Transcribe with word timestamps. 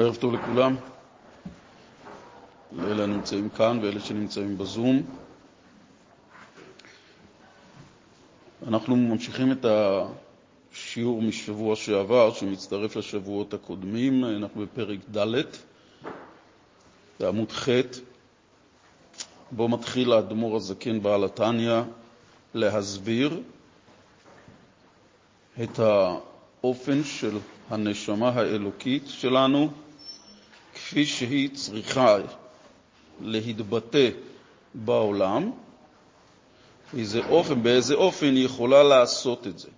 ערב 0.00 0.16
טוב 0.16 0.34
לכולם, 0.34 0.76
לאלה 2.72 3.02
הנמצאים 3.04 3.48
כאן 3.48 3.78
ואלה 3.82 4.00
שנמצאים 4.00 4.58
בזום. 4.58 5.02
אנחנו 8.68 8.96
ממשיכים 8.96 9.52
את 9.52 9.64
השיעור 10.72 11.22
משבוע 11.22 11.76
שעבר, 11.76 12.32
שמצטרף 12.32 12.96
לשבועות 12.96 13.54
הקודמים. 13.54 14.24
אנחנו 14.24 14.60
בפרק 14.60 14.98
ד', 15.16 15.42
בעמוד 17.20 17.52
ח', 17.52 17.68
בו 19.50 19.68
מתחיל 19.68 20.12
האדמו"ר 20.12 20.56
הזקן 20.56 21.02
בעל 21.02 21.24
התניא 21.24 21.80
להסביר 22.54 23.40
את 25.62 25.78
האופן 25.78 27.04
של 27.04 27.38
הנשמה 27.70 28.28
האלוקית 28.28 29.02
שלנו 29.06 29.70
כפי 30.78 31.06
שהיא 31.06 31.50
צריכה 31.54 32.16
להתבטא 33.20 34.08
בעולם, 34.74 35.50
איזה 36.98 37.20
אופן, 37.28 37.62
באיזה 37.62 37.94
אופן 37.94 38.26
היא 38.26 38.44
יכולה 38.44 38.82
לעשות 38.82 39.46
את 39.46 39.58
זה. 39.58 39.68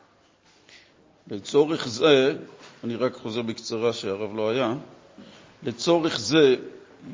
לצורך 1.31 1.89
זה, 1.89 2.37
אני 2.85 2.97
רק 2.97 3.15
חוזר 3.15 3.43
בקצרה 3.43 3.93
שהרב 3.93 4.37
לא 4.37 4.51
היה, 4.51 4.75
לצורך 5.63 6.19
זה 6.21 6.57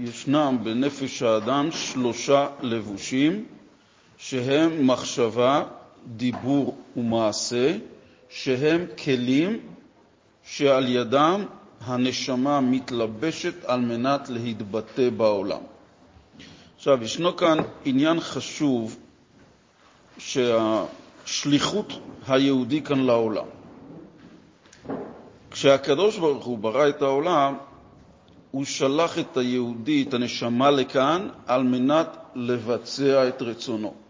ישנם 0.01 0.59
בנפש 0.63 1.23
האדם 1.23 1.69
שלושה 1.73 2.49
לבושים 2.61 3.47
שהם 4.19 4.87
מחשבה, 4.87 5.65
דיבור 6.07 6.79
ומעשה, 6.97 7.77
שהם 8.29 8.87
כלים 9.05 9.61
שעל 10.45 10.89
ידם 10.89 11.45
הנשמה 11.87 12.61
מתלבשת 12.61 13.65
על 13.65 13.81
מנת 13.81 14.29
להתבטא 14.29 15.11
בעולם. 15.11 15.61
עכשיו, 16.77 17.03
ישנו 17.03 17.37
כאן 17.37 17.59
עניין 17.85 18.21
חשוב 18.21 18.97
שהשליחות 20.19 21.93
היהודי 22.29 22.83
כאן 22.83 22.99
לעולם. 22.99 23.47
כשהקדוש 25.51 26.19
ברוך 26.19 26.45
הוא 26.45 26.59
ברא 26.59 26.89
את 26.89 27.03
העולם, 27.03 27.55
הוא 28.51 28.65
שלח 28.65 29.19
את 29.19 29.37
היהודי, 29.37 30.05
את 30.09 30.15
הנשמה 30.15 30.71
לכאן, 30.71 31.29
על 31.47 31.63
מנת 31.63 32.17
לבצע 32.35 33.29
את 33.29 33.43
רצונו. 33.43 34.06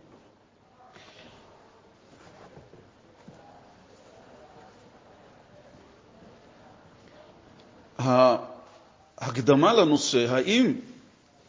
ההקדמה 8.06 9.72
לנושא, 9.72 10.34
האם 10.34 10.72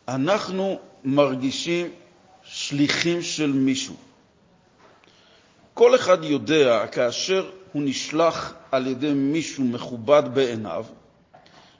אנחנו 0.08 0.80
מרגישים 1.03 1.88
שליחים 2.44 3.22
של 3.22 3.52
מישהו? 3.52 3.95
כל 5.73 5.95
אחד 5.95 6.23
יודע, 6.23 6.88
כאשר 6.88 7.49
הוא 7.73 7.81
נשלח 7.86 8.53
על 8.72 8.88
ידי 8.88 9.14
מישהו 9.14 9.64
מכובד 9.64 10.23
בעיניו, 10.33 10.86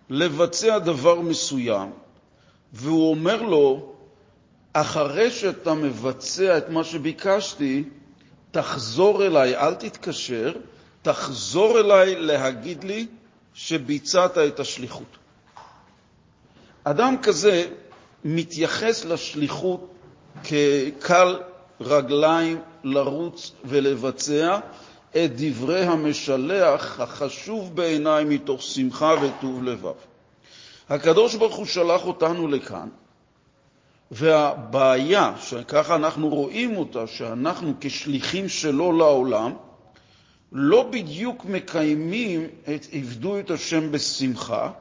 לבצע 0.10 0.78
דבר 0.80 1.22
מסוים, 1.22 1.92
והוא 2.74 3.10
אומר 3.10 3.42
לו, 3.42 3.94
אחרי 4.74 5.32
שאתה 5.32 5.74
מבצע 5.74 6.58
את 6.58 6.70
מה 6.70 6.84
שביקשתי, 6.84 7.84
תחזור 8.52 9.26
אליי, 9.26 9.56
אל 9.58 9.74
תתקשר, 9.74 10.54
תחזור 11.02 11.80
אליי 11.80 12.16
להגיד 12.16 12.84
לי 12.84 13.08
שביצעת 13.58 14.38
את 14.38 14.60
השליחות. 14.60 15.18
אדם 16.84 17.16
כזה 17.22 17.68
מתייחס 18.26 19.06
לשליחות 19.06 19.94
כקל 20.44 21.40
רגליים 21.82 22.62
לרוץ 22.84 23.52
ולבצע 23.66 24.60
את 25.10 25.32
דברי 25.36 25.84
המשלח 25.84 27.00
החשוב 27.00 27.76
בעיניי 27.76 28.24
מתוך 28.24 28.62
שמחה 28.62 29.14
וטוב 29.22 29.64
לבב. 29.64 29.94
הקדוש 30.90 31.36
ברוך 31.36 31.56
הוא 31.56 31.66
שלח 31.66 32.06
אותנו 32.06 32.48
לכאן, 32.48 32.90
והבעיה, 34.12 35.34
שככה 35.40 35.96
אנחנו 35.96 36.30
רואים 36.30 36.78
אותה, 36.78 37.08
שאנחנו 37.08 37.74
כשליחים 37.82 38.50
שלו 38.50 38.92
לעולם, 38.92 39.54
לא 40.52 40.90
בדיוק 40.92 41.46
מקיימים 41.46 42.48
את 42.76 42.88
עבדו 42.92 43.40
את 43.40 43.52
השם 43.52 43.92
בשמחה, 43.92 44.72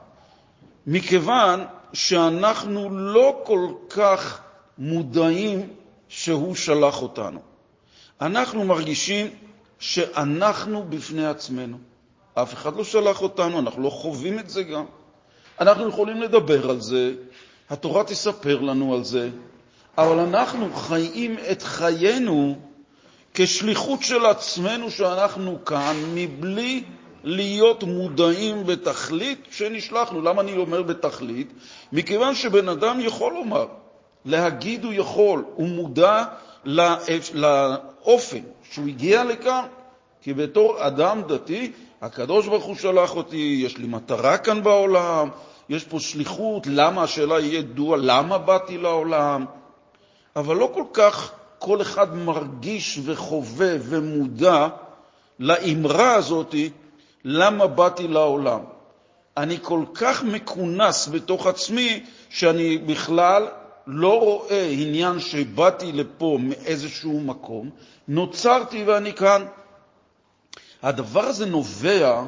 מכיוון 0.87 1.65
שאנחנו 1.93 2.89
לא 2.99 3.41
כל 3.45 3.71
כך 3.89 4.41
מודעים 4.77 5.69
שהוא 6.07 6.55
שלח 6.55 7.01
אותנו. 7.01 7.39
אנחנו 8.21 8.65
מרגישים 8.65 9.27
שאנחנו 9.79 10.83
בפני 10.89 11.25
עצמנו. 11.25 11.77
אף 12.33 12.53
אחד 12.53 12.75
לא 12.75 12.83
שלח 12.83 13.21
אותנו, 13.21 13.59
אנחנו 13.59 13.83
לא 13.83 13.89
חווים 13.89 14.39
את 14.39 14.49
זה 14.49 14.63
גם. 14.63 14.85
אנחנו 15.59 15.89
יכולים 15.89 16.21
לדבר 16.21 16.69
על 16.69 16.81
זה, 16.81 17.13
התורה 17.69 18.03
תספר 18.03 18.61
לנו 18.61 18.93
על 18.93 19.03
זה, 19.03 19.29
אבל 19.97 20.19
אנחנו 20.19 20.73
חיים 20.73 21.37
את 21.51 21.61
חיינו 21.61 22.55
כשליחות 23.39 24.03
של 24.03 24.25
עצמנו 24.25 24.91
שאנחנו 24.91 25.65
כאן, 25.65 25.95
מבלי 26.13 26.83
להיות 27.23 27.83
מודעים 27.83 28.65
בתכלית 28.65 29.47
שנשלחנו. 29.51 30.21
למה 30.21 30.41
אני 30.41 30.57
אומר 30.57 30.81
בתכלית? 30.81 31.53
מכיוון 31.91 32.35
שבן 32.35 32.69
אדם 32.69 32.99
יכול 32.99 33.33
לומר, 33.33 33.65
להגיד 34.25 34.83
הוא 34.83 34.93
יכול, 34.93 35.45
הוא 35.55 35.67
מודע 35.67 36.23
לאופן 37.33 38.41
שהוא 38.71 38.87
הגיע 38.87 39.23
לכאן, 39.23 39.65
כי 40.21 40.33
בתור 40.33 40.87
אדם 40.87 41.21
דתי, 41.27 41.71
הקדוש 42.01 42.47
ברוך 42.47 42.65
הוא 42.65 42.75
שלח 42.75 43.15
אותי, 43.15 43.61
יש 43.65 43.77
לי 43.77 43.87
מטרה 43.87 44.37
כאן 44.37 44.63
בעולם, 44.63 45.29
יש 45.69 45.83
פה 45.83 45.99
שליחות, 45.99 46.67
למה 46.67 47.03
השאלה 47.03 47.39
יהיה 47.39 47.59
ידוע, 47.59 47.97
למה 47.97 48.37
באתי 48.37 48.77
לעולם, 48.77 49.45
אבל 50.35 50.55
לא 50.55 50.71
כל 50.73 50.83
כך 50.93 51.31
כל 51.67 51.81
אחד 51.81 52.15
מרגיש 52.15 52.99
וחווה 53.03 53.75
ומודע 53.81 54.67
לאמרה 55.39 56.13
הזאת, 56.13 56.55
למה 57.23 57.67
באתי 57.67 58.07
לעולם. 58.07 58.59
אני 59.37 59.57
כל 59.61 59.83
כך 59.93 60.23
מכונס 60.23 61.07
בתוך 61.07 61.47
עצמי, 61.47 62.03
שאני 62.29 62.77
בכלל 62.77 63.47
לא 63.87 64.19
רואה 64.19 64.67
עניין 64.71 65.19
שבאתי 65.19 65.91
לפה 65.91 66.37
מאיזשהו 66.41 67.19
מקום, 67.19 67.69
נוצרתי 68.07 68.83
ואני 68.83 69.13
כאן. 69.13 69.45
הדבר 70.83 71.23
הזה 71.23 71.45
נובע 71.45 72.23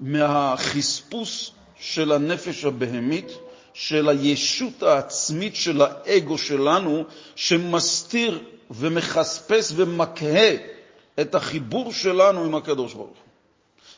מהחספוס 0.00 1.50
של 1.80 2.12
הנפש 2.12 2.64
הבהמית, 2.64 3.32
של 3.72 4.08
הישות 4.08 4.82
העצמית 4.82 5.56
של 5.56 5.82
האגו 5.82 6.38
שלנו, 6.38 7.04
שמסתיר 7.36 8.42
ומחספס 8.70 9.72
ומקהה 9.76 10.54
את 11.20 11.34
החיבור 11.34 11.92
שלנו 11.92 12.44
עם 12.44 12.54
הקדוש 12.54 12.94
ברוך 12.94 13.08
הוא. 13.08 13.16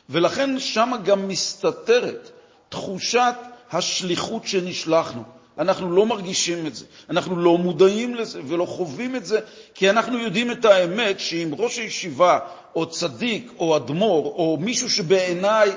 ולכן 0.09 0.59
שם 0.59 0.91
גם 1.03 1.27
מסתתרת 1.27 2.31
תחושת 2.69 3.33
השליחות 3.71 4.47
שנשלחנו. 4.47 5.23
אנחנו 5.57 5.91
לא 5.91 6.05
מרגישים 6.05 6.67
את 6.67 6.75
זה, 6.75 6.85
אנחנו 7.09 7.35
לא 7.35 7.57
מודעים 7.57 8.15
לזה 8.15 8.41
ולא 8.47 8.65
חווים 8.65 9.15
את 9.15 9.25
זה, 9.25 9.39
כי 9.73 9.89
אנחנו 9.89 10.17
יודעים 10.17 10.51
את 10.51 10.65
האמת 10.65 11.19
שאם 11.19 11.51
ראש 11.57 11.77
הישיבה 11.77 12.39
או 12.75 12.85
צדיק 12.85 13.51
או 13.59 13.77
אדמו"ר 13.77 14.25
או 14.25 14.57
מישהו 14.59 14.89
שבעיניי 14.89 15.71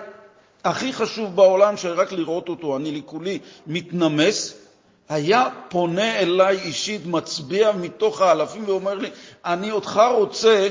הכי 0.64 0.92
חשוב 0.92 1.36
בעולם, 1.36 1.76
שרק 1.76 2.12
לראות 2.12 2.48
אותו 2.48 2.76
אני 2.76 2.92
לכולי 2.92 3.38
מתנמס, 3.66 4.63
היה 5.08 5.48
פונה 5.68 6.18
אליי 6.18 6.58
אישית, 6.58 7.06
מצביע 7.06 7.72
מתוך 7.72 8.20
האלפים 8.20 8.68
ואומר 8.68 8.94
לי, 8.94 9.10
אני 9.44 9.70
אותך 9.70 10.00
רוצה 10.14 10.68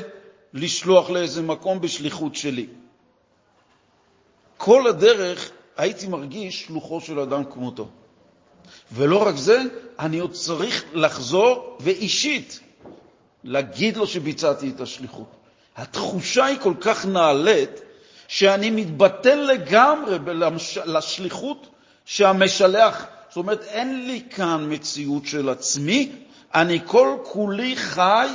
לשלוח 0.54 1.10
לאיזה 1.10 1.42
מקום 1.42 1.82
בשליחות 1.82 2.36
שלי. 2.36 2.68
כל 4.58 4.88
הדרך 4.88 5.52
הייתי 5.78 6.08
מרגיש 6.08 6.62
שלוחו 6.62 7.02
של 7.02 7.20
אדם 7.20 7.44
כמותו. 7.46 7.88
ולא 8.92 9.28
רק 9.28 9.36
זה, 9.36 9.62
אני 10.00 10.20
עוד 10.20 10.32
צריך 10.32 10.84
לחזור 10.94 11.78
ואישית 11.80 12.60
להגיד 13.44 13.98
לו 13.98 14.08
שביצעתי 14.08 14.70
את 14.70 14.82
השליחות. 14.82 15.28
התחושה 15.76 16.46
היא 16.46 16.58
כל 16.60 16.74
כך 16.82 17.06
נעלית, 17.06 17.82
שאני 18.28 18.70
מתבטל 18.70 19.36
לגמרי 19.36 20.18
לשליחות 20.86 21.68
שהמשלח, 22.06 23.06
זאת 23.34 23.38
אומרת, 23.38 23.64
אין 23.64 24.08
לי 24.08 24.22
כאן 24.30 24.66
מציאות 24.70 25.26
של 25.26 25.50
עצמי, 25.50 26.12
אני 26.54 26.80
כל 26.86 27.18
כולי 27.24 27.76
חי 27.76 28.28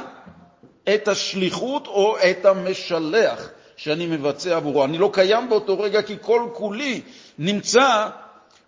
את 0.95 1.09
השליחות 1.09 1.87
או 1.87 2.17
את 2.31 2.45
המשלח 2.45 3.49
שאני 3.77 4.07
מבצע 4.07 4.57
עבורו. 4.57 4.85
אני 4.85 4.99
לא 4.99 5.11
קיים 5.13 5.49
באותו 5.49 5.81
רגע 5.81 6.03
כי 6.03 6.17
כל 6.21 6.49
כולי 6.53 7.01
נמצא 7.39 8.09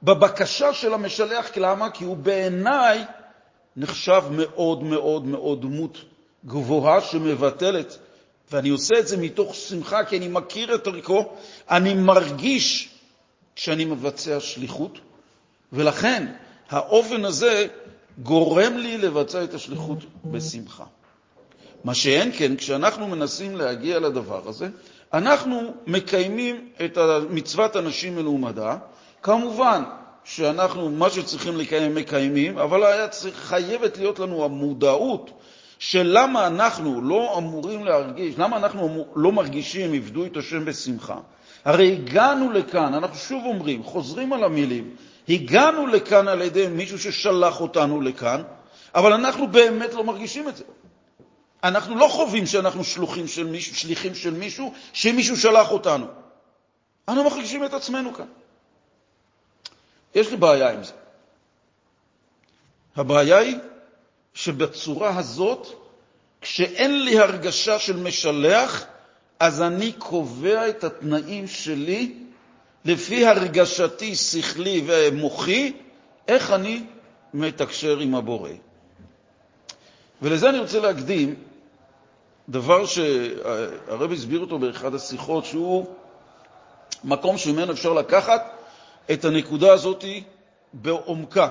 בבקשה 0.03 0.73
של 0.73 0.95
המשלח, 0.95 1.51
למה? 1.57 1.91
כי 1.91 2.05
הוא 2.05 2.17
בעיניי 2.17 3.05
נחשב 3.77 4.23
מאוד 4.31 4.83
מאוד 4.83 5.27
מאוד 5.27 5.63
דמות 5.63 5.99
גבוהה 6.47 7.01
שמבטלת, 7.01 7.99
ואני 8.51 8.69
עושה 8.69 8.99
את 8.99 9.09
זה 9.09 9.17
מתוך 9.17 9.55
שמחה, 9.55 10.05
כי 10.05 10.19
אני 10.19 10.29
מכיר 10.29 10.75
את 10.75 10.87
ערכו, 10.87 11.33
אני 11.71 11.95
מרגיש 11.95 12.89
כשאני 13.57 13.85
מבצע 13.85 14.41
שליחות, 14.41 14.99
ולכן 15.73 16.27
האופן 16.71 17.25
הזה 17.25 17.67
גורם 18.23 18.77
לי 18.77 18.99
לבצע 18.99 19.45
את 19.45 19.55
השליחות 19.55 19.99
בשמחה. 20.25 20.85
מה 21.85 21.95
שאין 21.95 22.31
כן, 22.37 22.57
כשאנחנו 22.57 23.09
מנסים 23.09 23.57
להגיע 23.57 23.99
לדבר 23.99 24.49
הזה, 24.49 24.69
אנחנו 25.13 25.75
מקיימים 25.87 26.69
את 26.85 26.99
מצוות 27.31 27.77
אנשים 27.77 28.17
מלומדה, 28.17 28.77
כמובן 29.23 29.83
שאנחנו, 30.25 30.91
מה 30.91 31.11
שצריכים 31.11 31.57
לקיים, 31.57 31.95
מקיימים, 31.95 32.59
אבל 32.59 32.85
היה 32.85 33.09
צריך, 33.09 33.37
חייבת 33.37 33.99
להיות 33.99 34.19
לנו 34.19 34.45
המודעות 34.45 35.31
של 35.79 36.11
למה 36.13 36.47
אנחנו 36.47 37.03
לא 37.03 37.39
אמורים 37.39 37.85
להרגיש, 37.85 38.35
למה 38.39 38.57
אנחנו 38.57 39.07
לא 39.17 39.33
מרגישים 39.33 39.93
עבדו 39.93 40.27
את 40.27 40.37
השם 40.37 40.65
בשמחה. 40.65 41.17
הרי 41.65 41.93
הגענו 41.93 42.53
לכאן, 42.53 42.95
אנחנו 42.95 43.17
שוב 43.17 43.45
אומרים, 43.45 43.83
חוזרים 43.83 44.33
על 44.33 44.45
המילים, 44.45 44.95
הגענו 45.31 45.87
לכאן 45.87 46.29
על 46.29 46.43
ידי 46.43 46.67
מישהו 46.67 46.99
ששלח 46.99 47.61
אותנו 47.61 48.01
לכאן, 48.01 48.43
אבל 48.95 49.13
אנחנו 49.13 49.49
באמת 49.49 49.95
לא 49.95 50.05
מרגישים 50.05 50.49
את 50.49 50.57
זה. 50.57 50.65
אנחנו 51.65 51.97
לא 51.97 52.09
חווים 52.09 52.47
שאנחנו 52.47 52.85
שלוחים 52.85 53.29
של 53.29 53.47
מישהו, 53.47 53.77
שליחים 53.77 54.15
של 54.15 54.35
מישהו, 54.35 54.75
שמישהו 54.93 55.37
שלח 55.37 55.71
אותנו. 55.71 56.07
אנחנו 57.09 57.25
מרגישים 57.25 57.65
את 57.65 57.75
עצמנו 57.75 58.15
כאן. 58.15 58.27
יש 60.15 60.31
לי 60.31 60.37
בעיה 60.37 60.73
עם 60.73 60.85
זה. 60.85 60.93
הבעיה 62.97 63.39
היא 63.39 63.57
שבצורה 64.35 65.19
הזאת, 65.19 65.67
כשאין 66.41 67.05
לי 67.05 67.19
הרגשה 67.19 67.79
של 67.79 67.97
משלח, 67.97 68.85
אז 69.41 69.63
אני 69.63 69.93
קובע 69.93 70.69
את 70.69 70.85
התנאים 70.85 71.47
שלי 71.47 72.20
לפי 72.85 73.27
הרגשתי, 73.27 74.17
שכלי 74.17 74.85
ומוחי, 74.87 75.73
איך 76.29 76.51
אני 76.51 76.83
מתקשר 77.35 77.99
עם 77.99 78.15
הבורא. 78.15 78.51
ולזה 80.23 80.49
אני 80.49 80.59
רוצה 80.59 80.81
להקדים 80.81 81.35
דבר 82.49 82.87
שהרב 82.87 84.13
הסביר 84.13 84.41
אותו 84.41 84.59
באחד 84.59 84.95
השיחות, 84.95 85.45
שהוא 85.45 85.87
מקום 87.05 87.39
שממנו 87.39 87.73
אפשר 87.73 87.93
לקחת 87.93 88.43
את 89.13 89.25
הנקודה 89.25 89.73
הזאת 89.73 90.05
בעומקה. 90.73 91.49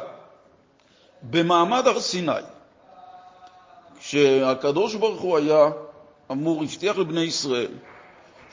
במעמד 1.24 1.88
הר 1.88 2.00
סיני, 2.00 2.32
כשהקדוש 4.00 4.96
ברוך 4.96 5.22
הוא 5.22 5.38
היה 5.38 5.70
אמור, 6.32 6.64
הבטיח 6.64 6.98
לבני 6.98 7.22
ישראל 7.22 7.72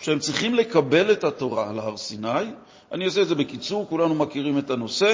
שהם 0.00 0.18
צריכים 0.18 0.54
לקבל 0.54 1.12
את 1.12 1.24
התורה 1.24 1.70
על 1.70 1.78
הר 1.78 1.96
סיני, 1.96 2.50
אני 2.92 3.04
אעשה 3.04 3.22
את 3.22 3.28
זה 3.28 3.34
בקיצור, 3.34 3.86
כולנו 3.88 4.14
מכירים 4.14 4.58
את 4.58 4.70
הנושא. 4.70 5.12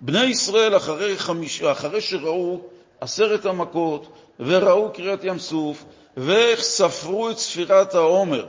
בני 0.00 0.24
ישראל, 0.24 0.76
אחרי, 0.76 1.18
חמיש, 1.18 1.62
אחרי 1.62 2.00
שראו 2.00 2.60
עשרת 3.00 3.46
המכות 3.46 4.08
וראו 4.40 4.92
קריאת 4.92 5.24
ים 5.24 5.38
סוף 5.38 5.84
וספרו 6.16 7.30
את 7.30 7.38
ספירת 7.38 7.94
העומר, 7.94 8.46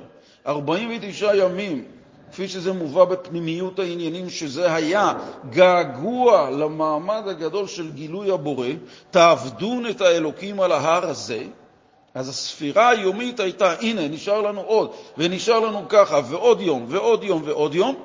49 0.47 1.35
ימים 1.35 1.85
כפי 2.31 2.47
שזה 2.47 2.73
מובא 2.73 3.05
בפנימיות 3.05 3.79
העניינים, 3.79 4.29
שזה 4.29 4.73
היה 4.73 5.13
געגוע 5.49 6.49
למעמד 6.49 7.23
הגדול 7.27 7.67
של 7.67 7.91
גילוי 7.91 8.31
הבורא, 8.31 8.67
תעבדון 9.11 9.89
את 9.89 10.01
האלוקים 10.01 10.61
על 10.61 10.71
ההר 10.71 11.09
הזה, 11.09 11.43
אז 12.15 12.29
הספירה 12.29 12.89
היומית 12.89 13.39
הייתה, 13.39 13.73
הנה, 13.81 14.07
נשאר 14.07 14.41
לנו 14.41 14.61
עוד, 14.61 14.91
ונשאר 15.17 15.59
לנו 15.59 15.85
ככה, 15.89 16.19
ועוד 16.29 16.61
יום, 16.61 16.85
ועוד 16.89 17.23
יום, 17.23 17.41
ועוד 17.45 17.75
יום, 17.75 17.95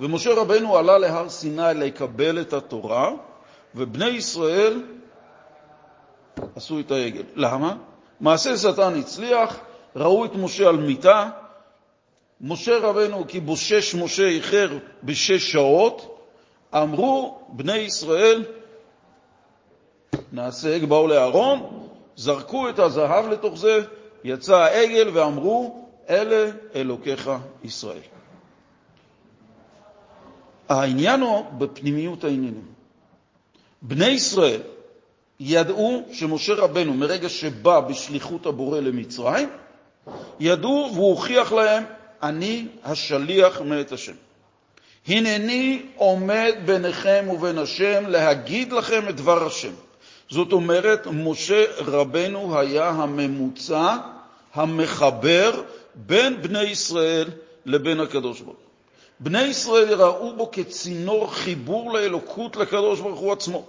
ומשה 0.00 0.34
רבנו 0.34 0.76
עלה 0.78 0.98
להר 0.98 1.28
סיני 1.28 1.62
לקבל 1.74 2.40
את 2.40 2.52
התורה, 2.52 3.10
ובני 3.74 4.08
ישראל 4.08 4.82
עשו 6.56 6.80
את 6.80 6.90
העגל. 6.90 7.22
למה? 7.34 7.76
מעשה 8.20 8.56
שטן 8.56 8.98
הצליח, 8.98 9.58
ראו 9.96 10.24
את 10.24 10.34
משה 10.34 10.68
על 10.68 10.76
מיטה, 10.76 11.30
משה 12.40 12.78
רבנו, 12.78 13.24
כי 13.28 13.40
בושש 13.40 13.94
משה 13.94 14.28
איחר 14.28 14.78
בשש 15.02 15.52
שעות, 15.52 16.18
אמרו 16.74 17.38
בני 17.48 17.76
ישראל, 17.76 18.44
נעשה, 20.32 20.86
באו 20.86 21.06
לאהרון, 21.06 21.81
זרקו 22.16 22.68
את 22.68 22.78
הזהב 22.78 23.28
לתוך 23.28 23.58
זה, 23.58 23.84
יצא 24.24 24.56
העגל 24.56 25.10
ואמרו, 25.12 25.88
אלה 26.10 26.50
אלוקיך 26.74 27.30
ישראל. 27.64 27.98
העניין 30.68 31.20
הוא 31.20 31.44
בפנימיות 31.58 32.24
העניינים. 32.24 32.66
בני 33.82 34.06
ישראל 34.08 34.60
ידעו 35.40 36.02
שמשה 36.12 36.54
רבנו, 36.54 36.94
מרגע 36.94 37.28
שבא 37.28 37.80
בשליחות 37.80 38.46
הבורא 38.46 38.80
למצרים, 38.80 39.48
ידעו 40.40 40.90
והוא 40.94 41.10
הוכיח 41.10 41.52
להם 41.52 41.84
אני 42.22 42.68
השליח 42.84 43.60
מאת 43.60 43.92
השם. 43.92 44.12
הנני 45.08 45.82
עומד 45.96 46.52
ביניכם 46.64 47.26
ובין 47.32 47.58
השם 47.58 48.04
להגיד 48.06 48.72
לכם 48.72 49.08
את 49.08 49.16
דבר 49.16 49.46
השם. 49.46 49.72
זאת 50.32 50.52
אומרת, 50.52 51.06
משה 51.06 51.64
רבנו 51.78 52.58
היה 52.58 52.88
הממוצע, 52.88 53.96
המחבר 54.54 55.62
בין 55.94 56.42
בני 56.42 56.62
ישראל 56.62 57.30
לבין 57.66 58.00
הקדוש 58.00 58.40
ברוך 58.40 58.56
הוא. 58.56 58.66
בני 59.20 59.42
ישראל 59.42 59.94
ראו 59.94 60.36
בו 60.36 60.50
כצינור 60.50 61.34
חיבור 61.34 61.92
לאלוקות 61.92 62.56
לקדוש 62.56 63.00
ברוך 63.00 63.20
הוא 63.20 63.32
עצמו. 63.32 63.66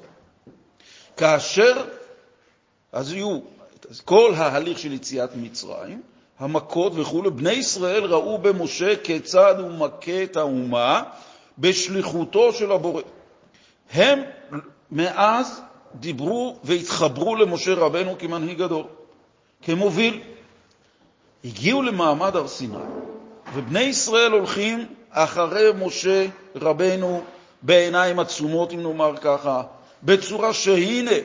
כאשר, 1.17 1.85
אז 2.91 3.13
יהיו 3.13 3.39
כל 4.05 4.33
ההליך 4.37 4.79
של 4.79 4.93
יציאת 4.93 5.29
מצרים, 5.35 6.01
המכות 6.39 6.93
וכו', 6.95 7.31
בני 7.31 7.51
ישראל 7.51 8.03
ראו 8.05 8.37
במשה 8.37 8.95
כיצד 8.95 9.55
הוא 9.59 9.71
מכה 9.71 10.23
את 10.23 10.37
האומה 10.37 11.03
בשליחותו 11.59 12.53
של 12.53 12.71
הבורא. 12.71 13.01
הם 13.91 14.19
מאז 14.91 15.61
דיברו 15.95 16.55
והתחברו 16.63 17.35
למשה 17.35 17.73
רבנו 17.73 18.15
כמנהיג 18.19 18.61
הדור, 18.61 18.87
כמוביל. 19.61 20.21
הגיעו 21.45 21.81
למעמד 21.81 22.35
הר 22.35 22.47
סיני, 22.47 22.77
ובני 23.53 23.81
ישראל 23.81 24.31
הולכים 24.31 24.85
אחרי 25.09 25.69
משה 25.85 26.25
רבנו 26.55 27.21
בעיניים 27.61 28.19
עצומות, 28.19 28.73
אם 28.73 28.83
נאמר 28.83 29.17
ככה, 29.17 29.63
בצורה 30.03 30.53
שהנה, 30.53 31.15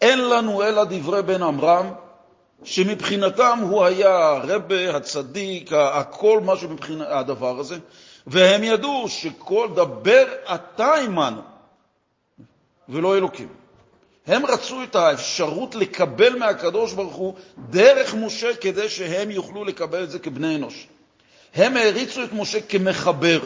אין 0.00 0.28
לנו 0.28 0.62
אלא 0.62 0.84
דברי 0.84 1.22
בן 1.22 1.42
עמרם, 1.42 1.92
שמבחינתם 2.64 3.58
הוא 3.62 3.84
היה 3.84 4.26
הרבה, 4.26 4.96
הצדיק, 4.96 5.72
הכל 5.72 6.40
משהו 6.44 6.68
מבחינת 6.68 7.06
הדבר 7.10 7.58
הזה, 7.58 7.78
והם 8.26 8.64
ידעו 8.64 9.08
שכל 9.08 9.68
דבר 9.74 10.24
אתה 10.54 10.94
עמנו, 10.94 11.40
ולא 12.88 13.16
אלוקים. 13.16 13.48
הם 14.26 14.46
רצו 14.46 14.82
את 14.82 14.94
האפשרות 14.94 15.74
לקבל 15.74 16.38
מהקדוש 16.38 16.92
ברוך 16.92 17.14
הוא 17.14 17.34
דרך 17.70 18.14
משה 18.14 18.56
כדי 18.56 18.88
שהם 18.88 19.30
יוכלו 19.30 19.64
לקבל 19.64 20.04
את 20.04 20.10
זה 20.10 20.18
כבני 20.18 20.56
אנוש. 20.56 20.88
הם 21.54 21.76
העריצו 21.76 22.24
את 22.24 22.32
משה 22.32 22.60
כמחבר. 22.60 23.40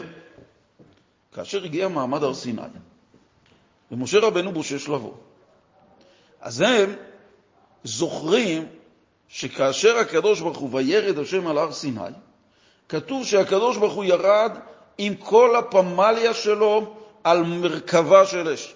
כאשר 1.33 1.63
הגיע 1.63 1.87
מעמד 1.87 2.23
הר 2.23 2.33
סיני, 2.33 2.61
ומשה 3.91 4.19
רבנו 4.19 4.51
בושש 4.51 4.87
לבוא, 4.87 5.13
אז 6.41 6.61
הם 6.61 6.95
זוכרים 7.83 8.65
שכאשר 9.27 9.97
הקדוש 9.97 10.39
ברוך 10.41 10.57
הוא 10.57 10.69
וירד 10.71 11.19
השם 11.19 11.47
על 11.47 11.57
הר 11.57 11.71
סיני, 11.71 12.01
כתוב 12.89 13.25
שהקדוש 13.25 13.77
ברוך 13.77 13.93
הוא 13.93 14.03
ירד 14.03 14.51
עם 14.97 15.15
כל 15.15 15.55
הפמליה 15.55 16.33
שלו 16.33 16.95
על 17.23 17.43
מרכבה 17.43 18.25
של 18.25 18.49
אש. 18.49 18.75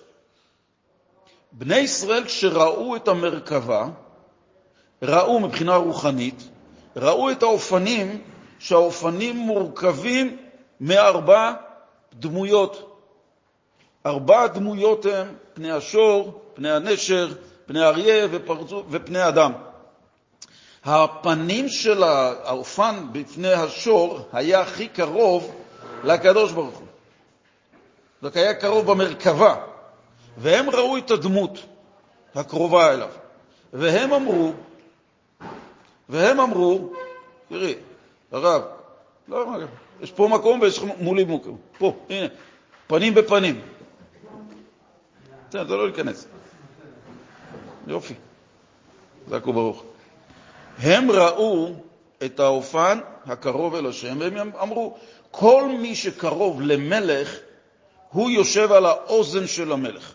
בני 1.57 1.77
ישראל, 1.77 2.25
כשראו 2.25 2.95
את 2.95 3.07
המרכבה, 3.07 3.87
ראו 5.01 5.39
מבחינה 5.39 5.75
רוחנית, 5.75 6.49
ראו 6.95 7.31
את 7.31 7.43
האופנים, 7.43 8.21
שהאופנים 8.59 9.37
מורכבים 9.37 10.37
מארבע 10.81 11.53
דמויות. 12.13 13.01
ארבע 14.05 14.47
דמויות 14.47 15.05
הן 15.05 15.27
פני 15.53 15.71
השור, 15.71 16.41
פני 16.53 16.71
הנשר, 16.71 17.27
פני 17.65 17.83
אריה 17.83 18.27
ופני 18.89 19.27
אדם. 19.27 19.51
הפנים 20.83 21.69
של 21.69 22.03
האופן 22.03 22.95
בפני 23.11 23.53
השור 23.53 24.19
היה 24.33 24.61
הכי 24.61 24.87
קרוב 24.87 25.55
לקדוש 26.03 26.51
ברוך 26.51 26.77
הוא. 26.77 26.87
רק 28.23 28.37
היה 28.37 28.53
קרוב 28.53 28.91
במרכבה, 28.91 29.55
והם 30.37 30.69
ראו 30.69 30.97
את 30.97 31.11
הדמות 31.11 31.65
הקרובה 32.35 32.93
אליו, 32.93 33.09
והם 33.73 34.13
אמרו, 34.13 34.53
והם 36.09 36.39
אמרו, 36.39 36.93
תראי, 37.49 37.75
הרב, 38.31 38.61
לא, 39.27 39.45
יש 40.01 40.11
פה 40.11 40.27
מקום 40.27 40.61
ויש 40.61 40.79
מולי 40.99 41.23
מקום, 41.23 41.57
פה, 41.77 41.93
הנה, 42.09 42.27
פנים 42.87 43.13
בפנים. 43.13 43.61
בסדר, 45.49 45.75
לא 45.75 45.87
להיכנס. 45.87 46.27
יופי, 47.87 48.13
חזק 49.27 49.47
וברוך. 49.47 49.83
הם 50.77 51.11
ראו 51.11 51.73
את 52.25 52.39
האופן 52.39 52.99
הקרוב 53.25 53.75
אל 53.75 53.87
השם, 53.87 54.17
והם 54.19 54.51
אמרו, 54.61 54.97
כל 55.31 55.69
מי 55.79 55.95
שקרוב 55.95 56.61
למלך, 56.61 57.37
הוא 58.11 58.29
יושב 58.29 58.71
על 58.71 58.85
האוזן 58.85 59.47
של 59.47 59.71
המלך. 59.71 60.13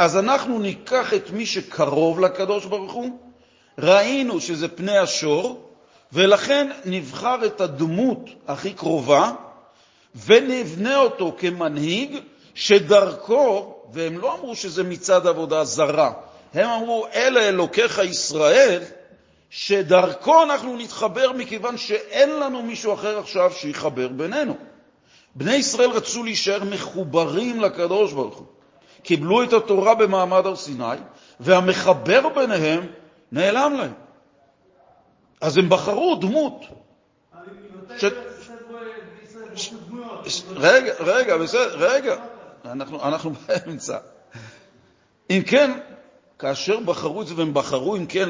אז 0.00 0.16
אנחנו 0.16 0.58
ניקח 0.58 1.14
את 1.14 1.30
מי 1.30 1.46
שקרוב 1.46 2.20
לקדוש 2.20 2.66
ברוך 2.66 2.92
הוא, 2.92 3.18
ראינו 3.78 4.40
שזה 4.40 4.68
פני 4.68 4.98
השור, 4.98 5.70
ולכן 6.12 6.70
נבחר 6.84 7.46
את 7.46 7.60
הדמות 7.60 8.30
הכי 8.48 8.72
קרובה, 8.72 9.32
ונבנה 10.26 10.96
אותו 10.96 11.36
כמנהיג, 11.38 12.18
שדרכו, 12.54 13.74
והם 13.92 14.18
לא 14.18 14.34
אמרו 14.34 14.56
שזה 14.56 14.82
מצד 14.82 15.26
עבודה 15.26 15.64
זרה, 15.64 16.12
הם 16.54 16.68
אמרו, 16.68 17.06
אלה 17.14 17.48
אלוקיך 17.48 17.98
ישראל, 17.98 18.82
שדרכו 19.50 20.42
אנחנו 20.42 20.76
נתחבר 20.76 21.32
מכיוון 21.32 21.76
שאין 21.76 22.30
לנו 22.30 22.62
מישהו 22.62 22.94
אחר 22.94 23.18
עכשיו 23.18 23.52
שיחבר 23.52 24.08
בינינו. 24.08 24.56
בני 25.34 25.54
ישראל 25.54 25.90
רצו 25.90 26.22
להישאר 26.22 26.64
מחוברים 26.64 27.60
לקדוש 27.60 28.12
ברוך 28.12 28.36
הוא. 28.36 28.59
קיבלו 29.02 29.42
את 29.42 29.52
התורה 29.52 29.94
במעמד 29.94 30.46
הר 30.46 30.56
סיני, 30.56 30.84
והמחבר 31.40 32.28
ביניהם 32.28 32.86
נעלם 33.32 33.74
להם. 33.78 33.92
אז 35.40 35.58
הם 35.58 35.68
בחרו 35.68 36.16
דמות. 36.20 36.64
רגע, 40.56 40.92
רגע, 41.00 41.36
בסדר, 41.36 41.76
רגע. 41.78 42.16
אנחנו, 42.64 43.30
באמצע. 43.48 43.98
אם 45.30 45.42
כן, 45.46 45.78
כאשר 46.38 46.80
בחרו 46.80 47.22
את 47.22 47.26
זה, 47.26 47.34
והם 47.36 47.54
בחרו, 47.54 47.96
אם 47.96 48.06
כן, 48.06 48.28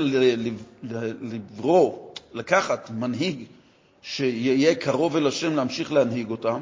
לברוא, 0.82 2.12
לקחת 2.32 2.90
מנהיג 2.90 3.44
שיהיה 4.02 4.74
קרוב 4.74 5.16
אל 5.16 5.26
השם, 5.26 5.56
להמשיך 5.56 5.92
להנהיג 5.92 6.30
אותם, 6.30 6.60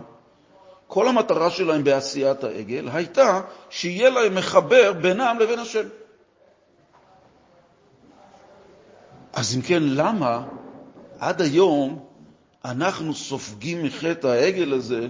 כל 0.89 1.09
המטרה 1.09 1.51
שלהם 1.51 1.85
בעשיית 1.85 2.45
העגל 2.45 2.89
הייתה 2.93 3.41
שיהיה 3.71 4.11
להם 4.11 4.35
מחבר 4.35 4.93
בינם 4.93 5.37
לבין 5.41 5.59
השם. 5.59 5.89
אז 9.33 9.57
אם 9.57 9.63
כן, 9.63 9.83
למה 9.83 10.45
עד 11.19 11.41
היום 11.41 12.07
אנחנו 12.65 13.15
סופגים 13.15 13.83
מחטא 13.83 14.27
העגל 14.27 14.73
הזה 14.73 15.09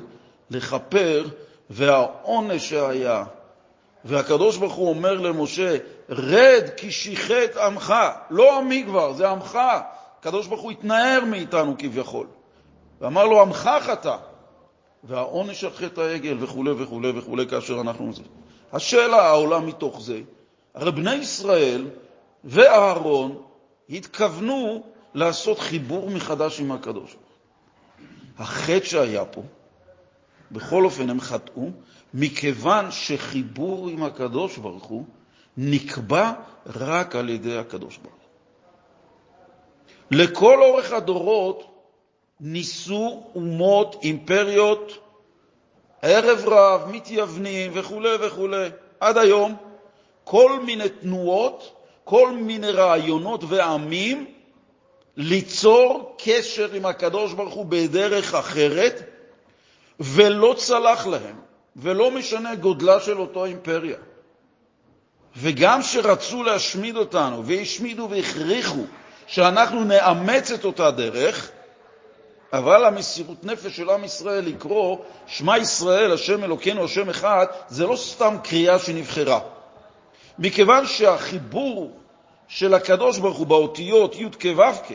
לכפר, 0.50 1.24
והעונש 1.70 2.68
שהיה, 2.68 3.24
והקדוש 4.04 4.56
ברוך 4.56 4.74
הוא 4.74 4.88
אומר 4.88 5.14
למשה, 5.14 5.76
רד 6.08 6.70
כי 6.76 6.92
שיחת 6.92 7.56
עמך, 7.66 7.94
לא 8.30 8.58
עמי 8.58 8.84
כבר, 8.86 9.12
זה 9.12 9.28
עמך. 9.28 9.58
הקדוש 10.18 10.46
ברוך 10.46 10.60
הוא 10.60 10.70
התנער 10.70 11.24
מאיתנו 11.24 11.74
כביכול, 11.78 12.26
ואמר 13.00 13.26
לו, 13.26 13.42
עמך 13.42 13.70
חטא. 13.80 14.16
והעונש 15.04 15.64
על 15.64 15.70
חטא 15.70 16.00
העגל 16.00 16.36
וכו' 16.40 16.64
וכו' 16.78 17.00
וכו' 17.14 17.36
כאשר 17.50 17.80
אנחנו... 17.80 18.10
השאלה 18.72 19.22
העולה 19.22 19.60
מתוך 19.60 20.00
זה, 20.00 20.20
הרי 20.74 20.92
בני 20.92 21.14
ישראל 21.14 21.86
ואהרון 22.44 23.42
התכוונו 23.90 24.82
לעשות 25.14 25.58
חיבור 25.58 26.10
מחדש 26.10 26.60
עם 26.60 26.72
הקדוש. 26.72 27.16
החטא 28.38 28.84
שהיה 28.84 29.24
פה, 29.24 29.42
בכל 30.52 30.84
אופן 30.84 31.10
הם 31.10 31.20
חטאו, 31.20 31.70
מכיוון 32.14 32.90
שחיבור 32.90 33.88
עם 33.88 34.02
הקדוש 34.02 34.56
ברוך 34.56 34.84
הוא 34.84 35.04
נקבע 35.56 36.32
רק 36.66 37.16
על 37.16 37.28
ידי 37.28 37.58
הקדוש 37.58 37.96
ברוך 37.96 38.14
הוא. 38.14 38.22
לכל 40.10 40.62
אורך 40.62 40.92
הדורות 40.92 41.77
ניסו 42.40 43.22
אומות, 43.34 43.96
אימפריות, 44.02 44.98
ערב 46.02 46.48
רב, 46.48 46.88
מתייוונים 46.90 47.70
וכו' 47.74 48.02
וכו'. 48.20 48.48
עד 49.00 49.18
היום 49.18 49.56
כל 50.24 50.60
מיני 50.60 50.88
תנועות, 50.88 51.72
כל 52.04 52.30
מיני 52.32 52.70
רעיונות 52.70 53.44
ועמים 53.48 54.26
ליצור 55.16 56.16
קשר 56.18 56.72
עם 56.72 56.86
הקדוש 56.86 57.32
ברוך 57.32 57.54
הוא 57.54 57.66
בדרך 57.68 58.34
אחרת, 58.34 59.02
ולא 60.00 60.54
צלח 60.58 61.06
להם, 61.06 61.36
ולא 61.76 62.10
משנה 62.10 62.54
גודלה 62.54 63.00
של 63.00 63.20
אותו 63.20 63.44
אימפריה. 63.44 63.96
וגם 65.36 65.82
שרצו 65.82 66.42
להשמיד 66.42 66.96
אותנו, 66.96 67.46
והשמידו 67.46 68.08
והכריחו 68.10 68.84
שאנחנו 69.26 69.84
נאמץ 69.84 70.50
את 70.50 70.64
אותה 70.64 70.90
דרך, 70.90 71.50
אבל 72.52 72.84
המסירות 72.84 73.44
נפש 73.44 73.76
של 73.76 73.90
עם 73.90 74.04
ישראל 74.04 74.44
לקרוא 74.44 74.96
שמע 75.26 75.58
ישראל, 75.58 76.12
השם 76.12 76.44
אלוקינו, 76.44 76.84
השם 76.84 77.08
אחד, 77.08 77.46
זה 77.68 77.86
לא 77.86 77.96
סתם 77.96 78.36
קריאה 78.44 78.78
שנבחרה. 78.78 79.40
מכיוון 80.38 80.86
שהחיבור 80.86 81.90
של 82.48 82.74
הקדוש 82.74 83.18
ברוך 83.18 83.38
הוא 83.38 83.46
באותיות 83.46 84.16
י' 84.16 84.26
כו' 84.42 84.94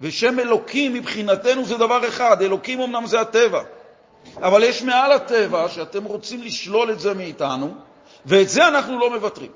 ושם 0.00 0.40
אלוקים 0.40 0.94
מבחינתנו 0.94 1.64
זה 1.64 1.76
דבר 1.76 2.08
אחד, 2.08 2.42
אלוקים 2.42 2.80
אמנם 2.80 3.06
זה 3.06 3.20
הטבע, 3.20 3.62
אבל 4.36 4.62
יש 4.62 4.82
מעל 4.82 5.12
הטבע 5.12 5.68
שאתם 5.68 6.04
רוצים 6.04 6.42
לשלול 6.42 6.90
את 6.90 7.00
זה 7.00 7.14
מאיתנו, 7.14 7.74
ואת 8.26 8.48
זה 8.48 8.68
אנחנו 8.68 8.98
לא 8.98 9.10
מוותרים. 9.10 9.50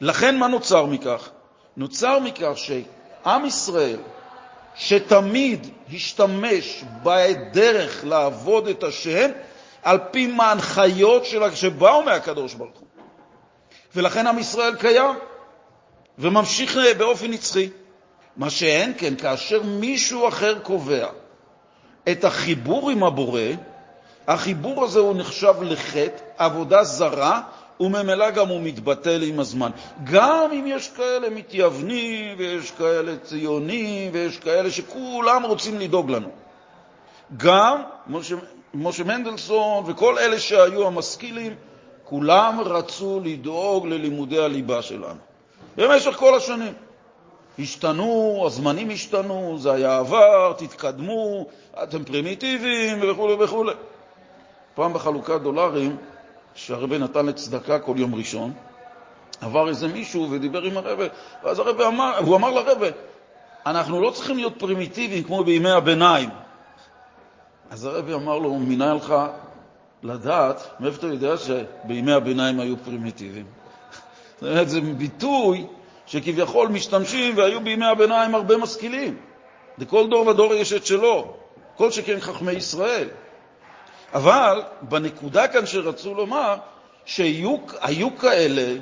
לכן 0.00 0.38
מה 0.38 0.48
נוצר 0.48 0.86
מכך? 0.86 1.30
נוצר 1.76 2.18
מכך 2.18 2.52
שעם 2.54 3.44
ישראל, 3.44 3.98
שתמיד 4.74 5.66
השתמש 5.94 6.84
בדרך 7.02 8.04
לעבוד 8.04 8.68
את 8.68 8.82
השם 8.82 9.30
על 9.82 9.98
פי 10.10 10.26
מהנחיות 10.26 11.24
שבאו 11.54 12.02
מהקדוש 12.02 12.54
ברוך 12.54 12.78
הוא. 12.78 12.88
ולכן 13.96 14.26
עם 14.26 14.38
ישראל 14.38 14.74
קיים 14.76 15.16
וממשיך 16.18 16.76
באופן 16.98 17.30
נצחי. 17.30 17.68
מה 18.36 18.50
שאין 18.50 18.92
כן, 18.98 19.16
כאשר 19.16 19.62
מישהו 19.62 20.28
אחר 20.28 20.58
קובע 20.58 21.06
את 22.08 22.24
החיבור 22.24 22.90
עם 22.90 23.04
הבורא, 23.04 23.40
החיבור 24.28 24.84
הזה 24.84 24.98
הוא 24.98 25.16
נחשב 25.16 25.54
לחטא, 25.62 26.22
עבודה 26.38 26.84
זרה, 26.84 27.40
וממילא 27.82 28.30
גם 28.30 28.48
הוא 28.48 28.60
מתבטל 28.60 29.22
עם 29.22 29.40
הזמן. 29.40 29.70
גם 30.04 30.50
אם 30.52 30.64
יש 30.66 30.88
כאלה 30.88 31.30
מתייוונים, 31.30 32.34
ויש 32.38 32.70
כאלה 32.70 33.16
ציונים, 33.16 34.10
ויש 34.14 34.38
כאלה 34.38 34.70
שכולם 34.70 35.42
רוצים 35.42 35.78
לדאוג 35.78 36.10
לנו. 36.10 36.28
גם 37.36 37.82
משה, 38.06 38.36
משה 38.74 39.04
מנדלסון 39.04 39.84
וכל 39.86 40.18
אלה 40.18 40.40
שהיו 40.40 40.86
המשכילים, 40.86 41.54
כולם 42.04 42.60
רצו 42.64 43.20
לדאוג 43.24 43.86
ללימודי 43.86 44.38
הליבה 44.38 44.82
שלנו. 44.82 45.20
במשך 45.76 46.16
כל 46.16 46.34
השנים. 46.36 46.72
השתנו, 47.58 48.42
הזמנים 48.46 48.90
השתנו, 48.90 49.56
זה 49.58 49.72
היה 49.72 49.98
עבר, 49.98 50.52
תתקדמו, 50.58 51.46
אתם 51.82 52.04
פרימיטיביים 52.04 52.98
וכו' 53.02 53.38
וכו'. 53.40 53.64
פעם 54.74 54.92
בחלוקת 54.92 55.40
דולרים, 55.40 55.96
שהרבה 56.54 56.98
נתן 56.98 57.26
לצדקה 57.26 57.78
כל 57.78 57.94
יום 57.96 58.14
ראשון, 58.14 58.52
עבר 59.40 59.68
איזה 59.68 59.88
מישהו 59.88 60.30
ודיבר 60.30 60.62
עם 60.62 60.76
הרבה, 60.76 61.04
ואז 61.44 61.58
הרבה 61.58 61.86
אמר, 61.86 62.18
הוא 62.18 62.36
אמר 62.36 62.50
לרבה, 62.50 62.86
אנחנו 63.66 64.00
לא 64.00 64.10
צריכים 64.10 64.36
להיות 64.36 64.54
פרימיטיביים 64.58 65.24
כמו 65.24 65.44
בימי 65.44 65.70
הביניים. 65.70 66.28
אז 67.70 67.84
הרבי 67.84 68.14
אמר 68.14 68.38
לו, 68.38 68.54
מינה 68.54 68.94
לך 68.94 69.14
לדעת, 70.02 70.68
מאיפה 70.80 70.98
אתה 70.98 71.06
יודע 71.06 71.34
שבימי 71.36 72.12
הביניים 72.12 72.60
היו 72.60 72.76
פרימיטיביים? 72.84 73.46
זאת 74.40 74.50
אומרת, 74.50 74.68
זה 74.68 74.80
ביטוי 74.80 75.66
שכביכול 76.06 76.68
משתמשים, 76.68 77.36
והיו 77.36 77.60
בימי 77.60 77.86
הביניים 77.86 78.34
הרבה 78.34 78.56
משכילים. 78.56 79.16
לכל 79.78 80.08
דור 80.10 80.26
ודור 80.26 80.54
יש 80.54 80.72
את 80.72 80.86
שלו, 80.86 81.34
כל 81.76 81.90
שכן 81.90 82.20
חכמי 82.20 82.52
ישראל. 82.52 83.08
אבל 84.14 84.62
בנקודה 84.82 85.48
כאן 85.48 85.66
שרצו 85.66 86.14
לומר, 86.14 86.56
שהיו 87.04 88.16
כאלה, 88.20 88.78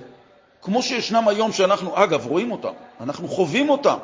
כמו 0.63 0.83
שישנם 0.83 1.29
היום, 1.29 1.53
שאנחנו, 1.53 2.05
אגב, 2.05 2.27
רואים 2.27 2.53
אותם, 2.53 2.73
אנחנו 3.01 3.29
חווים 3.29 3.71
אותם, 3.71 3.99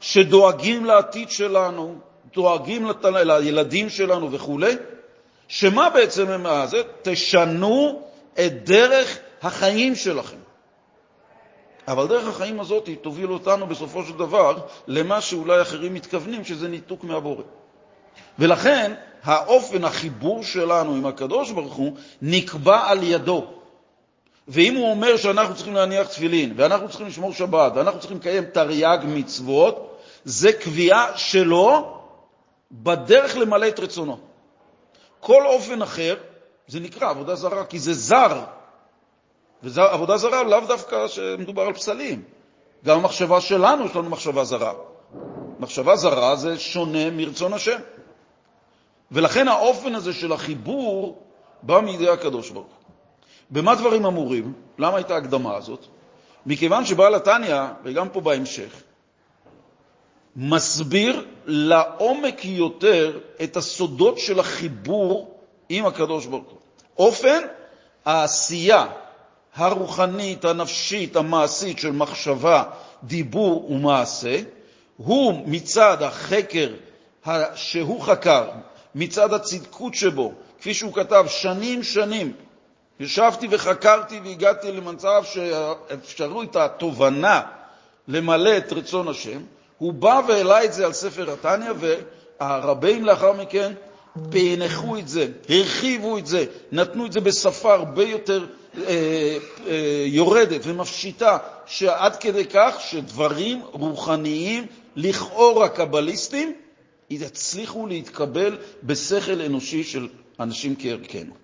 שדואגים 0.00 0.84
לעתיד 0.84 1.30
שלנו, 1.30 1.98
דואגים 2.34 2.86
לילדים 3.02 3.88
שלנו 3.88 4.32
וכו', 4.32 4.58
שמה 5.48 5.90
בעצם 5.90 6.28
הם 6.28 6.66
זה? 6.66 6.82
תשנו 7.02 8.02
את 8.34 8.64
דרך 8.64 9.18
החיים 9.42 9.94
שלכם. 9.94 10.36
אבל 11.88 12.06
דרך 12.06 12.28
החיים 12.28 12.60
הזאת 12.60 12.88
תוביל 13.02 13.32
אותנו 13.32 13.66
בסופו 13.66 14.04
של 14.04 14.12
דבר 14.12 14.58
למה 14.86 15.20
שאולי 15.20 15.62
אחרים 15.62 15.94
מתכוונים, 15.94 16.44
שזה 16.44 16.68
ניתוק 16.68 17.04
מהבורא. 17.04 17.42
ולכן 18.38 18.92
האופן, 19.24 19.84
החיבור 19.84 20.42
שלנו 20.42 20.94
עם 20.94 21.06
הקדוש 21.06 21.50
ברוך 21.50 21.74
הוא, 21.74 21.92
נקבע 22.22 22.90
על 22.90 23.02
ידו. 23.02 23.46
ואם 24.48 24.74
הוא 24.74 24.90
אומר 24.90 25.16
שאנחנו 25.16 25.54
צריכים 25.54 25.74
להניח 25.74 26.06
תפילין, 26.06 26.52
ואנחנו 26.56 26.88
צריכים 26.88 27.06
לשמור 27.06 27.32
שבת, 27.32 27.72
ואנחנו 27.74 28.00
צריכים 28.00 28.18
לקיים 28.18 28.44
תרי"ג 28.44 28.98
מצוות, 29.04 29.98
זה 30.24 30.52
קביעה 30.52 31.16
שלו 31.16 31.98
בדרך 32.72 33.36
למלא 33.36 33.68
את 33.68 33.80
רצונו. 33.80 34.18
כל 35.20 35.46
אופן 35.46 35.82
אחר, 35.82 36.16
זה 36.68 36.80
נקרא 36.80 37.10
עבודה 37.10 37.34
זרה, 37.34 37.64
כי 37.64 37.78
זה 37.78 37.94
זר. 37.94 38.40
ועבודה 39.62 40.16
זרה 40.16 40.42
לאו 40.42 40.60
דווקא 40.60 41.08
שמדובר 41.08 41.62
על 41.62 41.72
פסלים. 41.72 42.22
גם 42.84 42.98
המחשבה 42.98 43.40
שלנו, 43.40 43.84
יש 43.84 43.96
לנו 43.96 44.10
מחשבה 44.10 44.44
זרה. 44.44 44.72
מחשבה 45.58 45.96
זרה 45.96 46.36
זה 46.36 46.58
שונה 46.58 47.10
מרצון 47.10 47.52
השם. 47.52 47.78
ולכן 49.12 49.48
האופן 49.48 49.94
הזה 49.94 50.12
של 50.12 50.32
החיבור 50.32 51.22
בא 51.62 51.80
מידי 51.80 52.08
הקדוש 52.08 52.50
ברוך 52.50 52.66
הוא. 52.66 52.74
במה 53.50 53.74
דברים 53.74 54.06
אמורים? 54.06 54.52
למה 54.78 54.96
הייתה 54.96 55.14
ההקדמה 55.14 55.56
הזאת? 55.56 55.86
מכיוון 56.46 56.84
שבעל 56.84 57.14
התניא, 57.14 57.62
וגם 57.84 58.08
פה 58.08 58.20
בהמשך, 58.20 58.82
מסביר 60.36 61.26
לעומק 61.46 62.44
יותר 62.44 63.18
את 63.42 63.56
הסודות 63.56 64.18
של 64.18 64.40
החיבור 64.40 65.38
עם 65.68 65.86
הקדוש 65.86 66.26
ברוך 66.26 66.50
הוא. 66.50 66.58
אופן 66.98 67.42
העשייה 68.04 68.86
הרוחנית, 69.54 70.44
הנפשית, 70.44 71.16
המעשית 71.16 71.78
של 71.78 71.92
מחשבה, 71.92 72.62
דיבור 73.04 73.70
ומעשה, 73.70 74.40
הוא 74.96 75.42
מצד 75.46 76.02
החקר 76.02 76.74
שהוא 77.54 78.00
חקר, 78.00 78.48
מצד 78.94 79.32
הצדקות 79.32 79.94
שבו, 79.94 80.32
כפי 80.60 80.74
שהוא 80.74 80.92
כתב, 80.92 81.24
שנים 81.28 81.82
שנים 81.82 82.32
ישבתי 83.00 83.46
וחקרתי 83.50 84.20
והגעתי 84.24 84.72
למצב 84.72 85.22
שאפשרו 85.24 86.42
את 86.42 86.56
התובנה 86.56 87.40
למלא 88.08 88.56
את 88.56 88.72
רצון 88.72 89.08
השם, 89.08 89.40
הוא 89.78 89.92
בא 89.92 90.20
והעלה 90.28 90.64
את 90.64 90.72
זה 90.72 90.86
על 90.86 90.92
ספר 90.92 91.32
התניא, 91.32 91.72
והרבים 92.40 93.04
לאחר 93.04 93.32
מכן 93.32 93.72
פענחו 94.30 94.98
את 94.98 95.08
זה, 95.08 95.26
הרחיבו 95.48 96.18
את 96.18 96.26
זה, 96.26 96.44
נתנו 96.72 97.06
את 97.06 97.12
זה 97.12 97.20
בשפה 97.20 97.74
הרבה 97.74 98.04
יותר 98.04 98.46
אה, 98.76 98.82
אה, 99.66 100.04
יורדת 100.06 100.60
ומפשיטה, 100.64 101.38
שעד 101.66 102.16
כדי 102.16 102.44
כך 102.44 102.76
שדברים 102.80 103.62
רוחניים, 103.72 104.66
לכאורה 104.96 105.68
קבליסטיים, 105.68 106.52
יצליחו 107.10 107.86
להתקבל 107.86 108.58
בשכל 108.82 109.40
אנושי 109.40 109.84
של 109.84 110.08
אנשים 110.40 110.74
כערכנו. 110.78 111.34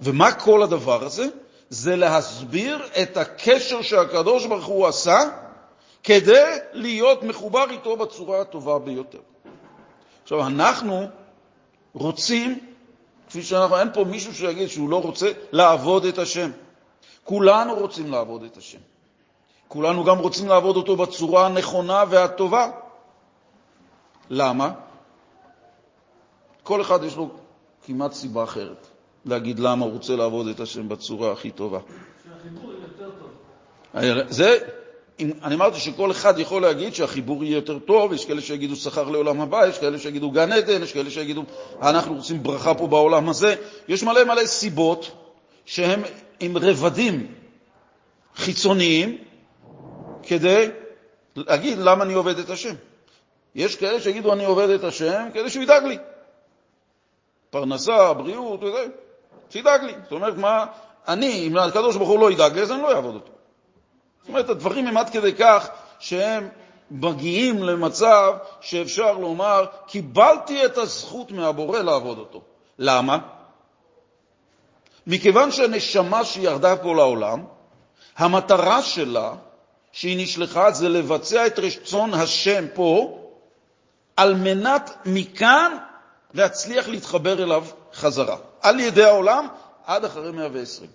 ומה 0.00 0.32
כל 0.32 0.62
הדבר 0.62 1.04
הזה? 1.04 1.26
זה 1.70 1.96
להסביר 1.96 2.86
את 3.02 3.16
הקשר 3.16 3.82
שהקדוש 3.82 4.46
ברוך 4.46 4.66
הוא 4.66 4.86
עשה 4.86 5.18
כדי 6.02 6.56
להיות 6.72 7.22
מחובר 7.22 7.70
איתו 7.70 7.96
בצורה 7.96 8.40
הטובה 8.40 8.78
ביותר. 8.78 9.18
עכשיו, 10.22 10.46
אנחנו 10.46 11.06
רוצים, 11.94 12.58
כפי 13.28 13.42
שאנחנו, 13.42 13.78
אין 13.78 13.88
פה 13.92 14.04
מישהו 14.04 14.34
שיגיד 14.34 14.68
שהוא 14.68 14.90
לא 14.90 15.02
רוצה 15.02 15.32
לעבוד 15.52 16.04
את 16.04 16.18
השם. 16.18 16.50
כולנו 17.24 17.74
רוצים 17.74 18.10
לעבוד 18.10 18.42
את 18.42 18.56
השם. 18.56 18.78
כולנו 19.68 20.04
גם 20.04 20.18
רוצים 20.18 20.48
לעבוד 20.48 20.76
אותו 20.76 20.96
בצורה 20.96 21.46
הנכונה 21.46 22.04
והטובה. 22.08 22.70
למה? 24.30 24.70
כל 26.62 26.80
אחד 26.80 27.04
יש 27.04 27.16
לו 27.16 27.30
כמעט 27.86 28.12
סיבה 28.12 28.44
אחרת. 28.44 28.86
להגיד 29.24 29.58
למה 29.58 29.84
הוא 29.84 29.92
רוצה 29.92 30.16
לעבוד 30.16 30.46
את 30.46 30.60
השם 30.60 30.88
בצורה 30.88 31.32
הכי 31.32 31.50
טובה. 31.50 31.78
שהחיבור 32.24 32.72
יהיה 32.72 32.82
יותר 32.82 33.10
טוב. 33.18 33.30
זה, 34.28 34.58
אני 35.42 35.54
אמרתי 35.54 35.80
שכל 35.80 36.10
אחד 36.10 36.38
יכול 36.38 36.62
להגיד 36.62 36.94
שהחיבור 36.94 37.44
יהיה 37.44 37.54
יותר 37.54 37.78
טוב, 37.78 38.12
יש 38.12 38.24
כאלה 38.24 38.40
שיגידו 38.40 38.76
שכר 38.76 39.08
לעולם 39.08 39.40
הבא, 39.40 39.66
יש 39.66 39.78
כאלה 39.78 39.98
שיגידו 39.98 40.30
גן 40.30 40.52
עדן, 40.52 40.82
יש 40.82 40.92
כאלה 40.92 41.10
שיגידו 41.10 41.44
אנחנו 41.82 42.14
רוצים 42.14 42.42
ברכה 42.42 42.74
פה 42.74 42.86
בעולם 42.86 43.28
הזה. 43.28 43.54
יש 43.88 44.02
מלא 44.02 44.24
מלא 44.24 44.46
סיבות 44.46 45.10
שהן 45.64 46.02
עם 46.40 46.56
רבדים 46.56 47.26
חיצוניים 48.36 49.18
כדי 50.22 50.68
להגיד 51.36 51.78
למה 51.78 52.04
אני 52.04 52.14
עובד 52.14 52.38
את 52.38 52.50
השם. 52.50 52.74
יש 53.54 53.76
כאלה 53.76 54.00
שיגידו 54.00 54.32
אני 54.32 54.44
עובד 54.44 54.70
את 54.70 54.84
השם 54.84 55.28
כדי 55.34 55.50
שהוא 55.50 55.62
ידאג 55.62 55.84
לי. 55.84 55.98
פרנסה, 57.50 58.12
בריאות 58.12 58.62
וזה. 58.62 58.86
שידאג 59.50 59.82
לי. 59.82 59.92
זאת 60.02 60.12
אומרת, 60.12 60.36
מה, 60.36 60.66
אני, 61.08 61.46
אם 61.46 61.56
הקדוש 61.56 61.96
ברוך 61.96 62.08
הוא 62.08 62.18
לא 62.18 62.30
ידאג 62.30 62.54
לי, 62.54 62.62
אז 62.62 62.72
אני 62.72 62.82
לא 62.82 62.94
אעבוד 62.94 63.14
אותו. 63.14 63.32
זאת 64.20 64.28
אומרת, 64.28 64.48
הדברים 64.48 64.86
הם 64.86 64.96
עד 64.96 65.10
כדי 65.10 65.34
כך 65.34 65.68
שהם 65.98 66.48
מגיעים 66.90 67.62
למצב 67.62 68.34
שאפשר 68.60 69.12
לומר, 69.12 69.64
קיבלתי 69.86 70.64
את 70.64 70.78
הזכות 70.78 71.30
מהבורא 71.30 71.78
לעבוד 71.78 72.18
אותו. 72.18 72.42
למה? 72.78 73.18
מכיוון 75.06 75.50
שהנשמה 75.50 76.24
שירדה 76.24 76.76
פה 76.76 76.94
לעולם, 76.94 77.44
המטרה 78.16 78.82
שלה, 78.82 79.32
שהיא 79.92 80.22
נשלחה, 80.22 80.70
זה 80.70 80.88
לבצע 80.88 81.46
את 81.46 81.58
רצון 81.58 82.14
השם 82.14 82.64
פה, 82.74 83.19
על 84.20 84.34
מנת 84.34 84.90
מכאן 85.06 85.76
להצליח 86.34 86.88
להתחבר 86.88 87.42
אליו 87.42 87.64
חזרה. 87.94 88.36
על 88.60 88.80
ידי 88.80 89.04
העולם 89.04 89.46
עד 89.86 90.04
אחרי 90.04 90.32
120. 90.32 90.90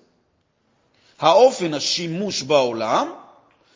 האופן 1.19 1.73
השימוש 1.73 2.41
בעולם 2.41 3.13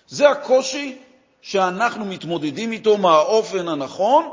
זה 0.08 0.30
הקושי 0.30 0.98
שאנחנו 1.42 2.06
מתמודדים 2.06 2.72
איתו 2.72 2.98
מהאופן 2.98 3.68
הנכון 3.68 4.30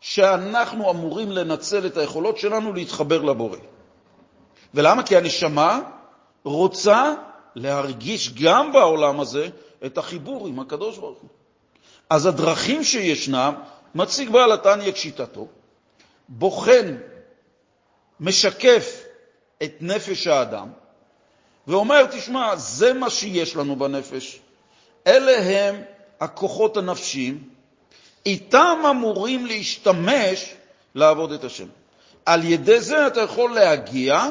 שאנחנו 0.00 0.90
אמורים 0.90 1.32
לנצל 1.32 1.86
את 1.86 1.96
היכולות 1.96 2.38
שלנו 2.38 2.72
להתחבר 2.72 3.22
לבורא. 3.22 3.58
ולמה? 4.74 5.02
כי 5.02 5.16
הנשמה 5.16 5.80
רוצה 6.44 7.14
להרגיש 7.54 8.34
גם 8.34 8.72
בעולם 8.72 9.20
הזה 9.20 9.48
את 9.86 9.98
החיבור 9.98 10.46
עם 10.46 10.60
הקדוש 10.60 10.98
ברוך 10.98 11.18
הוא. 11.18 11.30
אז 12.10 12.26
הדרכים 12.26 12.84
שישנם, 12.84 13.54
מציג 13.94 14.30
בעל 14.30 14.52
התניא 14.52 14.88
את 14.88 14.96
שיטתו, 14.96 15.46
בוחן 16.28 16.96
משקף 18.20 19.04
את 19.62 19.72
נפש 19.80 20.26
האדם 20.26 20.68
ואומר, 21.66 22.06
תשמע, 22.06 22.56
זה 22.56 22.92
מה 22.92 23.10
שיש 23.10 23.56
לנו 23.56 23.76
בנפש. 23.76 24.40
אלה 25.06 25.38
הם 25.38 25.82
הכוחות 26.20 26.76
הנפשיים, 26.76 27.48
איתם 28.26 28.78
אמורים 28.90 29.46
להשתמש 29.46 30.54
לעבוד 30.94 31.32
את 31.32 31.44
השם. 31.44 31.66
על 32.26 32.44
ידי 32.44 32.80
זה 32.80 33.06
אתה 33.06 33.20
יכול 33.20 33.54
להגיע 33.54 34.26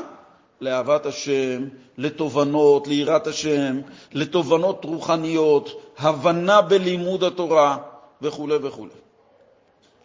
לאהבת 0.61 1.05
השם, 1.05 1.67
לתובנות, 1.97 2.87
ליראת 2.87 3.27
השם, 3.27 3.81
לתובנות 4.13 4.85
רוחניות, 4.85 5.93
הבנה 5.97 6.61
בלימוד 6.61 7.23
התורה 7.23 7.77
וכו' 8.21 8.49
וכו'. 8.61 8.87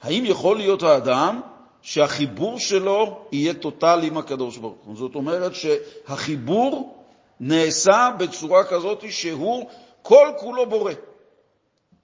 האם 0.04 0.24
יכול 0.26 0.56
להיות 0.56 0.82
האדם 0.82 1.40
שהחיבור 1.82 2.58
שלו 2.58 3.26
יהיה 3.32 3.54
טוטלי 3.54 4.06
עם 4.06 4.18
הקדוש 4.18 4.56
ברוך 4.56 4.84
הוא. 4.84 4.96
זאת 4.96 5.14
אומרת 5.14 5.52
שהחיבור 5.54 7.04
נעשה 7.40 8.10
בצורה 8.18 8.64
כזאת 8.64 9.04
שהוא 9.10 9.70
כל 10.02 10.28
כולו 10.38 10.66
בורא. 10.66 10.92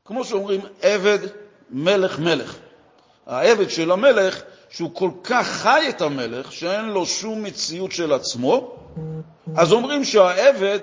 כמו 0.04 0.24
שאומרים, 0.24 0.60
עבד 0.82 1.18
מלך 1.70 2.18
מלך. 2.18 2.56
העבד 3.26 3.70
של 3.70 3.90
המלך, 3.90 4.42
שהוא 4.68 4.90
כל 4.94 5.10
כך 5.24 5.46
חי 5.46 5.86
את 5.88 6.00
המלך, 6.00 6.52
שאין 6.52 6.84
לו 6.84 7.06
שום 7.06 7.42
מציאות 7.42 7.92
של 7.92 8.12
עצמו, 8.12 8.76
אז 9.56 9.72
אומרים 9.72 10.04
שהעבד 10.04 10.78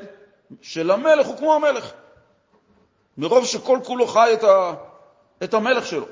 של 0.61 0.91
המלך 0.91 1.27
הוא 1.27 1.37
כמו 1.37 1.55
המלך. 1.55 1.91
מרוב 3.17 3.45
שכל 3.45 3.79
כולו 3.83 4.07
חי 4.07 4.29
את, 4.33 4.43
ה, 4.43 4.73
את 5.43 5.53
המלך 5.53 5.85
שלו. 5.85 6.05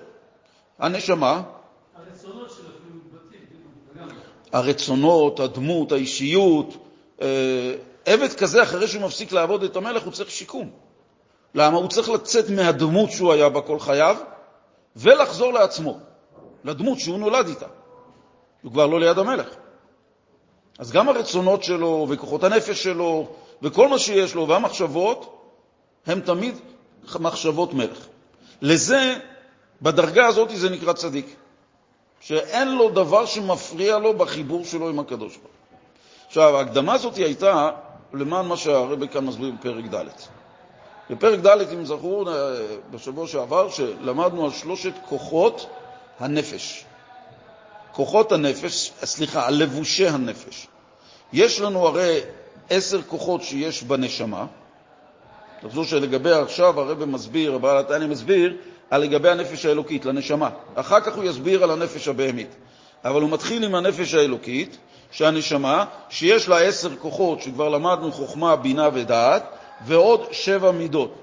הנשמה, 0.79 1.41
הרצונות, 4.51 5.39
הדמות, 5.39 5.91
האישיות. 5.91 6.77
אה, 7.21 7.75
עבד 8.05 8.33
כזה, 8.33 8.63
אחרי 8.63 8.87
שהוא 8.87 9.01
מפסיק 9.03 9.31
לעבוד 9.31 9.63
את 9.63 9.75
המלך, 9.75 10.03
הוא 10.03 10.13
צריך 10.13 10.31
שיקום. 10.31 10.69
למה? 11.55 11.77
הוא 11.77 11.89
צריך 11.89 12.09
לצאת 12.09 12.49
מהדמות 12.49 13.11
שהוא 13.11 13.33
היה 13.33 13.49
בה 13.49 13.61
כל 13.61 13.79
חייו 13.79 14.17
ולחזור 14.95 15.53
לעצמו, 15.53 15.99
לדמות 16.63 16.99
שהוא 16.99 17.19
נולד 17.19 17.47
איתה. 17.47 17.65
הוא 18.63 18.71
כבר 18.71 18.87
לא 18.87 18.99
ליד 18.99 19.17
המלך. 19.17 19.47
אז 20.79 20.91
גם 20.91 21.09
הרצונות 21.09 21.63
שלו 21.63 22.07
וכוחות 22.09 22.43
הנפש 22.43 22.83
שלו 22.83 23.27
וכל 23.61 23.87
מה 23.87 23.99
שיש 23.99 24.35
לו 24.35 24.47
והמחשבות 24.47 25.41
הם 26.05 26.21
תמיד 26.21 26.55
מחשבות 27.19 27.73
מלך. 27.73 28.07
לזה, 28.61 29.15
בדרגה 29.81 30.27
הזאת 30.27 30.49
זה 30.53 30.69
נקרא 30.69 30.93
צדיק, 30.93 31.35
שאין 32.19 32.75
לו 32.75 32.89
דבר 32.89 33.25
שמפריע 33.25 33.97
לו 33.97 34.13
בחיבור 34.17 34.65
שלו 34.65 34.89
עם 34.89 34.99
הקדוש 34.99 35.37
ברוך. 35.37 35.55
עכשיו, 36.27 36.57
ההקדמה 36.57 36.93
הזאת 36.93 37.15
הייתה 37.15 37.69
למען 38.13 38.45
מה 38.45 38.57
שהרבי 38.57 39.07
כאן 39.07 39.25
מסביר 39.25 39.51
בפרק 39.59 39.85
ד'. 39.85 40.05
בפרק 41.09 41.39
ד', 41.39 41.73
אם 41.73 41.85
זכור, 41.85 42.29
בשבוע 42.91 43.27
שעבר, 43.27 43.69
שלמדנו 43.69 44.45
על 44.45 44.51
שלושת 44.51 44.93
כוחות 45.09 45.69
הנפש. 46.19 46.85
כוחות 47.91 48.31
הנפש, 48.31 48.91
סליחה, 49.03 49.47
על 49.47 49.53
לבושי 49.53 50.07
הנפש. 50.07 50.67
יש 51.33 51.61
לנו 51.61 51.87
הרי 51.87 52.19
עשר 52.69 53.01
כוחות 53.01 53.43
שיש 53.43 53.83
בנשמה. 53.83 54.45
תחזור 55.61 55.83
שלגבי 55.83 56.31
עכשיו 56.31 56.79
הרב 56.79 57.05
מסביר, 57.05 57.55
הבעל 57.55 57.77
התניא 57.77 58.07
מסביר, 58.07 58.57
לגבי 58.91 59.29
הנפש 59.29 59.65
האלוקית, 59.65 60.05
לנשמה. 60.05 60.49
אחר 60.75 60.99
כך 60.99 61.15
הוא 61.15 61.23
יסביר 61.23 61.63
על 61.63 61.71
הנפש 61.71 62.07
הבהמית. 62.07 62.55
אבל 63.05 63.21
הוא 63.21 63.29
מתחיל 63.29 63.63
עם 63.63 63.75
הנפש 63.75 64.13
האלוקית, 64.13 64.77
שהנשמה, 65.11 65.85
שיש 66.09 66.49
לה 66.49 66.57
עשר 66.57 66.95
כוחות, 66.95 67.41
שכבר 67.41 67.69
למדנו 67.69 68.11
חוכמה, 68.11 68.55
בינה 68.55 68.89
ודעת, 68.93 69.43
ועוד 69.85 70.27
שבע 70.31 70.71
מידות. 70.71 71.13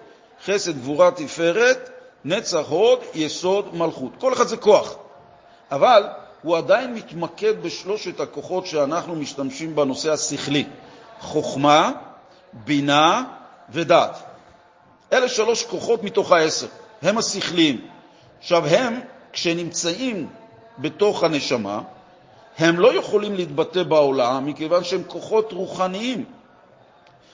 חסד, 0.45 0.79
גבורה, 0.79 1.11
תפארת, 1.11 1.91
נצח, 2.25 2.69
הוד, 2.69 2.99
יסוד, 3.15 3.75
מלכות. 3.75 4.13
כל 4.19 4.33
אחד 4.33 4.47
זה 4.47 4.57
כוח. 4.57 4.95
אבל 5.71 6.03
הוא 6.43 6.57
עדיין 6.57 6.95
מתמקד 6.95 7.63
בשלושת 7.63 8.21
הכוחות 8.21 8.67
שאנחנו 8.67 9.15
משתמשים 9.15 9.77
בנושא 9.77 10.13
השכלי, 10.13 10.65
חוכמה, 11.21 11.93
בינה 12.53 13.25
ודעת. 13.71 14.23
אלה 15.13 15.29
שלוש 15.29 15.65
כוחות 15.65 16.03
מתוך 16.03 16.33
העשר, 16.33 16.67
הם 17.03 17.19
השכליים. 17.19 17.81
עכשיו, 18.39 18.67
הם, 18.67 19.01
כשנמצאים 19.33 20.29
בתוך 20.79 21.25
הנשמה, 21.25 21.81
הם 22.59 22.81
לא 22.81 22.95
יכולים 22.95 23.35
להתבטא 23.35 23.83
בעולם 23.83 24.47
מכיוון 24.47 24.85
שהם 24.85 25.03
כוחות 25.07 25.53
רוחניים. 25.53 26.25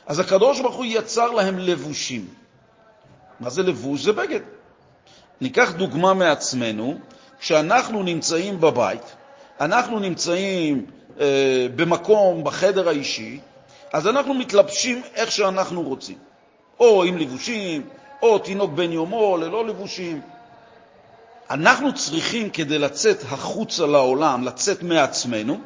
אז 0.06 0.18
הקדוש 0.18 0.60
ברוך 0.60 0.76
הוא 0.76 0.84
יצר 0.84 1.30
להם 1.30 1.58
לבושים. 1.58 2.28
מה 3.40 3.50
זה 3.50 3.62
לבוש? 3.62 4.04
זה 4.04 4.12
בגד. 4.12 4.40
ניקח 5.40 5.72
דוגמה 5.72 6.14
מעצמנו, 6.14 6.98
כשאנחנו 7.40 8.02
נמצאים 8.02 8.60
בבית, 8.60 9.02
אנחנו 9.60 9.98
נמצאים 9.98 10.86
אה, 11.20 11.66
במקום, 11.76 12.44
בחדר 12.44 12.88
האישי, 12.88 13.40
אז 13.92 14.06
אנחנו 14.08 14.34
מתלבשים 14.34 15.02
איך 15.14 15.32
שאנחנו 15.32 15.82
רוצים, 15.82 16.18
או 16.80 17.04
עם 17.04 17.18
לבושים, 17.18 17.88
או 18.22 18.38
תינוק 18.38 18.70
בן 18.70 18.92
יומו, 18.92 19.36
ללא 19.36 19.66
לבושים. 19.66 20.20
אנחנו 21.50 21.94
צריכים, 21.94 22.50
כדי 22.50 22.78
לצאת 22.78 23.22
החוצה 23.22 23.86
לעולם, 23.86 24.44
לצאת 24.44 24.82
מעצמנו, 24.82 25.58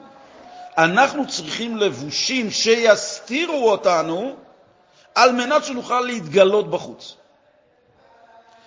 אנחנו 0.78 1.28
צריכים 1.28 1.76
לבושים 1.76 2.50
שיסתירו 2.50 3.70
אותנו 3.70 4.36
על 5.14 5.32
מנת 5.32 5.64
שנוכל 5.64 6.00
להתגלות 6.00 6.70
בחוץ. 6.70 7.16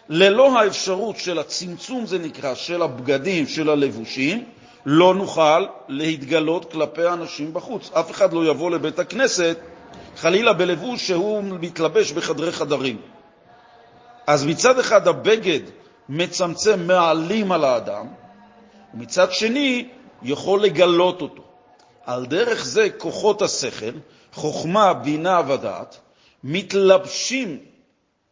ללא 0.10 0.60
האפשרות 0.60 1.17
של 1.17 1.39
הצמצום, 1.39 2.06
זה 2.06 2.19
נקרא, 2.19 2.56
של 2.56 2.82
הבגדים, 2.82 3.48
של 3.48 3.69
הלבושים, 3.69 4.45
לא 4.86 5.15
נוכל 5.15 5.65
להתגלות 5.88 6.71
כלפי 6.71 7.04
האנשים 7.06 7.54
בחוץ. 7.54 7.91
אף 7.93 8.12
אחד 8.12 8.34
לא 8.34 8.45
יבוא 8.45 8.71
לבית 8.71 9.00
הכנסת, 9.00 9.58
חלילה 10.17 10.54
בלבוש 10.54 11.08
שהוא 11.08 11.43
מתלבש 11.43 12.12
בחדרי 12.12 12.52
חדרים. 12.52 12.98
אז 14.27 14.45
מצד 14.45 14.79
אחד 14.79 15.07
הבגד 15.07 15.59
מצמצם, 16.09 16.88
מעלים 16.88 17.51
על 17.51 17.63
האדם, 17.63 18.07
ומצד 18.93 19.31
שני 19.31 19.88
יכול 20.23 20.63
לגלות 20.63 21.21
אותו. 21.21 21.43
על 22.05 22.25
דרך 22.25 22.65
זה 22.65 22.89
כוחות 22.97 23.41
השכל, 23.41 23.91
חוכמה, 24.33 24.93
בינה 24.93 25.41
ודעת, 25.47 25.97
מתלבשים 26.43 27.57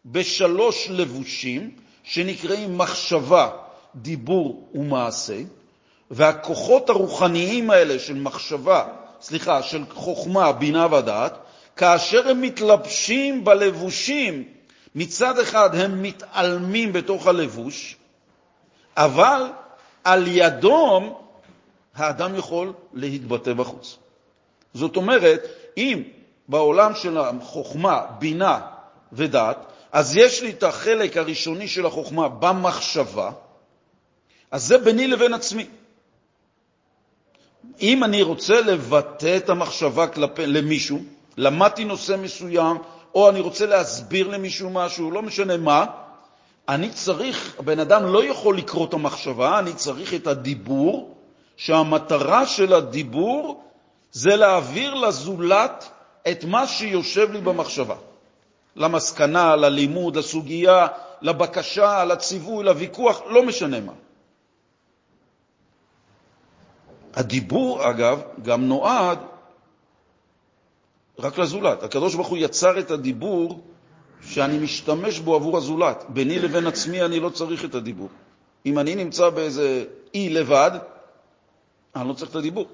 בשלוש 0.05 0.87
לבושים 0.89 1.71
שנקראים 2.03 2.77
מחשבה, 2.77 3.49
דיבור 3.95 4.69
ומעשה, 4.75 5.37
והכוחות 6.11 6.89
הרוחניים 6.89 7.69
האלה 7.69 7.99
של 7.99 8.13
מחשבה, 8.13 8.85
סליחה, 9.21 9.63
של 9.63 9.83
חוכמה, 9.93 10.51
בינה 10.51 10.95
ודעת, 10.95 11.37
כאשר 11.75 12.29
הם 12.29 12.41
מתלבשים 12.41 13.45
בלבושים, 13.45 14.43
מצד 14.95 15.39
אחד 15.39 15.75
הם 15.75 16.03
מתעלמים 16.03 16.93
בתוך 16.93 17.27
הלבוש, 17.27 17.95
אבל 18.97 19.43
על 20.03 20.27
ידום 20.27 21.13
האדם 21.95 22.35
יכול 22.35 22.73
להתבטא 22.93 23.53
בחוץ. 23.53 23.97
זאת 24.73 24.95
אומרת, 24.95 25.41
אם 25.77 26.03
בעולם 26.47 26.95
של 26.95 27.17
החוכמה, 27.17 28.01
בינה 28.19 28.59
ודעת, 29.13 29.57
אז 29.91 30.17
יש 30.17 30.41
לי 30.41 30.49
את 30.49 30.63
החלק 30.63 31.17
הראשוני 31.17 31.67
של 31.67 31.85
החוכמה 31.85 32.29
במחשבה, 32.29 33.31
אז 34.51 34.63
זה 34.63 34.77
ביני 34.77 35.07
לבין 35.07 35.33
עצמי. 35.33 35.67
אם 37.81 38.03
אני 38.03 38.21
רוצה 38.21 38.61
לבטא 38.61 39.37
את 39.37 39.49
המחשבה 39.49 40.07
כלפי, 40.07 40.45
למישהו, 40.45 40.99
למדתי 41.37 41.85
נושא 41.85 42.15
מסוים, 42.19 42.77
או 43.15 43.29
אני 43.29 43.39
רוצה 43.39 43.65
להסביר 43.65 44.27
למישהו 44.27 44.69
משהו, 44.69 45.11
לא 45.11 45.21
משנה 45.21 45.57
מה, 45.57 45.85
אני 46.69 46.89
צריך, 46.89 47.55
הבן 47.59 47.79
אדם 47.79 48.05
לא 48.05 48.23
יכול 48.23 48.57
לקרוא 48.57 48.87
את 48.87 48.93
המחשבה, 48.93 49.59
אני 49.59 49.73
צריך 49.73 50.13
את 50.13 50.27
הדיבור, 50.27 51.15
שהמטרה 51.57 52.45
של 52.45 52.73
הדיבור 52.73 53.63
זה 54.11 54.35
להעביר 54.35 54.93
לזולת 54.93 55.89
את 56.31 56.43
מה 56.43 56.67
שיושב 56.67 57.31
לי 57.31 57.41
במחשבה. 57.41 57.95
למסקנה, 58.75 59.55
ללימוד, 59.55 60.15
לסוגיה, 60.15 60.87
לבקשה, 61.21 62.05
לציווי, 62.05 62.63
לוויכוח, 62.63 63.21
לא 63.29 63.43
משנה 63.43 63.79
מה. 63.79 63.93
הדיבור, 67.13 67.89
אגב, 67.89 68.21
גם 68.41 68.67
נועד 68.67 69.19
רק 71.19 71.37
לזולת. 71.37 71.83
הקדוש 71.83 72.15
ברוך 72.15 72.27
הוא 72.27 72.37
יצר 72.37 72.79
את 72.79 72.91
הדיבור 72.91 73.61
שאני 74.21 74.57
משתמש 74.57 75.19
בו 75.19 75.35
עבור 75.35 75.57
הזולת. 75.57 76.05
ביני 76.09 76.39
לבין 76.39 76.67
עצמי 76.67 77.01
אני 77.01 77.19
לא 77.19 77.29
צריך 77.29 77.65
את 77.65 77.75
הדיבור. 77.75 78.09
אם 78.65 78.79
אני 78.79 78.95
נמצא 78.95 79.29
באיזה 79.29 79.85
אי 80.13 80.29
לבד, 80.29 80.71
אני 81.95 82.07
לא 82.07 82.13
צריך 82.13 82.31
את 82.31 82.35
הדיבור. 82.35 82.67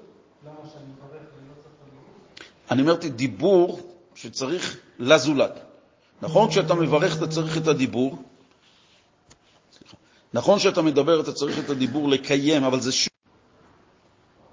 למה 0.44 0.54
שאני 0.72 0.84
מברך 0.84 1.10
ואני 1.10 1.48
לא 1.48 1.62
צריך 1.62 1.74
את 1.74 1.82
הדיבור? 1.82 2.10
אני 2.70 2.82
אמרתי 2.82 3.08
דיבור 3.08 3.80
שצריך 4.14 4.78
לזולת. 4.98 5.60
נכון 6.22 6.50
כשאתה 6.50 6.74
מברך 6.74 7.16
אתה 7.16 7.26
צריך 7.26 7.56
את 7.56 7.66
הדיבור, 7.66 8.16
נכון 10.34 10.58
שאתה 10.58 10.82
מדבר 10.82 11.20
אתה 11.20 11.32
צריך 11.32 11.58
את 11.58 11.70
הדיבור 11.70 12.08
לקיים, 12.08 12.64
אבל 12.64 12.80
זה 12.80 12.92
שוב, 12.92 13.12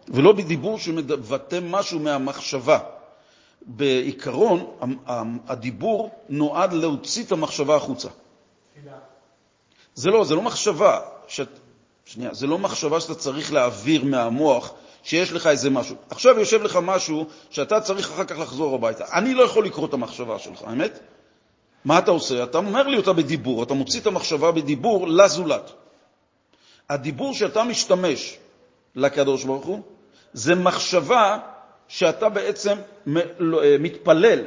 ולא 0.07 0.31
בדיבור 0.31 0.79
שמבטא 0.79 1.59
משהו 1.63 1.99
מהמחשבה. 1.99 2.79
בעיקרון, 3.61 4.65
הדיבור 5.47 6.09
נועד 6.29 6.73
להוציא 6.73 7.23
את 7.23 7.31
המחשבה 7.31 7.75
החוצה. 7.75 8.09
זה 9.95 10.09
לא, 10.09 10.23
זה 10.23 10.35
לא 10.35 10.41
מחשבה, 10.41 10.99
שאת, 11.27 11.47
שנייה, 12.05 12.33
זה 12.33 12.47
לא 12.47 12.57
מחשבה 12.57 13.01
שאתה 13.01 13.15
צריך 13.15 13.53
להעביר 13.53 14.05
מהמוח 14.05 14.73
שיש 15.03 15.31
לך 15.31 15.47
איזה 15.47 15.69
משהו. 15.69 15.95
עכשיו 16.09 16.39
יושב 16.39 16.63
לך 16.63 16.79
משהו 16.81 17.25
שאתה 17.49 17.81
צריך 17.81 18.11
אחר 18.11 18.23
כך 18.23 18.39
לחזור 18.39 18.75
הביתה. 18.75 19.05
אני 19.13 19.33
לא 19.33 19.43
יכול 19.43 19.65
לקרוא 19.65 19.87
את 19.87 19.93
המחשבה 19.93 20.39
שלך, 20.39 20.61
האמת? 20.63 20.99
מה 21.85 21.99
אתה 21.99 22.11
עושה? 22.11 22.43
אתה 22.43 22.57
אומר 22.57 22.87
לי 22.87 22.97
אותה 22.97 23.13
בדיבור, 23.13 23.63
אתה 23.63 23.73
מוציא 23.73 23.99
את 23.99 24.07
המחשבה 24.07 24.51
בדיבור 24.51 25.07
לזולת. 25.07 25.71
הדיבור 26.89 27.33
שאתה 27.33 27.63
משתמש 27.63 28.37
לקדוש 28.95 29.43
ברוך 29.43 29.65
הוא 29.65 29.81
זה 30.33 30.55
מחשבה 30.55 31.37
שאתה 31.87 32.29
בעצם 32.29 32.77
לא, 33.39 33.63
אה, 33.63 33.75
מתפלל 33.79 34.45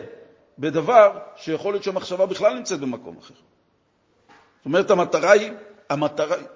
בדבר 0.58 1.18
שיכול 1.36 1.72
להיות 1.72 1.84
שהמחשבה 1.84 2.26
בכלל 2.26 2.54
נמצאת 2.54 2.80
במקום 2.80 3.16
אחר. 3.18 3.34
זאת 3.34 4.64
אומרת, 4.64 4.90
המטרה 4.90 5.30
היא, 5.30 5.52
המטרה 5.90 6.36
היא... 6.36 6.46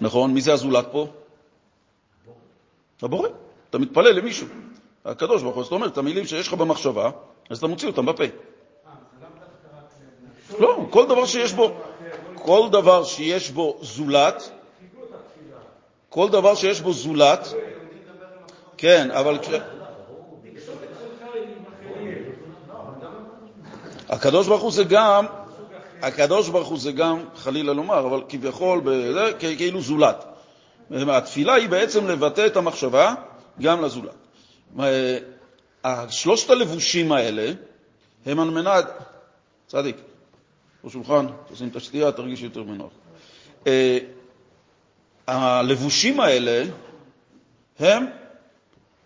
נכון, 0.00 0.34
מי 0.34 0.40
זה 0.40 0.52
הזולת 0.52 0.86
פה? 0.92 1.08
הבורא. 3.02 3.28
אתה 3.70 3.78
מתפלל 3.78 4.12
למישהו, 4.12 4.46
הקדוש 5.04 5.42
ברוך 5.42 5.56
הוא, 5.56 5.62
זאת 5.62 5.72
אומרת, 5.72 5.98
המילים 5.98 6.26
שיש 6.26 6.48
לך 6.48 6.54
במחשבה, 6.54 7.10
אז 7.50 7.58
אתה 7.58 7.66
מוציא 7.66 7.88
אותם 7.88 8.06
בפה. 8.06 8.24
לא, 10.58 10.86
כל 10.90 11.04
דבר 11.06 11.26
שיש 11.26 11.52
בו... 11.52 11.80
כל 12.42 12.68
דבר 12.72 13.04
שיש 13.04 13.50
בו 13.50 13.78
זולת, 13.82 14.50
כל 16.08 16.28
דבר 16.28 16.54
שיש 16.54 16.80
בו 16.80 16.92
זולת, 16.92 17.48
כן, 18.76 19.10
אבל. 19.10 19.38
הקדוש 24.08 24.48
ברוך 24.48 24.62
הוא 24.62 24.72
זה 24.72 24.84
גם, 24.84 25.26
הקדוש 26.02 26.48
ברוך 26.48 26.68
הוא 26.68 26.78
זה 26.78 26.92
גם, 26.92 27.24
חלילה 27.36 27.72
לומר, 27.72 28.06
אבל 28.06 28.22
כביכול, 28.28 28.80
כאילו 29.38 29.80
זולת. 29.80 30.24
התפילה 30.90 31.54
היא 31.54 31.68
בעצם 31.68 32.06
לבטא 32.06 32.46
את 32.46 32.56
המחשבה 32.56 33.14
גם 33.60 33.84
לזולת. 33.84 34.14
שלושת 36.08 36.50
הלבושים 36.50 37.12
האלה 37.12 37.52
הם 38.26 38.40
על 38.40 38.50
מנת, 38.50 38.84
צדיק, 39.66 39.96
בשולחן, 40.86 41.26
תשים 41.52 41.68
את 41.68 41.76
השתייה, 41.76 42.12
תרגיש 42.12 42.42
יותר 42.42 42.62
בנוח. 42.62 42.92
הלבושים 45.26 46.20
האלה 46.20 46.64
הם 47.78 48.06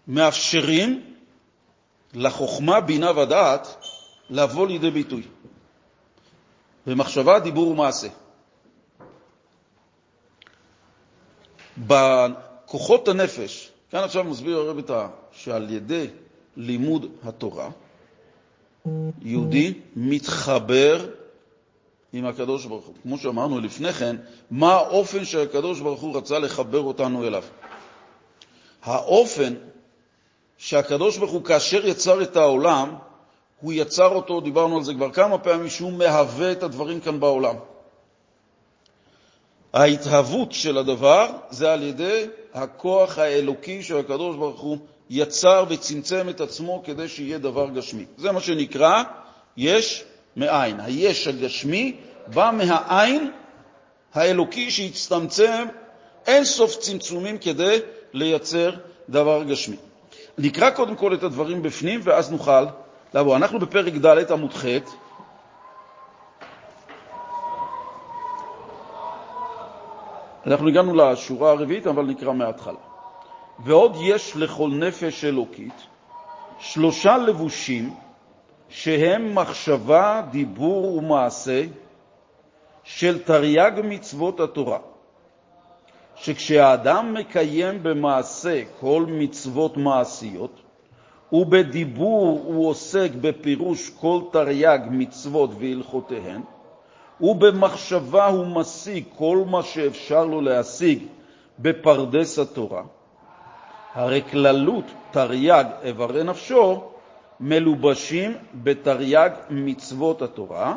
מאפשרים 0.09 1.15
לחוכמה, 2.15 2.81
בינה 2.81 3.19
ודעת 3.19 3.77
לבוא 4.31 4.67
לידי 4.67 4.91
ביטוי. 4.91 5.23
במחשבה, 6.87 7.39
דיבור 7.39 7.69
ומעשה. 7.69 8.09
בכוחות 11.87 13.09
הנפש, 13.09 13.71
כאן 13.91 14.01
עכשיו 14.01 14.25
מסביר 14.25 14.57
הרב 14.59 14.79
את 14.79 14.91
ה... 14.91 15.09
שעל 15.33 15.71
ידי 15.71 16.07
לימוד 16.57 17.07
התורה, 17.25 17.71
יהודי 19.23 19.75
מתחבר 19.97 21.20
עם 22.13 22.27
הקדוש 22.27 22.67
ברוך 22.67 22.87
הוא. 22.87 22.95
כמו 23.03 23.19
שאמרנו 23.19 23.61
לפני 23.61 23.93
כן, 23.93 24.17
מה 24.51 24.73
האופן 24.73 25.25
שהקדוש 25.25 25.81
ברוך 25.81 26.01
הוא 26.01 26.17
רצה 26.17 26.39
לחבר 26.39 26.81
אותנו 26.81 27.27
אליו? 27.27 27.45
האופן 28.83 29.55
שהקדוש 30.59 31.19
ברוך 31.19 31.31
הוא, 31.31 31.45
כאשר 31.45 31.87
יצר 31.87 32.23
את 32.23 32.37
העולם, 32.37 32.95
הוא 33.61 33.73
יצר 33.73 34.09
אותו, 34.09 34.41
דיברנו 34.41 34.77
על 34.77 34.85
זה 34.85 34.95
כבר 34.95 35.11
כמה 35.11 35.39
פעמים, 35.39 35.69
שהוא 35.69 35.93
מהווה 35.93 36.53
את 36.53 36.63
הדברים 36.63 37.01
כאן 37.01 37.21
בעולם. 37.21 37.57
ההתהוות 39.73 40.53
של 40.53 40.79
הדבר 40.79 41.31
זה 41.51 41.73
על 41.73 41.83
ידי 41.83 42.27
הכוח 42.55 43.19
האלוקי 43.19 43.83
שהקדוש 43.83 44.37
ברוך 44.37 44.61
הוא 44.61 44.79
יצר 45.11 45.65
וצמצם 45.69 46.29
את 46.29 46.41
עצמו 46.41 46.83
כדי 46.85 47.09
שיהיה 47.09 47.39
דבר 47.39 47.71
גשמי. 47.71 48.05
זה 48.17 48.33
מה 48.33 48.41
שנקרא 48.41 49.03
יש 49.57 50.05
מאין. 50.37 50.81
היש 50.81 51.27
הגשמי 51.27 51.97
בא 52.27 52.51
מהעין 52.55 53.31
האלוקי 54.15 54.71
שהצטמצם 54.71 55.67
אין 56.27 56.45
סוף 56.45 56.77
צמצומים 56.77 57.39
כדי 57.39 57.79
לייצר 58.13 58.71
דבר 59.09 59.45
גשמי. 59.45 59.77
נקרא 60.39 60.71
קודם 60.71 60.97
כל 60.97 61.15
את 61.15 61.23
הדברים 61.23 61.63
בפנים 61.63 62.01
ואז 62.03 62.33
נוכל 62.33 62.65
לבוא. 63.15 63.37
אנחנו 63.37 63.59
בפרק 63.59 63.93
ד' 63.95 64.33
עמוד 64.33 64.53
ח', 64.53 64.65
אנחנו 70.47 70.69
הגענו 70.69 70.95
לשורה 70.95 71.51
הרביעית, 71.51 71.87
אבל 71.87 72.05
נקרא 72.05 72.33
מההתחלה. 72.33 72.79
ועוד 73.65 73.97
יש 74.01 74.37
לכל 74.37 74.71
נפש 74.71 75.25
אלוקית 75.25 75.87
שלושה 76.59 77.17
לבושים 77.17 77.95
שהם 78.71 79.35
מחשבה, 79.35 80.23
דיבור 80.31 80.97
ומעשה 80.97 81.63
של 82.85 83.23
תרי"ג 83.23 83.73
מצוות 83.85 84.41
התורה, 84.41 84.79
שכשהאדם 86.15 87.15
מקיים 87.15 87.83
במעשה 87.83 88.63
כל 88.81 89.05
מצוות 89.09 89.77
מעשיות, 89.77 90.61
ובדיבור 91.33 92.43
הוא 92.45 92.69
עוסק 92.69 93.11
בפירוש 93.21 93.91
כל 93.91 94.21
תרי"ג 94.33 94.79
מצוות 94.91 95.51
והלכותיהן, 95.59 96.41
ובמחשבה 97.21 98.27
הוא 98.27 98.47
משיג 98.47 99.05
כל 99.17 99.45
מה 99.51 99.63
שאפשר 99.63 100.25
לו 100.25 100.41
להשיג 100.41 101.03
בפרדס 101.59 102.39
התורה. 102.39 102.83
הרי 103.95 104.23
כללות 104.31 104.85
תרי"ג 105.11 105.65
איברי 105.83 106.25
נפשו 106.25 106.91
מלובשים 107.41 108.35
בתרי"ג 108.55 109.31
מצוות 109.51 110.23
התורה, 110.23 110.77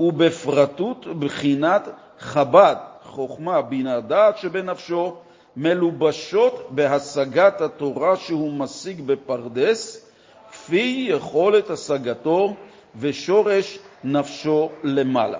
ובפרטות 0.00 1.06
בחינת 1.18 1.88
חב"ד, 2.18 2.76
חוכמה, 3.02 3.62
בינה, 3.62 4.00
דעת 4.00 4.38
שבנפשו, 4.38 5.16
מלובשות 5.56 6.68
בהשגת 6.70 7.60
התורה 7.60 8.16
שהוא 8.16 8.52
משיג 8.52 9.00
בפרדס, 9.06 10.10
כפי 10.52 11.06
יכולת 11.10 11.70
השגתו 11.70 12.54
ושורש 12.96 13.78
נפשו 14.04 14.70
למעלה. 14.82 15.38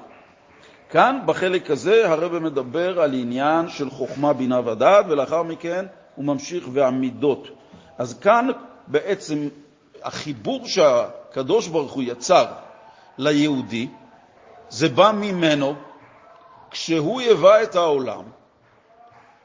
כאן, 0.91 1.19
בחלק 1.27 1.71
הזה, 1.71 2.11
הרב 2.11 2.39
מדבר 2.39 3.01
על 3.01 3.15
עניין 3.15 3.69
של 3.69 3.91
חוכמה, 3.91 4.33
בינה 4.33 4.71
ודעת, 4.71 5.07
ולאחר 5.09 5.43
מכן 5.43 5.85
הוא 6.15 6.25
ממשיך 6.25 6.69
והמידות. 6.73 7.49
אז 7.99 8.19
כאן 8.19 8.49
בעצם 8.87 9.49
החיבור 10.03 10.67
שהקדוש 10.67 11.69
ברוך 11.69 11.93
הוא 11.93 12.03
יצר 12.03 12.47
ליהודי, 13.19 13.89
זה 14.69 14.89
בא 14.89 15.13
ממנו 15.15 15.75
כשהוא 16.71 17.23
יבא 17.23 17.63
את 17.63 17.75
העולם, 17.75 18.23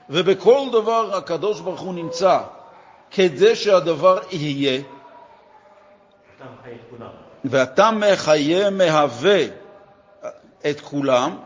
ובכל 0.09 0.67
דבר 0.71 1.17
הקדוש 1.17 1.61
ברוך 1.61 1.81
הוא 1.81 1.93
נמצא 1.93 2.39
כדי 3.11 3.55
שהדבר 3.55 4.19
יהיה, 4.31 4.81
ואתה 7.45 7.91
מחיה, 7.91 8.69
מהווה 8.69 9.45
את 10.69 10.81
כולם. 10.81 11.37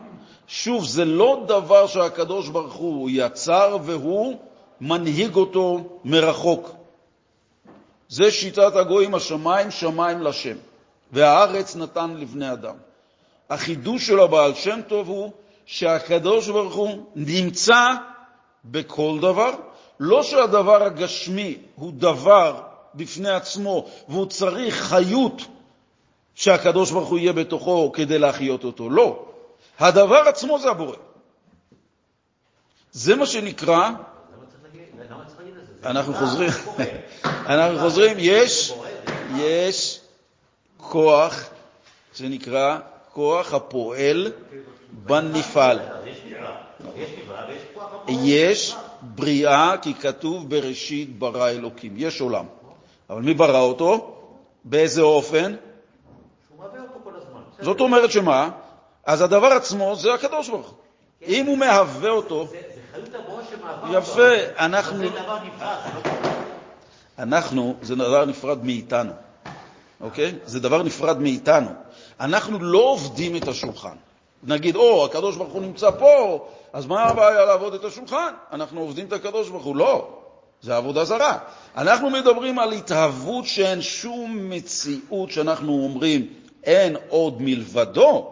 שוב, 0.47 0.85
זה 0.85 1.05
לא 1.05 1.43
דבר 1.47 1.87
שהקדוש 1.87 2.49
ברוך 2.49 2.73
הוא 2.73 3.09
יצר 3.11 3.77
והוא 3.83 4.39
מנהיג 4.81 5.35
אותו 5.35 5.99
מרחוק. 6.03 6.74
זה 8.09 8.31
שיטת 8.31 8.75
הגויים, 8.75 9.15
השמיים 9.15 9.71
שמיים 9.71 10.21
לשם, 10.21 10.57
והארץ 11.11 11.75
נתן 11.75 12.11
לבני 12.17 12.51
אדם. 12.51 12.75
החידוש 13.49 14.07
של 14.07 14.19
הבעל 14.19 14.53
שם 14.53 14.79
טוב 14.87 15.09
הוא 15.09 15.31
שהקדוש 15.65 16.49
ברוך 16.49 16.75
הוא 16.75 17.05
נמצא 17.15 17.93
בכל 18.65 19.17
דבר, 19.21 19.51
לא 19.99 20.23
שהדבר 20.23 20.83
הגשמי 20.83 21.57
הוא 21.75 21.91
דבר 21.95 22.61
בפני 22.95 23.29
עצמו 23.29 23.85
והוא 24.09 24.25
צריך 24.25 24.75
חיות 24.75 25.41
שהקדוש 26.35 26.91
ברוך 26.91 27.09
הוא 27.09 27.19
יהיה 27.19 27.33
בתוכו 27.33 27.91
כדי 27.91 28.19
להחיות 28.19 28.63
אותו, 28.63 28.89
לא. 28.89 29.25
הדבר 29.79 30.15
עצמו 30.27 30.59
זה 30.59 30.69
הבורא. 30.69 30.95
זה 32.91 33.15
מה 33.15 33.25
שנקרא, 33.25 33.89
אנחנו 35.85 36.13
חוזרים, 36.13 36.49
אנחנו 37.25 37.79
חוזרים, 37.79 38.17
יש, 38.19 38.73
יש 39.37 39.99
כוח 40.77 41.49
שנקרא 42.13 42.77
כוח 43.13 43.53
הפועל 43.53 44.31
בנפעל. 44.91 45.79
יש 48.07 48.75
בריאה, 49.01 49.75
כי 49.81 49.93
כתוב 49.93 50.49
בראשית 50.49 51.19
ברא 51.19 51.49
אלוקים. 51.49 51.93
יש 51.97 52.21
עולם. 52.21 52.45
אבל 53.09 53.21
מי 53.21 53.33
ברא 53.33 53.59
אותו? 53.59 54.15
באיזה 54.63 55.01
אופן? 55.01 55.55
זאת 57.59 57.79
אומרת 57.79 58.11
שמה? 58.11 58.49
אז 59.05 59.21
הדבר 59.21 59.47
עצמו 59.47 59.95
זה 59.95 60.13
הקדוש 60.13 60.49
ברוך 60.49 60.67
הוא. 60.67 60.77
אם 61.27 61.45
הוא 61.45 61.57
מהווה 61.57 62.09
אותו... 62.09 62.47
זה 62.47 62.57
חיות 62.93 63.15
הבורא. 63.15 63.34
יפה, 63.91 64.29
אנחנו... 64.59 64.97
זה 64.97 65.09
דבר 65.09 65.37
נפרד. 65.43 65.77
אנחנו, 67.19 67.75
זה 67.81 67.95
דבר 67.95 68.25
נפרד 68.25 68.65
מאיתנו, 68.65 69.11
אוקיי? 70.01 70.33
זה 70.45 70.59
דבר 70.59 70.83
נפרד 70.83 71.19
מאיתנו. 71.19 71.69
אנחנו 72.19 72.59
לא 72.59 72.79
עובדים 72.79 73.35
את 73.35 73.47
השולחן. 73.47 73.95
נגיד, 74.43 74.75
או, 74.75 75.05
הקדוש 75.05 75.35
ברוך 75.35 75.53
הוא 75.53 75.61
נמצא 75.61 75.91
פה, 75.91 76.45
אז 76.73 76.85
מה 76.85 77.03
הבעיה 77.03 77.45
לעבוד 77.45 77.73
את 77.73 77.83
השולחן? 77.83 78.33
אנחנו 78.51 78.81
עובדים 78.81 79.07
את 79.07 79.13
הקדוש 79.13 79.49
ברוך 79.49 79.65
הוא. 79.65 79.75
לא, 79.75 80.09
זה 80.61 80.75
עבודה 80.75 81.05
זרה. 81.05 81.37
אנחנו 81.77 82.09
מדברים 82.09 82.59
על 82.59 82.71
התהוות 82.71 83.45
שאין 83.45 83.81
שום 83.81 84.49
מציאות 84.49 85.31
שאנחנו 85.31 85.73
אומרים 85.73 86.27
אין 86.63 86.95
עוד 87.09 87.41
מלבדו. 87.41 88.31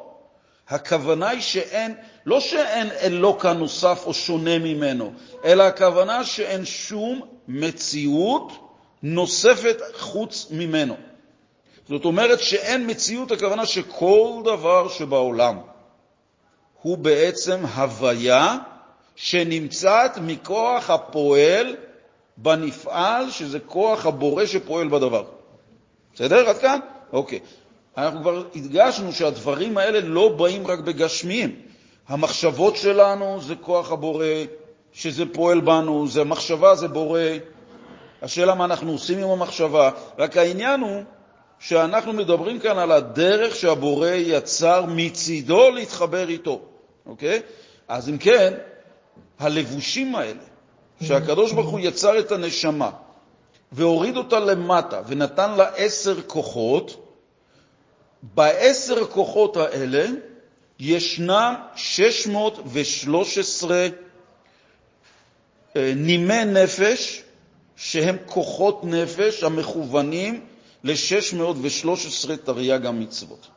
הכוונה 0.69 1.29
היא 1.29 1.41
שאין, 1.41 1.95
לא 2.25 2.39
שאין 2.39 2.89
אלוקה 2.91 3.53
נוסף 3.53 4.03
או 4.05 4.13
שונה 4.13 4.59
ממנו, 4.59 5.13
אלא 5.45 5.63
הכוונה 5.63 6.23
שאין 6.23 6.65
שום 6.65 7.21
מציאות 7.47 8.51
נוספת 9.03 9.77
חוץ 9.97 10.47
ממנו. 10.51 10.95
זאת 11.89 12.05
אומרת 12.05 12.39
שאין 12.39 12.89
מציאות, 12.89 13.31
הכוונה 13.31 13.65
שכל 13.65 14.41
דבר 14.43 14.89
שבעולם 14.89 15.57
הוא 16.81 16.97
בעצם 16.97 17.65
הוויה 17.75 18.57
שנמצאת 19.15 20.17
מכוח 20.17 20.89
הפועל 20.89 21.75
בנפעל, 22.37 23.31
שזה 23.31 23.59
כוח 23.59 24.05
הבורא 24.05 24.45
שפועל 24.45 24.87
בדבר. 24.87 25.23
בסדר? 26.13 26.49
עד 26.49 26.57
כאן? 26.57 26.79
אוקיי. 27.13 27.39
אנחנו 27.97 28.21
כבר 28.21 28.43
הדגשנו 28.55 29.13
שהדברים 29.13 29.77
האלה 29.77 29.99
לא 29.99 30.29
באים 30.29 30.67
רק 30.67 30.79
בגשמיים. 30.79 31.61
המחשבות 32.07 32.75
שלנו 32.75 33.41
זה 33.41 33.55
כוח 33.55 33.91
הבורא, 33.91 34.25
שזה 34.93 35.23
פועל 35.33 35.61
בנו, 35.61 36.07
זה 36.07 36.23
מחשבה, 36.23 36.75
זה 36.75 36.87
בורא. 36.87 37.21
השאלה 38.21 38.55
מה 38.55 38.65
אנחנו 38.65 38.91
עושים 38.91 39.19
עם 39.19 39.29
המחשבה. 39.29 39.91
רק 40.19 40.37
העניין 40.37 40.79
הוא 40.81 41.03
שאנחנו 41.59 42.13
מדברים 42.13 42.59
כאן 42.59 42.77
על 42.77 42.91
הדרך 42.91 43.55
שהבורא 43.55 44.07
יצר 44.07 44.85
מצידו 44.87 45.69
להתחבר 45.69 46.29
איתו, 46.29 46.61
אוקיי? 47.05 47.41
אז 47.87 48.09
אם 48.09 48.17
כן, 48.17 48.53
הלבושים 49.39 50.15
האלה, 50.15 50.41
שהקדוש 51.03 51.51
ברוך 51.51 51.69
הוא 51.69 51.79
יצר 51.79 52.19
את 52.19 52.31
הנשמה 52.31 52.89
והוריד 53.71 54.17
אותה 54.17 54.39
למטה 54.39 55.01
ונתן 55.07 55.51
לה 55.51 55.69
עשר 55.75 56.21
כוחות, 56.27 57.07
בעשר 58.23 59.05
כוחות 59.05 59.57
האלה 59.57 60.05
ישנם 60.85 61.53
613 61.75 63.87
אה, 65.75 65.93
נימי 65.95 66.45
נפש 66.45 67.23
שהם 67.75 68.17
כוחות 68.25 68.81
נפש 68.83 69.43
המכוונים 69.43 70.45
ל-613 70.83 72.35
תרי"ג 72.43 72.85
המצוות. 72.85 73.47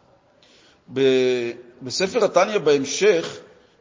בספר 1.83 2.25
התניא 2.25 2.59
בהמשך 2.59 3.39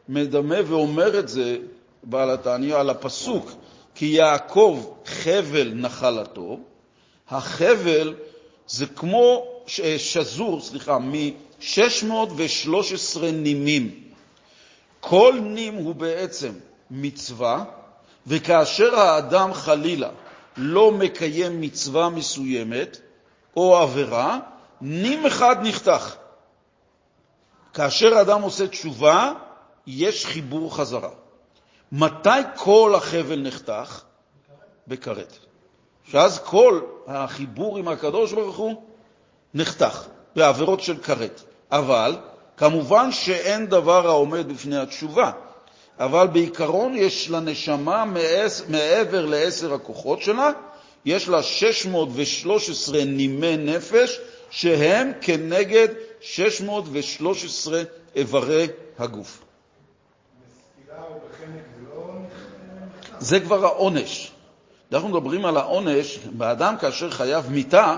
מדמה 0.08 0.56
ואומר 0.66 1.18
את 1.18 1.28
זה 1.28 1.56
בעל 2.02 2.30
התניא 2.30 2.76
על 2.76 2.90
הפסוק 2.90 3.50
כי 3.94 4.06
יעקב 4.06 4.84
חבל 5.06 5.72
נחלתו, 5.74 6.58
החבל 7.28 8.14
זה 8.68 8.86
כמו 8.86 9.46
שזור, 9.66 10.60
סליחה, 10.60 10.98
מ-613 11.58 13.20
נימים. 13.32 14.02
כל 15.00 15.38
נים 15.42 15.74
הוא 15.74 15.94
בעצם 15.94 16.52
מצווה, 16.90 17.64
וכאשר 18.26 18.94
האדם 18.94 19.54
חלילה 19.54 20.10
לא 20.56 20.92
מקיים 20.92 21.60
מצווה 21.60 22.08
מסוימת 22.08 23.00
או 23.56 23.76
עבירה, 23.76 24.38
נים 24.80 25.26
אחד 25.26 25.56
נחתך. 25.62 26.16
כאשר 27.74 28.14
האדם 28.14 28.42
עושה 28.42 28.66
תשובה, 28.68 29.32
יש 29.86 30.26
חיבור 30.26 30.76
חזרה. 30.76 31.10
מתי 31.92 32.40
כל 32.56 32.92
החבל 32.96 33.40
נחתך? 33.40 34.02
בכרת. 34.86 35.38
שאז 36.04 36.38
כל 36.44 36.80
החיבור 37.06 37.78
עם 37.78 37.88
הקדוש 37.88 38.32
ברוך 38.32 38.56
הוא 38.56 38.82
נחתך 39.54 40.06
בעבירות 40.36 40.80
של 40.80 40.98
כרת. 40.98 41.42
אבל 41.70 42.16
כמובן 42.56 43.12
שאין 43.12 43.66
דבר 43.66 44.06
העומד 44.06 44.48
בפני 44.52 44.76
התשובה, 44.76 45.30
אבל 45.98 46.26
בעיקרון 46.26 46.94
יש 46.96 47.30
לנשמה 47.30 48.04
מעבר 48.68 49.26
לעשר 49.26 49.74
הכוחות 49.74 50.22
שלה, 50.22 50.50
יש 51.04 51.28
לה 51.28 51.42
613 51.42 53.04
נימי 53.04 53.56
נפש 53.56 54.20
שהם 54.50 55.12
כנגד 55.20 55.88
613 56.20 57.82
איברי 58.16 58.66
הגוף. 58.98 59.42
זה 63.18 63.40
כבר 63.40 63.64
העונש. 63.64 64.32
אנחנו 64.92 65.08
מדברים 65.08 65.44
על 65.44 65.56
העונש, 65.56 66.18
באדם 66.32 66.74
כאשר 66.80 67.10
חייב 67.10 67.50
מיתה, 67.50 67.96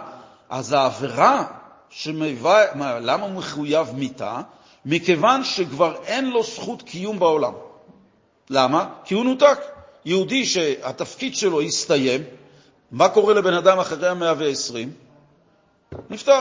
אז 0.51 0.73
העבירה 0.73 1.45
שמביאה, 1.91 2.75
למה 3.01 3.27
הוא 3.27 3.33
מחויב 3.33 3.89
מיתה? 3.95 4.41
מכיוון 4.85 5.45
שכבר 5.45 5.97
אין 6.05 6.31
לו 6.31 6.43
זכות 6.43 6.83
קיום 6.83 7.19
בעולם. 7.19 7.53
למה? 8.51 8.89
כי 9.05 9.15
הוא 9.15 9.25
נותק. 9.25 9.59
יהודי 10.05 10.47
שהתפקיד 10.47 11.37
שלו 11.37 11.61
הסתיים, 11.61 12.23
מה 12.91 13.09
קורה 13.09 13.35
לבן 13.35 13.55
אדם 13.55 13.79
אחרי 13.79 14.09
המאה 14.09 14.33
ועשרים? 14.39 14.93
נפטר. 16.11 16.41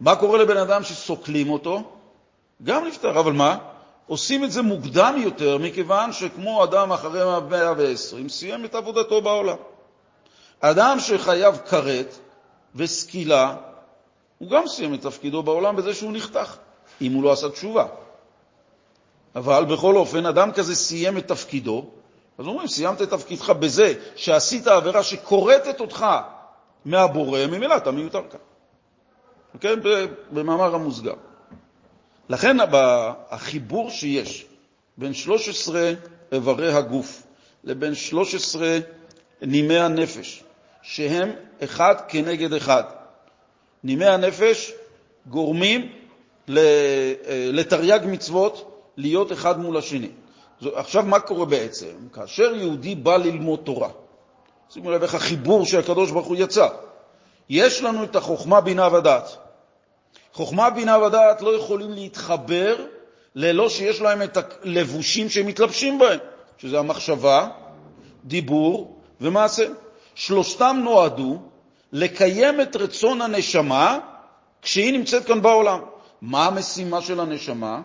מה 0.00 0.16
קורה 0.16 0.38
לבן 0.38 0.56
אדם 0.56 0.82
שסוקלים 0.82 1.50
אותו? 1.50 1.82
גם 2.62 2.86
נפטר. 2.86 3.20
אבל 3.20 3.32
מה? 3.32 3.58
עושים 4.06 4.44
את 4.44 4.52
זה 4.52 4.62
מוקדם 4.62 5.14
יותר, 5.18 5.58
מכיוון 5.58 6.12
שכמו 6.12 6.64
אדם 6.64 6.92
אחרי 6.92 7.22
המאה 7.22 7.72
ועשרים, 7.76 8.28
סיים 8.28 8.64
את 8.64 8.74
עבודתו 8.74 9.22
בעולם. 9.22 9.56
אדם 10.60 11.00
שחייב 11.00 11.56
כרת 11.56 12.18
וסקילה, 12.74 13.56
הוא 14.42 14.50
גם 14.50 14.66
סיים 14.66 14.94
את 14.94 15.00
תפקידו 15.00 15.42
בעולם 15.42 15.76
בזה 15.76 15.94
שהוא 15.94 16.12
נחתך, 16.12 16.56
אם 17.00 17.12
הוא 17.12 17.22
לא 17.22 17.32
עשה 17.32 17.48
תשובה. 17.48 17.86
אבל 19.34 19.64
בכל 19.64 19.96
אופן, 19.96 20.26
אדם 20.26 20.52
כזה 20.52 20.74
סיים 20.74 21.18
את 21.18 21.28
תפקידו, 21.28 21.86
אז 22.38 22.46
אומרים, 22.46 22.68
סיימת 22.68 23.02
את 23.02 23.10
תפקידך 23.10 23.50
בזה 23.50 23.94
שעשית 24.16 24.66
עבירה 24.66 25.02
שכורתת 25.02 25.80
אותך 25.80 26.06
מהבורא, 26.84 27.46
ממילא 27.46 27.76
אתה 27.76 27.90
מיותר 27.90 28.22
כאן. 28.30 28.40
כן, 29.60 29.78
במאמר 30.30 30.74
המוסגר. 30.74 31.14
לכן 32.28 32.56
החיבור 33.30 33.90
שיש 33.90 34.46
בין 34.98 35.14
13 35.14 35.92
איברי 36.32 36.72
הגוף 36.72 37.22
לבין 37.64 37.94
13 37.94 38.78
נימי 39.42 39.78
הנפש, 39.78 40.44
שהם 40.82 41.30
אחד 41.64 41.94
כנגד 42.08 42.52
אחד. 42.52 43.01
נימי 43.84 44.06
הנפש 44.06 44.72
גורמים 45.26 45.92
לתרי"ג 47.52 48.00
מצוות 48.06 48.88
להיות 48.96 49.32
אחד 49.32 49.60
מול 49.60 49.76
השני. 49.76 50.08
עכשיו, 50.74 51.02
מה 51.02 51.20
קורה 51.20 51.44
בעצם? 51.44 51.92
כאשר 52.12 52.54
יהודי 52.54 52.94
בא 52.94 53.16
ללמוד 53.16 53.60
תורה, 53.64 53.88
שימו 54.70 54.90
לב 54.90 55.02
איך 55.02 55.14
החיבור 55.14 55.66
שהקדוש 55.66 56.10
ברוך 56.10 56.26
הוא 56.26 56.36
יצא. 56.38 56.68
יש 57.48 57.82
לנו 57.82 58.04
את 58.04 58.16
החוכמה, 58.16 58.60
בינה 58.60 58.94
ודעת. 58.94 59.36
חוכמה, 60.32 60.70
בינה 60.70 60.98
ודעת 60.98 61.42
לא 61.42 61.56
יכולים 61.56 61.92
להתחבר 61.92 62.76
ללא 63.34 63.68
שיש 63.68 64.00
להם 64.00 64.22
את 64.22 64.38
הלבושים 64.64 65.28
שהם 65.28 65.46
מתלבשים 65.46 65.98
בהם, 65.98 66.18
שזה 66.58 66.78
המחשבה, 66.78 67.48
דיבור 68.24 68.96
ומעשה. 69.20 69.66
שלושתם 70.14 70.80
נועדו 70.84 71.38
לקיים 71.92 72.60
את 72.60 72.76
רצון 72.76 73.20
הנשמה 73.22 73.98
כשהיא 74.62 74.92
נמצאת 74.92 75.24
כאן 75.24 75.42
בעולם. 75.42 75.80
מה 76.22 76.46
המשימה 76.46 77.00
של 77.00 77.20
הנשמה? 77.20 77.80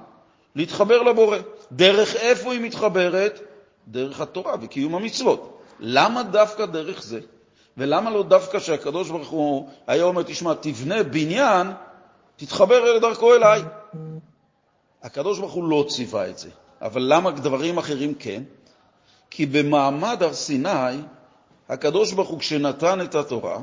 להתחבר 0.55 1.01
לבורא. 1.01 1.37
דרך 1.71 2.15
איפה 2.15 2.53
היא 2.53 2.61
מתחברת? 2.61 3.39
דרך 3.87 4.21
התורה 4.21 4.55
וקיום 4.61 4.95
המצוות. 4.95 5.59
למה 5.79 6.23
דווקא 6.23 6.65
דרך 6.65 7.03
זה? 7.03 7.19
ולמה 7.77 8.09
לא 8.09 8.23
דווקא 8.23 8.59
שהקדוש 8.59 9.09
ברוך 9.09 9.29
הוא 9.29 9.69
היה 9.87 10.03
אומר, 10.03 10.23
תשמע, 10.23 10.53
תבנה 10.53 11.03
בניין, 11.03 11.67
תתחבר 12.35 12.93
לדרכו 12.93 13.35
אליי? 13.35 13.61
הקדוש 15.03 15.39
ברוך 15.39 15.53
הוא 15.53 15.63
לא 15.63 15.85
ציווה 15.89 16.29
את 16.29 16.37
זה. 16.37 16.49
אבל 16.81 17.01
למה 17.13 17.31
דברים 17.31 17.77
אחרים 17.77 18.13
כן? 18.13 18.43
כי 19.29 19.45
במעמד 19.45 20.23
הר 20.23 20.33
סיני, 20.33 20.97
הקדוש 21.69 22.11
ברוך 22.11 22.29
הוא, 22.29 22.39
כשנתן 22.39 23.01
את 23.01 23.15
התורה, 23.15 23.57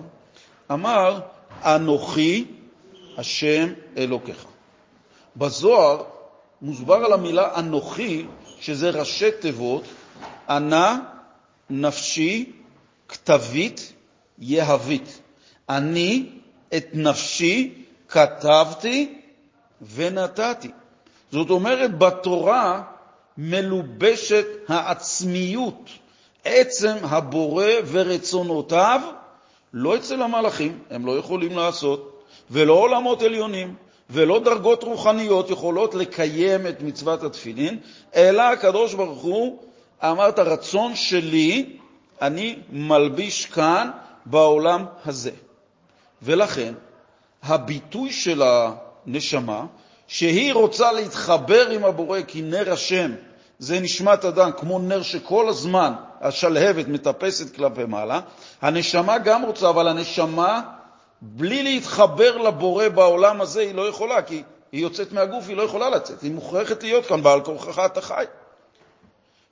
אמר, 0.73 1.21
אנוכי 1.63 2.45
השם 3.17 3.73
אלוקיך. 3.97 4.45
בזוהר 5.37 6.03
מוסבר 6.63 6.95
על 6.95 7.13
המילה 7.13 7.59
אנוכי, 7.59 8.27
שזה 8.61 8.91
ראשי 8.91 9.31
תיבות, 9.41 9.85
אנא, 10.49 10.95
נפשי, 11.71 12.53
כתבית, 13.09 13.93
יהבית. 14.39 15.21
אני 15.69 16.27
את 16.77 16.87
נפשי 16.95 17.85
כתבתי 18.09 19.19
ונתתי. 19.95 20.71
זאת 21.33 21.51
אומרת, 21.51 21.99
בתורה 21.99 22.83
מלובשת 23.39 24.47
העצמיות, 24.69 25.91
עצם 26.45 26.95
הבורא 27.03 27.67
ורצונותיו, 27.87 29.01
לא 29.77 29.97
אצל 29.97 30.23
המלאכים, 30.23 30.79
הם 30.91 31.07
לא 31.07 31.19
יכולים 31.19 31.57
לעשות, 31.57 32.23
ולא 32.51 32.73
עולמות 32.73 33.23
עליונים, 33.23 33.75
ולא 34.11 34.41
דרגות 34.41 34.83
רוחניות 34.83 35.51
יכולות 35.51 35.95
לקיים 35.95 36.67
את 36.67 36.83
מצוות 36.83 37.23
התפילין, 37.23 37.79
אלא 38.15 38.43
הקדוש 38.43 38.95
ברוך 38.95 39.23
הוא 39.23 39.59
אמר 40.03 40.29
את 40.29 40.39
הרצון 40.39 40.95
שלי, 40.95 41.77
אני 42.23 42.59
מלביש 42.71 43.47
כאן 43.47 43.91
בעולם 44.27 44.85
הזה. 45.07 45.31
ולכן, 46.23 46.75
הביטוי 47.43 48.13
של 48.13 48.43
הנשמה 48.43 49.67
שהיא 50.07 50.53
רוצה 50.53 50.93
להתחבר 50.93 51.71
עם 51.71 51.85
הבורא, 51.85 52.21
כי 52.27 52.43
נר 52.43 52.73
השם 52.73 53.13
זה 53.65 53.81
נשמת 53.81 54.25
אדם, 54.25 54.51
כמו 54.53 54.79
נר 54.79 55.03
שכל 55.03 55.49
הזמן 55.49 55.93
השלהבת 56.21 56.89
מטפסת 56.89 57.57
כלפי 57.57 57.85
מעלה. 57.85 58.21
הנשמה 58.63 59.19
גם 59.19 59.45
רוצה, 59.45 59.69
אבל 59.69 59.89
הנשמה, 59.89 60.61
בלי 61.23 61.63
להתחבר 61.63 62.37
לבורא 62.37 62.89
בעולם 62.89 63.41
הזה, 63.41 63.61
היא 63.61 63.75
לא 63.75 63.89
יכולה, 63.89 64.23
כי 64.23 64.43
היא 64.73 64.83
יוצאת 64.83 65.13
מהגוף, 65.13 65.49
היא 65.49 65.57
לא 65.57 65.63
יכולה 65.63 65.91
לצאת, 65.91 66.23
היא 66.23 66.33
מוכרחת 66.33 66.83
להיות 66.83 67.07
כאן, 67.07 67.23
בעל 67.23 67.41
כורחך 67.41 67.83
אתה 67.87 68.01
חי. 68.01 68.25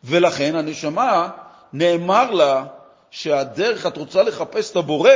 ולכן 0.04 0.56
הנשמה, 0.56 1.28
נאמר 1.72 2.30
לה 2.30 2.64
שהדרך, 3.10 3.86
את 3.86 3.96
רוצה 3.96 4.22
לחפש 4.22 4.70
את 4.70 4.76
הבורא, 4.76 5.10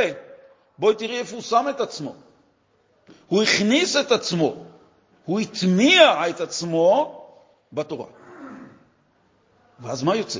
בואי 0.77 0.95
תראי 0.95 1.19
איפה 1.19 1.35
הוא 1.35 1.43
שם 1.43 1.65
את 1.69 1.81
עצמו. 1.81 2.15
הוא 3.27 3.43
הכניס 3.43 3.95
את 3.95 4.11
עצמו, 4.11 4.55
הוא 5.25 5.39
הטמיע 5.39 6.29
את 6.29 6.41
עצמו 6.41 7.21
בתורה. 7.73 8.16
ואז 9.79 10.03
מה 10.03 10.15
יוצא? 10.15 10.39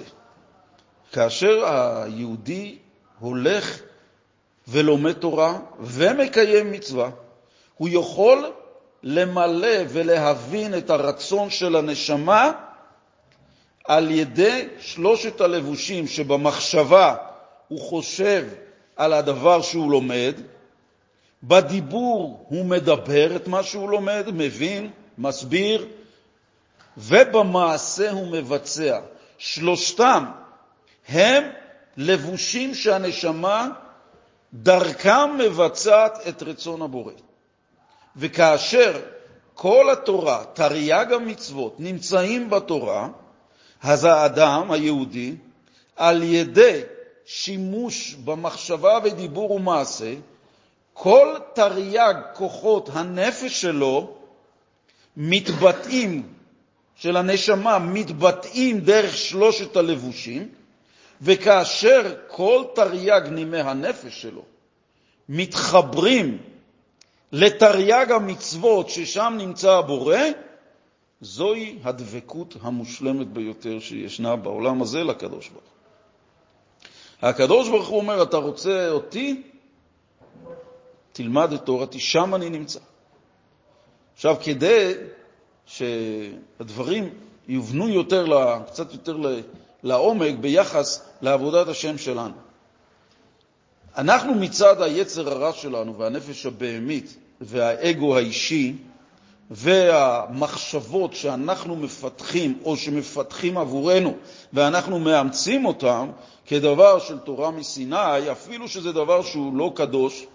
כאשר 1.11 1.65
היהודי 1.65 2.77
הולך 3.19 3.79
ולומד 4.67 5.13
תורה 5.13 5.59
ומקיים 5.79 6.71
מצווה, 6.71 7.09
הוא 7.77 7.89
יכול 7.91 8.51
למלא 9.03 9.77
ולהבין 9.89 10.77
את 10.77 10.89
הרצון 10.89 11.49
של 11.49 11.75
הנשמה 11.75 12.51
על 13.85 14.11
ידי 14.11 14.67
שלושת 14.79 15.41
הלבושים 15.41 16.07
שבמחשבה 16.07 17.15
הוא 17.67 17.81
חושב 17.81 18.45
על 18.95 19.13
הדבר 19.13 19.61
שהוא 19.61 19.91
לומד, 19.91 20.33
בדיבור 21.43 22.45
הוא 22.49 22.65
מדבר 22.65 23.35
את 23.35 23.47
מה 23.47 23.63
שהוא 23.63 23.89
לומד, 23.89 24.25
מבין, 24.33 24.91
מסביר, 25.17 25.87
ובמעשה 26.97 28.11
הוא 28.11 28.27
מבצע. 28.27 28.99
שלושתם 29.37 30.25
הם 31.07 31.43
לבושים 31.97 32.75
שהנשמה 32.75 33.69
דרכם 34.53 35.37
מבצעת 35.37 36.27
את 36.27 36.43
רצון 36.43 36.81
הבורא. 36.81 37.13
וכאשר 38.15 39.01
כל 39.53 39.89
התורה, 39.91 40.43
תרי"ג 40.53 41.13
המצוות, 41.13 41.79
נמצאים 41.79 42.49
בתורה, 42.49 43.07
אז 43.81 44.03
האדם, 44.03 44.71
היהודי, 44.71 45.35
על 45.95 46.23
ידי 46.23 46.81
שימוש 47.25 48.13
במחשבה 48.13 48.99
ודיבור 49.03 49.51
ומעשה, 49.51 50.13
כל 50.93 51.35
תרי"ג 51.53 52.13
כוחות 52.33 52.89
הנפש 52.93 53.61
שלו 53.61 54.17
מתבטאים, 55.17 56.33
של 56.97 57.17
הנשמה, 57.17 57.79
מתבטאים 57.79 58.79
דרך 58.79 59.17
שלושת 59.17 59.75
הלבושים, 59.75 60.49
וכאשר 61.21 62.15
כל 62.27 62.63
תרי"ג 62.75 63.21
נימי 63.31 63.59
הנפש 63.59 64.21
שלו 64.21 64.43
מתחברים 65.29 66.37
לתרי"ג 67.31 68.11
המצוות 68.11 68.89
ששם 68.89 69.33
נמצא 69.37 69.71
הבורא, 69.77 70.17
זוהי 71.21 71.79
הדבקות 71.83 72.55
המושלמת 72.61 73.27
ביותר 73.27 73.79
שישנה 73.79 74.35
בעולם 74.35 74.81
הזה 74.81 75.03
לקדוש 75.03 75.49
ברוך 75.49 75.63
הוא. 75.63 75.77
הקדוש 77.29 77.69
ברוך 77.69 77.87
הוא 77.87 77.97
אומר, 77.97 78.23
אתה 78.23 78.37
רוצה 78.37 78.89
אותי? 78.89 79.41
תלמד 81.11 81.53
את 81.53 81.61
תורתי, 81.65 81.99
שם 81.99 82.35
אני 82.35 82.49
נמצא. 82.49 82.79
עכשיו, 84.15 84.35
כדי 84.43 84.93
שהדברים 85.67 87.09
יובנו 87.47 87.89
יותר, 87.89 88.25
קצת 88.67 88.93
יותר 88.93 89.17
לעומק 89.83 90.35
ביחס 90.41 91.01
לעבודת 91.21 91.67
השם 91.67 91.97
שלנו. 91.97 92.33
אנחנו 93.97 94.35
מצד 94.35 94.81
היצר 94.81 95.29
הרע 95.29 95.53
שלנו 95.53 95.97
והנפש 95.97 96.45
הבהמית 96.45 97.17
והאגו 97.41 98.17
האישי 98.17 98.75
והמחשבות 99.51 101.13
שאנחנו 101.13 101.75
מפתחים 101.75 102.59
או 102.65 102.77
שמפתחים 102.77 103.57
עבורנו 103.57 104.13
ואנחנו 104.53 104.99
מאמצים 104.99 105.65
אותם 105.65 106.09
כדבר 106.45 106.99
של 106.99 107.17
תורה 107.17 107.51
מסיני, 107.51 108.31
אפילו 108.31 108.67
שזה 108.67 108.91
דבר 108.91 109.21
שהוא 109.21 109.57
לא 109.57 109.71
קדוש, 109.75 110.25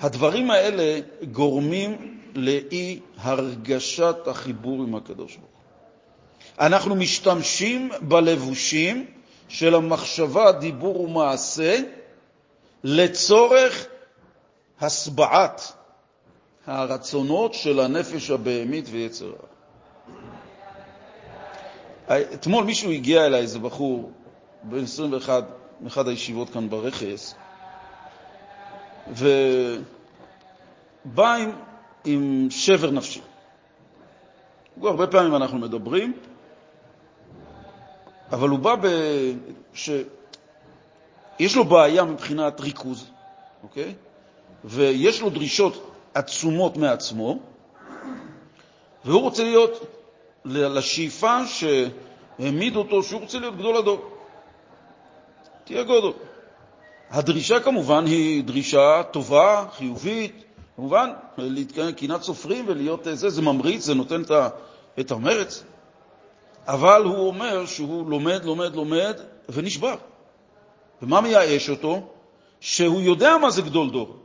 הדברים 0.00 0.50
האלה 0.50 1.00
גורמים 1.32 2.21
לאי 2.34 3.00
הרגשת 3.16 4.16
החיבור 4.26 4.82
עם 4.82 4.94
הקדוש 4.94 5.36
ברוך 5.36 5.50
הוא. 5.50 6.66
אנחנו 6.66 6.94
משתמשים 6.94 7.90
בלבושים 8.00 9.06
של 9.48 9.74
המחשבה, 9.74 10.52
דיבור 10.52 11.00
ומעשה 11.00 11.78
לצורך 12.84 13.86
הסבעת 14.80 15.72
הרצונות 16.66 17.54
של 17.54 17.80
הנפש 17.80 18.30
הבהמית 18.30 18.84
ויצר 18.90 19.26
הרע. 19.26 19.36
אתמול 22.34 22.64
מישהו 22.64 22.90
הגיע 22.90 23.26
אליי, 23.26 23.40
איזה 23.40 23.58
בחור, 23.58 24.12
בן 24.62 24.84
21, 24.84 25.44
מאחד 25.80 26.08
הישיבות 26.08 26.50
כאן 26.50 26.70
ברכס, 26.70 27.34
ובא 29.08 31.34
עם, 31.34 31.50
עם 32.04 32.46
שבר 32.50 32.90
נפשי. 32.90 33.20
הרבה 34.82 35.06
פעמים 35.06 35.34
אנחנו 35.34 35.58
מדברים, 35.58 36.12
אבל 38.32 38.48
הוא 38.48 38.58
בא 38.58 38.74
ב... 38.74 38.86
ש... 39.74 39.90
יש 41.38 41.56
לו 41.56 41.64
בעיה 41.64 42.04
מבחינת 42.04 42.60
ריכוז, 42.60 43.10
אוקיי? 43.62 43.94
ויש 44.64 45.20
לו 45.20 45.30
דרישות 45.30 45.90
עצומות 46.14 46.76
מעצמו, 46.76 47.38
והוא 49.04 49.20
רוצה 49.20 49.42
להיות 49.44 49.86
לשאיפה 50.44 51.38
שהעמיד 51.46 52.76
אותו, 52.76 53.02
שהוא 53.02 53.20
רוצה 53.20 53.38
להיות 53.38 53.56
גדול 53.56 53.76
הדור. 53.76 54.12
תהיה 55.64 55.82
גודל. 55.82 56.18
הדרישה 57.10 57.60
כמובן 57.60 58.06
היא 58.06 58.44
דרישה 58.44 59.02
טובה, 59.10 59.66
חיובית, 59.72 60.44
כמובן, 60.76 61.10
להתקיים 61.38 61.92
קנאת 61.92 62.22
סופרים 62.22 62.64
ולהיות 62.68 63.06
זה, 63.12 63.30
זה 63.30 63.42
ממריץ, 63.42 63.84
זה 63.84 63.94
נותן 63.94 64.22
את 65.00 65.10
המרץ. 65.10 65.64
אבל 66.66 67.04
הוא 67.04 67.26
אומר 67.26 67.66
שהוא 67.66 68.10
לומד, 68.10 68.44
לומד, 68.44 68.74
לומד 68.74 69.20
ונשבר. 69.48 69.96
ומה 71.02 71.20
מייאש 71.20 71.70
אותו? 71.70 72.00
שהוא 72.60 73.00
יודע 73.00 73.36
מה 73.36 73.50
זה 73.50 73.62
גדול 73.62 73.90
דור. 73.90 74.16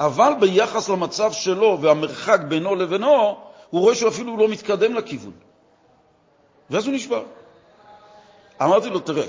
אבל 0.00 0.32
ביחס 0.40 0.88
למצב 0.88 1.32
שלו 1.32 1.78
והמרחק 1.80 2.40
בינו 2.48 2.74
לבינו, 2.74 3.36
הוא 3.70 3.80
רואה 3.80 3.94
שהוא 3.94 4.08
אפילו 4.08 4.36
לא 4.36 4.48
מתקדם 4.48 4.94
לכיוון. 4.94 5.32
ואז 6.70 6.86
הוא 6.86 6.94
נשבר. 6.94 7.24
אמרתי 8.62 8.90
לו, 8.90 9.00
תראה, 9.00 9.26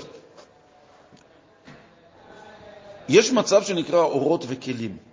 יש 3.08 3.32
מצב 3.32 3.62
שנקרא 3.62 4.00
אורות 4.00 4.44
וכלים. 4.48 5.07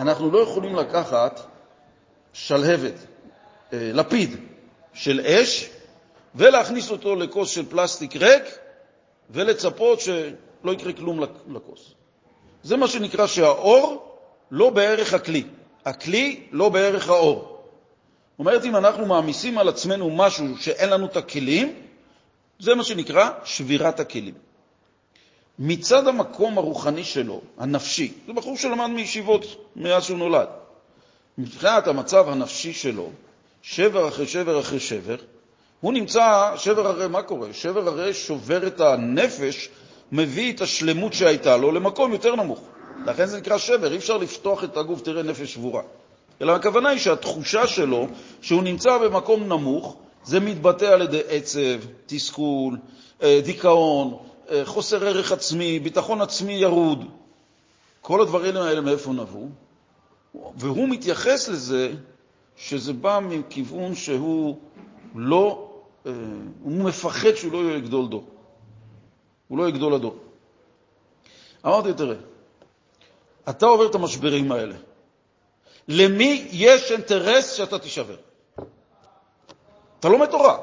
אנחנו 0.00 0.30
לא 0.30 0.38
יכולים 0.38 0.76
לקחת 0.76 1.40
שלהבת, 2.32 2.94
אה, 3.72 3.90
לפיד 3.94 4.36
של 4.92 5.20
אש, 5.20 5.70
ולהכניס 6.34 6.90
אותו 6.90 7.16
לכוס 7.16 7.50
של 7.50 7.70
פלסטיק 7.70 8.16
ריק, 8.16 8.44
ולצפות 9.30 10.00
שלא 10.00 10.72
יקרה 10.72 10.92
כלום 10.92 11.20
לכוס. 11.48 11.94
זה 12.62 12.76
מה 12.76 12.88
שנקרא 12.88 13.26
שהאור 13.26 14.16
לא 14.50 14.70
בערך 14.70 15.14
הכלי, 15.14 15.44
הכלי 15.84 16.46
לא 16.52 16.68
בערך 16.68 17.08
האור. 17.08 17.38
זאת 17.38 18.38
אומרת, 18.38 18.64
אם 18.64 18.76
אנחנו 18.76 19.06
מעמיסים 19.06 19.58
על 19.58 19.68
עצמנו 19.68 20.10
משהו 20.10 20.46
שאין 20.58 20.88
לנו 20.88 21.06
את 21.06 21.16
הכלים, 21.16 21.74
זה 22.58 22.74
מה 22.74 22.84
שנקרא 22.84 23.30
שבירת 23.44 24.00
הכלים. 24.00 24.34
מצד 25.60 26.06
המקום 26.06 26.58
הרוחני 26.58 27.04
שלו, 27.04 27.40
הנפשי, 27.58 28.12
זה 28.26 28.32
בחור 28.32 28.56
שלמד 28.56 28.86
מישיבות 28.86 29.44
מאז 29.76 30.04
שהוא 30.04 30.18
נולד, 30.18 30.46
מבחינת 31.38 31.86
המצב 31.86 32.28
הנפשי 32.28 32.72
שלו, 32.72 33.10
שבר 33.62 34.08
אחרי 34.08 34.26
שבר 34.26 34.60
אחרי 34.60 34.80
שבר, 34.80 35.16
הוא 35.80 35.92
נמצא, 35.92 36.52
שבר 36.56 36.86
הרי, 36.86 37.08
מה 37.08 37.22
קורה? 37.22 37.48
שבר 37.52 37.88
הרי 37.88 38.14
שובר 38.14 38.66
את 38.66 38.80
הנפש, 38.80 39.68
מביא 40.12 40.52
את 40.52 40.60
השלמות 40.60 41.12
שהייתה 41.12 41.56
לו 41.56 41.72
למקום 41.72 42.12
יותר 42.12 42.36
נמוך. 42.36 42.60
לכן 43.06 43.26
זה 43.26 43.38
נקרא 43.38 43.58
שבר, 43.58 43.92
אי 43.92 43.96
אפשר 43.96 44.16
לפתוח 44.16 44.64
את 44.64 44.76
הגוף, 44.76 45.02
תראה 45.02 45.22
נפש 45.22 45.54
שבורה. 45.54 45.82
אלא 46.42 46.52
הכוונה 46.52 46.88
היא 46.88 46.98
שהתחושה 46.98 47.66
שלו, 47.66 48.06
שהוא 48.42 48.62
נמצא 48.62 48.98
במקום 48.98 49.42
נמוך, 49.42 49.96
זה 50.24 50.40
מתבטא 50.40 50.84
על 50.84 51.02
ידי 51.02 51.20
עצב, 51.28 51.80
תסכול, 52.06 52.76
אה, 53.22 53.40
דיכאון, 53.44 54.16
חוסר 54.64 55.06
ערך 55.06 55.32
עצמי, 55.32 55.78
ביטחון 55.78 56.20
עצמי 56.20 56.52
ירוד. 56.52 57.04
כל 58.00 58.20
הדברים 58.20 58.56
האלה 58.56 58.80
מאיפה 58.80 59.12
נבעו? 59.12 59.48
והוא 60.56 60.88
מתייחס 60.88 61.48
לזה 61.48 61.92
שזה 62.56 62.92
בא 62.92 63.20
מכיוון 63.22 63.94
שהוא 63.94 64.58
לא, 65.14 65.70
אה, 66.06 66.12
הוא 66.62 66.72
מפחד 66.72 67.34
שהוא 67.34 67.52
לא 67.52 67.58
יהיה 67.58 67.80
גדול 67.80 68.08
דור. 68.08 68.24
הוא 69.48 69.58
לא 69.58 69.62
יהיה 69.62 69.72
גדול 69.72 69.94
הדור. 69.94 70.16
אמרתי, 71.66 71.92
תראה, 71.92 72.16
אתה 73.48 73.66
עובר 73.66 73.86
את 73.90 73.94
המשברים 73.94 74.52
האלה. 74.52 74.74
למי 75.88 76.48
יש 76.50 76.92
אינטרס 76.92 77.52
שאתה 77.52 77.78
תישבר? 77.78 78.16
אתה 80.00 80.08
לומד 80.08 80.26
תורה, 80.26 80.58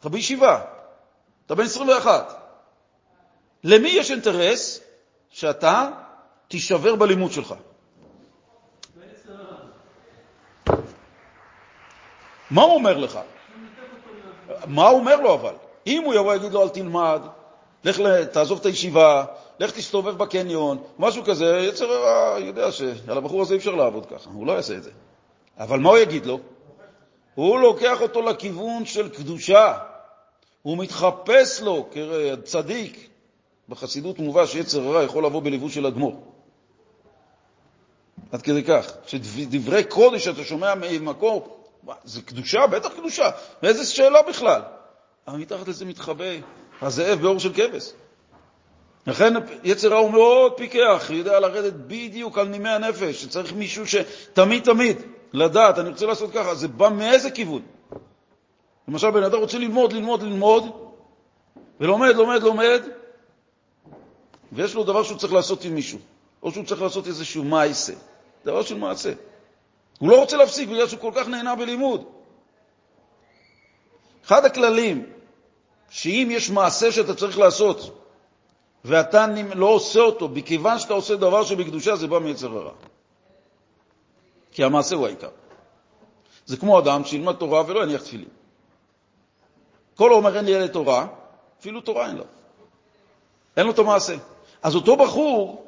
אתה 0.00 0.08
בישיבה, 0.08 0.64
אתה 1.46 1.54
בן 1.54 1.64
21. 1.64 2.39
למי 3.64 3.88
יש 3.88 4.10
אינטרס 4.10 4.80
שאתה 5.30 5.88
תישבר 6.48 6.94
בלימוד 6.94 7.32
שלך? 7.32 7.54
מה 12.50 12.62
הוא 12.62 12.74
אומר 12.74 12.98
לך? 12.98 13.18
מה 14.66 14.88
הוא 14.88 15.00
אומר 15.00 15.16
לו 15.16 15.34
אבל? 15.34 15.54
אם 15.86 16.02
הוא 16.04 16.14
יבוא 16.14 16.32
ויגיד 16.32 16.52
לו 16.52 16.62
אל 16.62 16.68
תלמד, 16.68 17.20
לך 17.84 18.00
תעזוב 18.32 18.58
את 18.60 18.66
הישיבה, 18.66 19.24
לך 19.60 19.70
תסתובב 19.70 20.18
בקניון, 20.18 20.82
משהו 20.98 21.24
כזה, 21.24 21.64
יצר 21.68 21.92
הרע 21.92 22.38
יודע 22.38 22.72
שעל 22.72 23.18
הבחור 23.18 23.42
הזה 23.42 23.54
אי 23.54 23.58
אפשר 23.58 23.74
לעבוד 23.74 24.06
ככה, 24.06 24.30
הוא 24.30 24.46
לא 24.46 24.52
יעשה 24.52 24.76
את 24.76 24.82
זה. 24.82 24.90
אבל 25.58 25.78
מה 25.78 25.88
הוא 25.88 25.98
יגיד 25.98 26.26
לו? 26.26 26.38
הוא 27.34 27.60
לוקח 27.60 28.00
אותו 28.00 28.22
לכיוון 28.22 28.84
של 28.84 29.08
קדושה, 29.08 29.78
הוא 30.62 30.78
מתחפש 30.78 31.60
לו 31.62 31.88
כצדיק. 31.92 33.10
בחסידות 33.70 34.18
מובא 34.18 34.46
שיצר 34.46 34.82
הרע 34.82 35.02
יכול 35.02 35.26
לבוא 35.26 35.42
בליווי 35.42 35.70
של 35.70 35.86
אדמו"ר. 35.86 36.20
עד 38.32 38.42
כדי 38.42 38.62
כך, 38.62 38.92
שדברי 39.06 39.84
קודש 39.84 40.28
אתה 40.28 40.44
שומע 40.44 40.74
ממקום, 40.74 41.42
זה 42.04 42.22
קדושה? 42.22 42.66
בטח 42.66 42.92
קדושה. 42.92 43.30
ואיזה 43.62 43.86
שאלה 43.86 44.22
בכלל? 44.22 44.62
אבל 45.28 45.38
מתחת 45.38 45.68
לזה 45.68 45.84
מתחבא 45.84 46.24
הזאב 46.82 47.18
באור 47.20 47.38
של 47.38 47.52
כבש. 47.54 47.92
לכן 49.06 49.34
יצר 49.64 49.94
הוא 49.94 50.10
מאוד 50.10 50.52
פיקח, 50.56 51.06
יודע 51.10 51.40
לרדת 51.40 51.72
בדיוק 51.72 52.38
על 52.38 52.48
נימי 52.48 52.68
הנפש, 52.68 53.22
שצריך 53.22 53.52
מישהו 53.52 53.86
שתמיד 53.86 54.62
תמיד 54.64 54.96
לדעת, 55.32 55.78
אני 55.78 55.88
רוצה 55.88 56.06
לעשות 56.06 56.32
ככה, 56.32 56.54
זה 56.54 56.68
בא 56.68 56.88
מאיזה 56.88 57.30
כיוון? 57.30 57.62
למשל, 58.88 59.10
בן 59.10 59.22
אדם 59.22 59.38
רוצה 59.38 59.58
ללמוד, 59.58 59.92
ללמוד, 59.92 60.22
ללמוד, 60.22 60.64
ולומד, 61.80 62.14
לומד, 62.14 62.42
לומד, 62.42 62.82
ויש 64.52 64.74
לו 64.74 64.84
דבר 64.84 65.02
שהוא 65.02 65.18
צריך 65.18 65.32
לעשות 65.32 65.64
עם 65.64 65.74
מישהו, 65.74 65.98
או 66.42 66.52
שהוא 66.52 66.64
צריך 66.64 66.82
לעשות 66.82 67.06
איזשהו 67.06 67.44
מעשה, 67.44 67.92
דבר 68.44 68.62
של 68.62 68.78
מעשה. 68.78 69.12
הוא 69.98 70.10
לא 70.10 70.20
רוצה 70.20 70.36
להפסיק 70.36 70.68
בגלל 70.68 70.88
שהוא 70.88 71.00
כל 71.00 71.12
כך 71.14 71.28
נהנה 71.28 71.56
בלימוד. 71.56 72.04
אחד 74.24 74.44
הכללים, 74.44 75.06
שאם 75.90 76.28
יש 76.30 76.50
מעשה 76.50 76.92
שאתה 76.92 77.14
צריך 77.14 77.38
לעשות, 77.38 78.06
ואתה 78.84 79.26
לא 79.54 79.66
עושה 79.66 80.00
אותו, 80.00 80.28
מכיוון 80.28 80.78
שאתה 80.78 80.94
עושה 80.94 81.16
דבר 81.16 81.44
שבקדושה, 81.44 81.96
זה 81.96 82.06
בא 82.06 82.18
מיצר 82.18 82.56
הרע. 82.56 82.72
כי 84.52 84.64
המעשה 84.64 84.96
הוא 84.96 85.06
העיקר. 85.06 85.28
זה 86.46 86.56
כמו 86.56 86.78
אדם 86.78 87.04
שילמד 87.04 87.34
תורה 87.34 87.62
ולא 87.66 87.82
יניח 87.82 88.02
תפילין. 88.02 88.28
כל 89.94 90.12
אומר 90.12 90.36
אין 90.36 90.44
לי 90.44 90.50
ילד 90.50 90.70
תורה, 90.70 91.06
אפילו 91.60 91.80
תורה 91.80 92.06
אין 92.06 92.16
לו. 92.16 92.24
אין 93.56 93.66
לו 93.66 93.72
את 93.72 93.78
המעשה. 93.78 94.14
אז 94.62 94.74
אותו 94.74 94.96
בחור, 94.96 95.66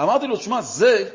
אמרתי 0.00 0.26
לו, 0.26 0.36
שמע, 0.36 0.62
זה 0.62 1.10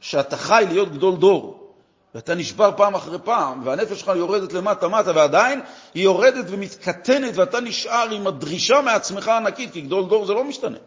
שאתה 0.00 0.36
חי 0.36 0.64
להיות 0.68 0.92
גדול 0.92 1.16
דור, 1.16 1.72
ואתה 2.14 2.34
נשבר 2.34 2.70
פעם 2.76 2.94
אחרי 2.94 3.18
פעם, 3.24 3.66
והנפש 3.66 4.00
שלך 4.00 4.12
יורדת 4.16 4.52
למטה-מטה, 4.52 5.12
ועדיין 5.14 5.60
היא 5.94 6.04
יורדת 6.04 6.44
ומתקטנת, 6.48 7.36
ואתה 7.36 7.60
נשאר 7.60 8.10
עם 8.10 8.26
הדרישה 8.26 8.80
מעצמך 8.80 9.28
הענקית, 9.28 9.72
כי 9.72 9.80
גדול 9.80 10.04
דור 10.08 10.26
זה 10.26 10.32
לא 10.32 10.44
משתנה. 10.44 10.78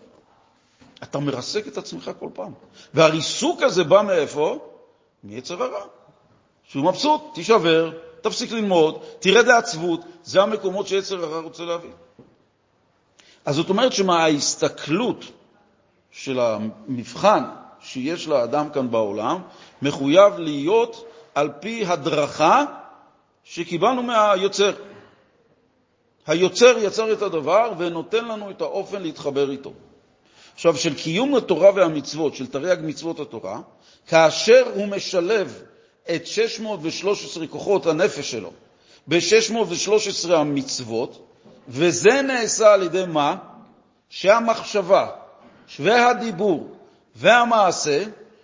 אתה 1.04 1.20
מרסק 1.20 1.68
את 1.68 1.78
עצמך 1.78 2.12
כל 2.20 2.30
פעם. 2.34 2.54
והריסוק 2.94 3.62
הזה 3.62 3.84
בא 3.84 4.02
מאיפה? 4.02 4.60
מיצר 5.24 5.64
הרע. 5.64 5.86
שהוא 6.64 6.86
מבסוט, 6.86 7.22
תישבר, 7.34 7.92
תפסיק 8.22 8.52
ללמוד, 8.52 9.00
תרד 9.20 9.48
לעצבות, 9.48 10.02
זה 10.24 10.42
המקומות 10.42 10.88
שיצר 10.88 11.24
הרע 11.24 11.40
רוצה 11.40 11.64
להביא. 11.64 11.92
אז 13.48 13.56
זאת 13.56 13.70
אומרת 13.70 13.94
שמההסתכלות 13.94 15.26
של 16.12 16.40
המבחן 16.40 17.44
שיש 17.80 18.28
לאדם 18.28 18.70
כאן 18.70 18.92
בעולם, 18.92 19.42
מחויב 19.82 20.40
להיות 20.40 21.06
על 21.36 21.50
פי 21.60 21.86
הדרכה 21.86 22.66
שקיבלנו 23.44 24.04
מהיוצר. 24.04 24.74
היוצר 26.28 26.78
יצר 26.78 27.14
את 27.14 27.22
הדבר 27.22 27.72
ונותן 27.78 28.26
לנו 28.26 28.52
את 28.52 28.62
האופן 28.62 29.02
להתחבר 29.02 29.52
איתו. 29.52 29.74
עכשיו, 30.54 30.78
של 30.78 30.96
קיום 30.96 31.36
התורה 31.36 31.72
והמצוות, 31.76 32.36
של 32.36 32.48
תרי"ג 32.48 32.78
מצוות 32.84 33.20
התורה, 33.20 33.60
כאשר 34.08 34.72
הוא 34.74 34.88
משלב 34.88 35.62
את 36.16 36.28
613 36.28 37.48
כוחות 37.48 37.86
הנפש 37.86 38.32
שלו 38.32 38.52
ב-613 39.08 40.34
המצוות, 40.34 41.27
וזה 41.68 42.22
נעשה 42.22 42.74
על 42.74 42.84
ידי 42.84 43.06
מה? 43.08 43.36
שהמחשבה 44.10 45.08
והדיבור 45.80 46.70
והמעשה, 47.16 48.04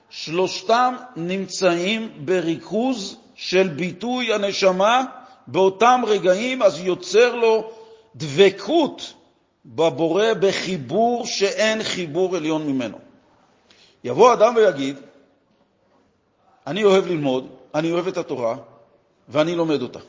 שלושתם 0.10 0.96
נמצאים 1.16 2.12
בריכוז 2.26 3.18
של 3.36 3.68
ביטוי 3.68 4.34
הנשמה 4.34 5.06
באותם 5.48 6.02
רגעים, 6.08 6.62
אז 6.62 6.80
יוצר 6.80 7.36
לו 7.36 7.72
דבקות 8.16 9.14
בבורא 9.66 10.34
בחיבור 10.40 11.26
שאין 11.26 11.84
חיבור 11.84 12.36
עליון 12.36 12.68
ממנו. 12.68 12.98
יבוא 14.04 14.34
אדם 14.34 14.56
ויגיד, 14.56 14.98
אני 16.68 16.84
אוהב 16.84 17.08
ללמוד, 17.08 17.48
אני 17.76 17.92
אוהב 17.92 18.08
את 18.08 18.18
התורה, 18.18 18.56
ואני 19.30 19.56
לומד 19.56 19.82
אותה. 19.82 20.00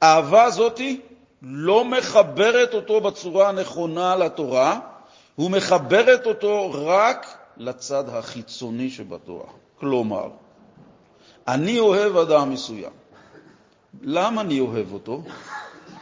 האהבה 0.00 0.44
הזאתי 0.44 1.00
לא 1.42 1.84
מחברת 1.84 2.74
אותו 2.74 3.00
בצורה 3.00 3.48
הנכונה 3.48 4.16
לתורה, 4.16 4.80
הוא 5.34 5.50
מחברת 5.50 6.26
אותו 6.26 6.70
רק 6.74 7.38
לצד 7.56 8.08
החיצוני 8.08 8.90
שבתורה. 8.90 9.46
כלומר, 9.80 10.28
אני 11.48 11.78
אוהב 11.78 12.16
אדם 12.16 12.50
מסוים. 12.50 12.92
למה 14.02 14.40
אני 14.40 14.60
אוהב 14.60 14.92
אותו? 14.92 15.22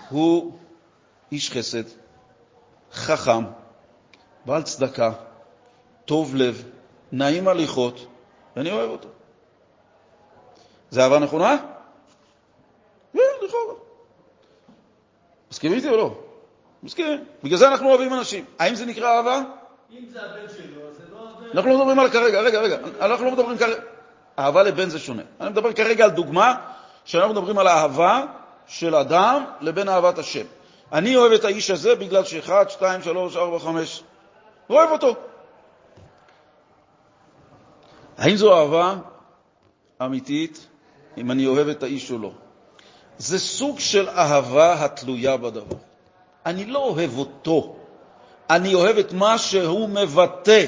הוא 0.09 0.53
איש 1.33 1.51
חסד, 1.51 1.83
חכם, 2.93 3.45
בעל 4.47 4.63
צדקה, 4.63 5.13
טוב 6.05 6.35
לב, 6.35 6.65
נעים 7.13 7.49
הליכות, 7.49 8.07
ואני 8.57 8.71
אוהב 8.71 8.91
אותו. 8.91 9.09
זה 10.91 11.03
אהבה 11.05 11.19
נכונה? 11.19 11.57
כן, 13.13 13.21
לכאורה. 13.43 13.75
מסכימים 15.65 15.79
איתי 15.79 15.89
או 15.89 15.97
לא? 15.97 16.15
מסכימים. 16.83 17.25
בגלל 17.45 17.59
זה 17.59 17.69
אנחנו 17.69 17.89
אוהבים 17.89 18.15
אנשים. 18.15 18.45
האם 18.59 18.75
זה 18.75 18.87
נקרא 18.87 19.17
אהבה? 19.17 19.41
אם 19.91 20.05
זה 20.09 20.23
הבן 20.23 20.49
שלו, 20.57 20.81
זה 20.93 21.03
לא. 21.13 21.51
אנחנו 21.55 21.71
לא 21.71 21.77
מדברים 21.77 21.99
על 21.99 22.11
כרגע, 22.11 22.41
רגע, 22.41 22.61
רגע, 22.61 22.77
אנחנו 23.01 23.25
לא 23.25 23.33
מדברים 23.33 23.59
כרגע. 23.59 23.81
אהבה 24.39 24.63
לבן 24.63 24.89
זה 24.89 24.99
שונה. 24.99 25.23
אני 25.41 25.51
מדבר 25.51 25.73
כרגע 25.73 26.05
על 26.05 26.11
דוגמה 26.11 26.55
שאנחנו 27.05 27.33
מדברים 27.33 27.59
על 27.59 27.69
אהבה 27.69 28.25
של 28.67 28.95
אדם 28.95 29.45
לבין 29.61 29.89
אהבת 29.89 30.19
השם. 30.19 30.45
אני 30.93 31.17
אוהב 31.17 31.33
את 31.33 31.45
האיש 31.45 31.71
הזה 31.71 31.95
בגלל 31.95 32.25
שאחד, 32.25 32.71
שתיים, 32.71 33.03
שלוש, 33.03 33.37
ארבע, 33.37 33.59
חמש. 33.59 34.03
אוהב 34.71 34.91
אותו. 34.91 35.15
האם 38.19 38.37
זו 38.37 38.59
אהבה 38.61 38.97
אמיתית, 40.03 40.67
אם 41.17 41.31
אני 41.31 41.47
אוהב 41.47 41.69
את 41.69 41.83
האיש 41.83 42.11
או 42.11 42.19
לא? 42.19 42.31
זה 43.19 43.39
סוג 43.39 43.81
של 43.81 44.09
אהבה 44.09 44.85
התלויה 44.85 45.37
בדבר. 45.37 45.77
אני 46.47 46.65
לא 46.65 46.79
אוהב 46.79 47.19
אותו, 47.19 47.77
אני 48.51 48.75
אוהב 48.75 48.99
את 48.99 49.13
מה 49.13 49.39
שהוא 49.39 49.89
מבטא. 49.89 50.67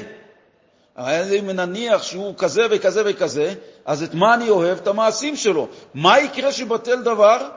אם 1.39 1.49
נניח 1.49 2.03
שהוא 2.03 2.33
כזה 2.37 2.67
וכזה 2.71 3.01
וכזה, 3.05 3.53
אז 3.85 4.03
את 4.03 4.13
מה 4.13 4.33
אני 4.33 4.49
אוהב? 4.49 4.77
את 4.77 4.87
המעשים 4.87 5.35
שלו. 5.35 5.67
מה 5.93 6.19
יקרה 6.19 6.51
שבטל 6.51 7.01
דבר? 7.01 7.49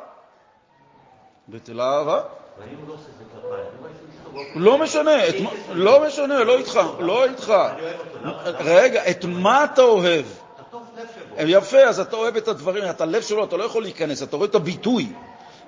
בטלה 1.49 1.85
אהבה. 1.85 2.23
לא 4.55 4.79
משנה, 4.79 5.17
לא 5.73 6.07
משנה, 6.07 6.45
לא 6.45 6.59
איתך, 6.59 6.81
לא 6.99 7.25
איתך. 7.25 7.55
רגע, 8.45 9.11
את 9.11 9.25
מה 9.25 9.65
אתה 9.65 9.83
אוהב? 9.83 10.25
יפה, 11.49 11.79
אז 11.79 12.01
אתה 12.01 12.17
אוהב 12.17 12.37
את 12.37 12.49
הדברים, 12.49 12.91
אתה 12.91 13.05
הלב 13.05 13.23
שלו, 13.23 13.45
אתה 13.45 13.57
לא 13.57 13.65
יכול 13.65 13.83
להיכנס, 13.83 14.23
אתה 14.23 14.37
רואה 14.37 14.49
את 14.49 14.55
הביטוי. 14.55 15.13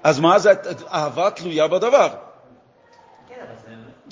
אז 0.03 0.21
מה 0.21 0.39
זה 0.39 0.53
אהבה 0.93 1.31
תלויה 1.31 1.69
בדבר? 1.69 2.09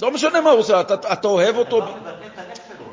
לא 0.03 0.11
משנה 0.11 0.41
מה 0.41 0.51
הוא 0.51 0.61
עושה, 0.61 0.81
אתה 0.81 1.29
אוהב 1.29 1.57
אותו... 1.57 1.81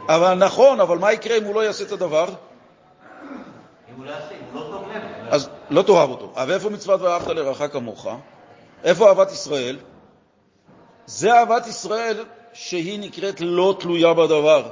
אבל 0.10 0.34
נכון, 0.34 0.82
אבל 0.82 0.98
מה 0.98 1.14
יקרה 1.14 1.38
אם 1.38 1.44
הוא 1.44 1.56
לא 1.56 1.66
יעשה 1.66 1.84
את 1.84 1.92
הדבר? 1.92 2.28
אם 2.30 3.96
הוא 3.98 4.06
לא 4.06 4.12
יעשה, 4.12 4.32
אם 4.32 4.58
הוא 4.58 4.62
לא 4.62 4.68
טוב 4.72 4.90
לב. 4.96 5.02
אז 5.30 5.50
לא 5.70 5.82
תאהב 5.82 6.10
אותו. 6.10 6.32
אבל 6.36 6.54
איפה 6.54 6.70
מצוות 6.70 7.02
ואהבת 7.02 7.28
לרעך 7.28 7.62
כמוך? 7.72 8.08
איפה 8.84 9.08
אהבת 9.08 9.32
ישראל? 9.32 9.78
זה 11.06 11.34
אהבת 11.34 11.68
ישראל 11.68 12.26
שהיא 12.54 13.00
נקראת 13.00 13.42
לא 13.42 13.76
תלויה 13.80 14.14
בדבר. 14.14 14.70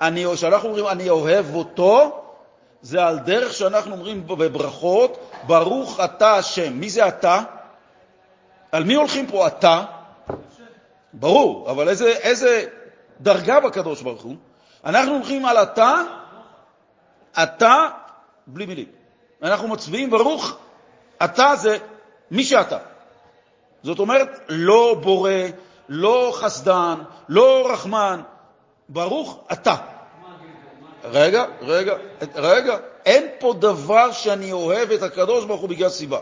אני, 0.00 0.24
כשאנחנו 0.34 0.68
אומרים 0.68 0.86
אני 0.86 1.10
אוהב 1.10 1.54
אותו, 1.54 2.24
זה 2.82 3.06
על 3.06 3.18
דרך 3.18 3.52
שאנחנו 3.52 3.92
אומרים 3.92 4.26
בברכות, 4.26 5.30
ברוך 5.46 6.00
אתה 6.00 6.34
השם. 6.34 6.72
מי 6.72 6.90
זה 6.90 7.08
אתה? 7.08 7.42
על 8.72 8.84
מי 8.84 8.94
הולכים 8.94 9.26
פה 9.26 9.46
אתה? 9.46 9.84
ברור, 11.12 11.70
אבל 11.70 11.88
איזה, 11.88 12.08
איזה 12.08 12.64
דרגה 13.20 13.60
בקדוש 13.60 14.02
ברוך 14.02 14.22
הוא? 14.22 14.36
אנחנו 14.84 15.12
הולכים 15.14 15.44
על 15.44 15.56
אתה, 15.56 15.94
אתה 17.42 17.88
בלי 18.46 18.66
מילים. 18.66 18.88
אנחנו 19.42 19.68
מצביעים 19.68 20.10
ברוך, 20.10 20.58
אתה 21.24 21.56
זה 21.56 21.78
מי 22.30 22.44
שאתה. 22.44 22.78
זאת 23.82 23.98
אומרת, 23.98 24.28
לא 24.48 24.96
בורא, 25.02 25.32
לא 25.88 26.32
חסדן, 26.34 26.94
לא 27.28 27.68
רחמן, 27.72 28.20
ברוך 28.88 29.44
אתה. 29.52 29.76
רגע, 31.04 31.44
רגע, 31.60 31.94
רגע, 32.34 32.76
אין 33.06 33.26
פה 33.38 33.54
דבר 33.58 34.12
שאני 34.12 34.52
אוהב 34.52 34.90
את 34.90 35.02
הקדוש 35.02 35.44
ברוך 35.44 35.60
הוא 35.60 35.68
בגלל 35.68 35.88
סיבה. 35.88 36.18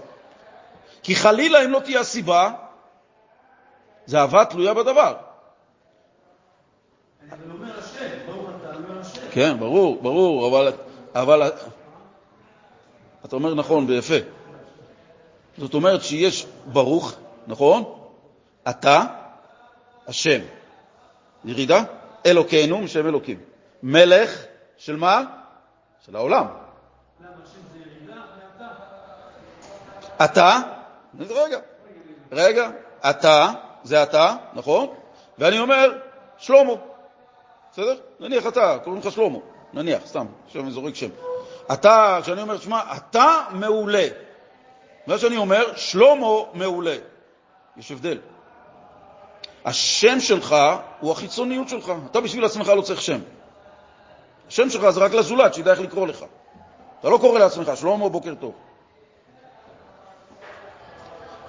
כי 1.02 1.16
חלילה 1.16 1.64
אם 1.64 1.70
לא 1.70 1.80
תהיה 1.80 2.00
הסיבה, 2.00 2.50
זה 4.06 4.18
אהבה 4.18 4.44
תלויה 4.44 4.74
בדבר. 4.74 5.14
אבל 7.30 7.38
אומר 7.50 7.78
השם, 7.78 8.06
ברוך 8.26 8.50
אתה 8.60 8.76
אומר 8.76 9.00
השם. 9.00 9.20
כן, 9.30 9.58
ברור, 9.58 10.02
ברור, 10.02 10.48
אבל, 10.48 10.72
אבל 11.14 11.50
אתה 13.24 13.36
אומר 13.36 13.54
נכון 13.54 13.84
ויפה. 13.88 14.14
זאת 15.58 15.74
אומרת 15.74 16.02
שיש 16.02 16.46
ברוך, 16.66 17.14
נכון? 17.46 18.08
אתה, 18.68 19.04
השם. 20.06 20.40
ירידה? 21.44 21.82
אלוקינו, 22.26 22.78
משם 22.78 23.06
אלוקים. 23.06 23.38
מלך 23.82 24.45
של 24.76 24.96
מה? 24.96 25.22
של 26.06 26.16
העולם. 26.16 26.46
אתה, 30.24 30.60
רגע, 31.20 31.58
רגע, 32.32 32.70
אתה, 33.10 33.52
זה 33.82 34.02
אתה, 34.02 34.36
נכון? 34.54 34.88
ואני 35.38 35.58
אומר, 35.58 35.98
שלמה. 36.38 36.72
בסדר? 37.72 37.96
נניח 38.20 38.46
אתה, 38.46 38.78
קוראים 38.84 39.02
לך 39.02 39.12
שלמה, 39.12 39.38
נניח, 39.72 40.06
סתם, 40.06 40.26
עכשיו 40.46 40.62
אני 40.62 40.70
זורק 40.70 40.94
שם. 40.94 41.08
אתה, 41.72 42.18
כשאני 42.22 42.42
אומר, 42.42 42.58
שמע, 42.58 42.80
אתה 42.96 43.44
מעולה. 43.50 44.08
מה 45.06 45.18
שאני 45.18 45.36
אומר, 45.36 45.76
שלמה 45.76 46.26
מעולה. 46.54 46.96
יש 47.76 47.92
הבדל. 47.92 48.18
השם 49.64 50.20
שלך 50.20 50.56
הוא 51.00 51.12
החיצוניות 51.12 51.68
שלך. 51.68 51.92
אתה 52.10 52.20
בשביל 52.20 52.44
עצמך 52.44 52.68
לא 52.68 52.82
צריך 52.82 53.02
שם. 53.02 53.20
השם 54.56 54.70
שלך 54.70 54.90
זה 54.90 55.00
רק 55.00 55.12
לזולת, 55.14 55.54
שידע 55.54 55.70
איך 55.70 55.80
לקרוא 55.80 56.06
לך. 56.06 56.24
אתה 57.00 57.08
לא 57.08 57.18
קורא 57.18 57.38
לעצמך, 57.38 57.72
שלמה, 57.74 58.08
בוקר 58.08 58.34
טוב. 58.34 58.52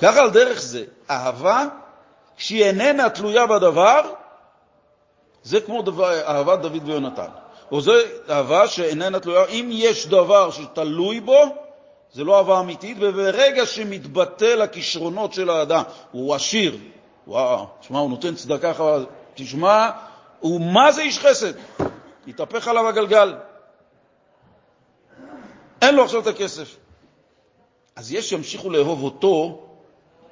ככה 0.01 0.19
על 0.19 0.29
דרך 0.29 0.61
זה, 0.61 0.83
אהבה, 1.09 1.65
כשהיא 2.37 2.65
איננה 2.65 3.09
תלויה 3.09 3.47
בדבר, 3.47 4.01
זה 5.43 5.61
כמו 5.61 5.81
דבר, 5.81 6.21
אהבת 6.21 6.59
דוד 6.59 6.89
ויונתן. 6.89 7.29
או 7.71 7.81
זה 7.81 7.91
אהבה 8.29 8.67
שאיננה 8.67 9.19
תלויה, 9.19 9.45
אם 9.45 9.69
יש 9.71 10.07
דבר 10.07 10.51
שתלוי 10.51 11.19
בו, 11.19 11.41
זה 12.13 12.23
לא 12.23 12.37
אהבה 12.37 12.59
אמיתית, 12.59 12.97
וברגע 12.99 13.65
שמתבטל 13.65 14.61
הכישרונות 14.61 15.33
של 15.33 15.49
האדם, 15.49 15.83
הוא 16.11 16.35
עשיר, 16.35 16.77
וואו, 17.27 17.65
תשמע, 17.79 17.99
הוא 17.99 18.09
נותן 18.09 18.35
צדקה, 18.35 18.71
תשמע, 19.35 19.89
הוא 20.39 20.61
מה 20.61 20.91
זה 20.91 21.01
איש 21.01 21.19
חסד? 21.19 21.53
התהפך 22.27 22.67
עליו 22.67 22.87
הגלגל. 22.87 23.35
אין 25.81 25.95
לו 25.95 26.03
עכשיו 26.03 26.21
את 26.21 26.27
הכסף. 26.27 26.75
אז 27.95 28.11
יש 28.11 28.29
שימשיכו 28.29 28.69
לאהוב 28.69 29.03
אותו, 29.03 29.63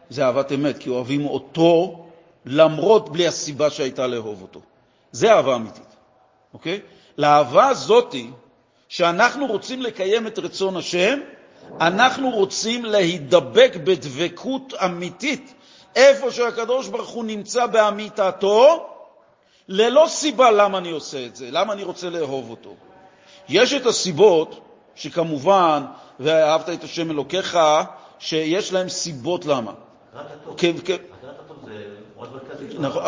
זה 0.09 0.25
אהבת 0.25 0.51
אמת, 0.51 0.77
כי 0.77 0.89
אוהבים 0.89 1.25
אותו 1.25 2.05
למרות 2.45 3.09
בלי 3.09 3.27
הסיבה 3.27 3.69
שהייתה 3.69 4.07
לאהוב 4.07 4.41
אותו. 4.41 4.59
זה 5.11 5.33
אהבה 5.33 5.55
אמיתית, 5.55 5.95
אוקיי? 6.53 6.81
לאהבה 7.17 7.67
הזאתי, 7.67 8.29
שאנחנו 8.89 9.45
רוצים 9.45 9.81
לקיים 9.81 10.27
את 10.27 10.39
רצון 10.39 10.77
השם, 10.77 11.19
אנחנו 11.81 12.29
רוצים 12.29 12.85
להידבק 12.85 13.75
בדבקות 13.83 14.73
אמיתית 14.85 15.53
איפה 15.95 16.31
שהקדוש 16.31 16.87
ברוך 16.87 17.09
הוא 17.09 17.25
נמצא 17.25 17.65
באמיתתו, 17.65 18.89
ללא 19.67 20.05
סיבה 20.07 20.51
למה 20.51 20.77
אני 20.77 20.91
עושה 20.91 21.25
את 21.25 21.35
זה, 21.35 21.51
למה 21.51 21.73
אני 21.73 21.83
רוצה 21.83 22.09
לאהוב 22.09 22.49
אותו. 22.49 22.75
יש 23.49 23.73
את 23.73 23.85
הסיבות 23.85 24.59
שכמובן, 24.95 25.83
ואהבת 26.19 26.69
את 26.69 26.83
השם 26.83 27.11
אלוקיך, 27.11 27.57
שיש 28.19 28.73
להם 28.73 28.89
סיבות 28.89 29.45
למה. 29.45 29.71
כן, 30.57 30.75
כן. 30.85 30.97
נכון, 32.79 33.03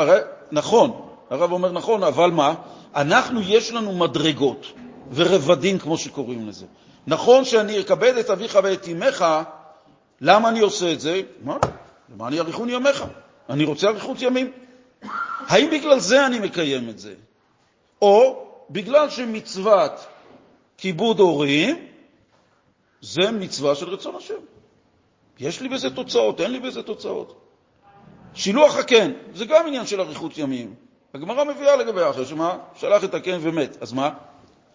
נכון, 0.52 1.02
הרב 1.30 1.52
אומר 1.52 1.72
נכון, 1.72 2.04
אבל 2.04 2.32
מה? 2.32 2.54
אנחנו, 2.96 3.42
יש 3.42 3.72
לנו 3.72 3.92
מדרגות 3.92 4.66
ורבדים, 5.12 5.80
כמו 5.80 5.98
שקוראים 5.98 6.48
לזה. 6.48 6.66
נכון 7.08 7.46
שאני 7.46 7.82
אכבד 7.82 8.18
את 8.18 8.30
אביך 8.30 8.60
ואת 8.64 8.88
אמך, 8.88 9.26
למה 10.22 10.50
אני 10.50 10.60
עושה 10.60 10.92
את 10.94 11.00
זה? 11.00 11.22
מה? 11.44 11.58
למען 12.14 12.34
יאריכון 12.34 12.70
ימיך. 12.70 13.04
אני 13.50 13.66
רוצה 13.66 13.88
אריכות 13.88 14.22
ימים. 14.22 14.52
האם 15.48 15.70
בגלל 15.70 16.00
זה 16.00 16.26
אני 16.26 16.40
מקיים 16.40 16.90
את 16.90 17.00
זה? 17.00 17.14
או 18.02 18.48
בגלל 18.70 19.10
שמצוות 19.10 19.92
כיבוד 20.78 21.20
הורים 21.20 21.88
זה 23.02 23.32
מצווה 23.32 23.76
של 23.76 23.90
רצון 23.90 24.16
השם. 24.16 24.42
יש 25.40 25.62
לי 25.62 25.70
בזה 25.70 25.90
תוצאות, 25.90 26.42
אין 26.42 26.52
לי 26.52 26.60
בזה 26.60 26.84
תוצאות. 26.84 27.42
שילוח 28.34 28.78
הקן, 28.78 29.12
זה 29.34 29.46
גם 29.46 29.68
עניין 29.68 29.86
של 29.86 30.02
אריכות 30.02 30.38
ימים. 30.38 30.76
הגמרא 31.14 31.44
מביאה 31.44 31.76
לגבי 31.76 32.02
האחר, 32.02 32.26
שמה? 32.26 32.58
שלח 32.76 33.04
את 33.04 33.14
הקן 33.14 33.38
ומת. 33.42 33.78
אז 33.82 33.94
מה? 33.94 34.10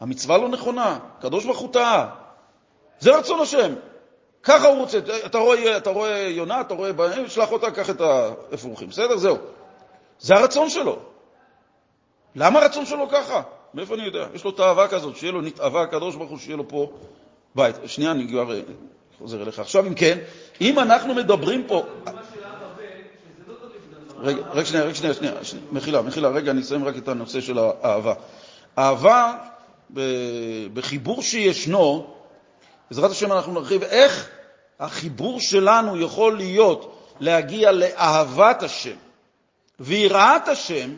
המצווה 0.00 0.38
לא 0.38 0.48
נכונה, 0.48 0.98
הקדוש 1.18 1.44
ברוך 1.44 1.58
הוא 1.58 1.72
טעה. 1.72 2.14
זה 3.00 3.16
רצון 3.16 3.40
השם. 3.40 3.74
ככה 4.42 4.68
הוא 4.68 4.78
רוצה. 4.78 4.98
אתה 5.26 5.38
רואה, 5.38 5.76
אתה 5.76 5.90
רואה 5.90 6.18
יונה, 6.18 6.60
אתה 6.60 6.74
רואה 6.74 6.92
בהם, 6.92 7.28
שלח 7.28 7.52
אותה, 7.52 7.70
קח 7.70 7.90
את 7.90 8.00
האפרוחים. 8.00 8.88
בסדר? 8.88 9.16
זהו. 9.16 9.36
זה 10.22 10.34
הרצון 10.34 10.70
שלו. 10.70 10.98
למה 12.34 12.60
הרצון 12.60 12.86
שלו 12.86 13.08
ככה? 13.08 13.42
מאיפה 13.74 13.94
אני 13.94 14.04
יודע? 14.04 14.26
יש 14.34 14.44
לו 14.44 14.50
תאווה 14.50 14.88
כזאת, 14.88 15.16
שיהיה 15.16 15.32
לו 15.32 15.40
נתאווה 15.40 15.82
הקדוש 15.82 16.14
ברוך 16.16 16.30
הוא, 16.30 16.38
שיהיה 16.38 16.56
לו 16.56 16.68
פה 16.68 16.92
בית. 17.54 17.76
שנייה, 17.86 18.10
אני 18.10 18.28
כבר 18.28 18.60
חוזר 19.18 19.42
אליך. 19.42 19.58
עכשיו, 19.58 19.86
אם 19.86 19.94
כן, 19.94 20.18
אם 20.60 20.78
אנחנו 20.78 21.14
מדברים 21.14 21.66
פה... 21.66 21.82
רגע, 24.18 24.42
רק 24.52 24.66
שנייה, 24.66 24.84
רק 24.84 24.94
שנייה, 24.94 25.14
שנייה, 25.14 25.34
מחילה, 25.72 26.02
מחילה, 26.02 26.28
רגע, 26.28 26.50
אני 26.50 26.60
אסיים 26.60 26.84
רק 26.84 26.96
את 26.96 27.08
הנושא 27.08 27.40
של 27.40 27.58
האהבה. 27.58 28.14
אהבה, 28.78 29.34
בחיבור 30.74 31.22
שישנו, 31.22 32.14
בעזרת 32.90 33.10
השם 33.10 33.32
אנחנו 33.32 33.52
נרחיב 33.52 33.82
איך 33.82 34.28
החיבור 34.80 35.40
שלנו 35.40 36.00
יכול 36.00 36.36
להיות 36.36 36.98
להגיע 37.20 37.72
לאהבת 37.72 38.62
השם 38.62 38.96
ויראת 39.82 40.48
השם 40.48 40.90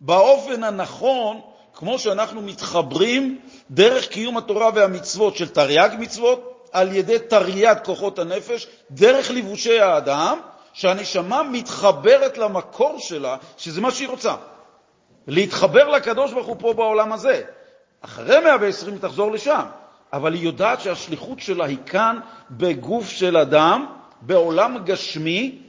באופן 0.00 0.64
הנכון, 0.64 1.40
כמו 1.74 1.98
שאנחנו 1.98 2.42
מתחברים 2.42 3.40
דרך 3.70 4.08
קיום 4.08 4.36
התורה 4.36 4.70
והמצוות 4.74 5.36
של 5.36 5.48
תרי"ג 5.48 5.90
מצוות, 5.98 6.68
על 6.72 6.96
ידי 6.96 7.18
תרי"ד 7.18 7.76
כוחות 7.84 8.18
הנפש, 8.18 8.66
דרך 8.90 9.30
לבושי 9.30 9.80
האדם, 9.80 10.38
שהנשמה 10.72 11.42
מתחברת 11.42 12.38
למקור 12.38 12.98
שלה, 12.98 13.36
שזה 13.56 13.80
מה 13.80 13.90
שהיא 13.90 14.08
רוצה. 14.08 14.34
להתחבר 15.26 15.88
לקדוש 15.88 16.32
ברוך 16.32 16.46
הוא 16.46 16.56
פה 16.58 16.72
בעולם 16.72 17.12
הזה. 17.12 17.42
אחרי 18.00 18.40
120 18.40 18.92
היא 18.92 19.02
תחזור 19.02 19.32
לשם. 19.32 19.64
אבל 20.12 20.34
היא 20.34 20.42
יודעת 20.42 20.80
שהשליחות 20.80 21.40
שלה 21.40 21.64
היא 21.64 21.78
כאן 21.86 22.18
בגוף 22.50 23.08
של 23.08 23.36
אדם, 23.36 23.86
בעולם 24.20 24.78
גשמי, 24.84 25.61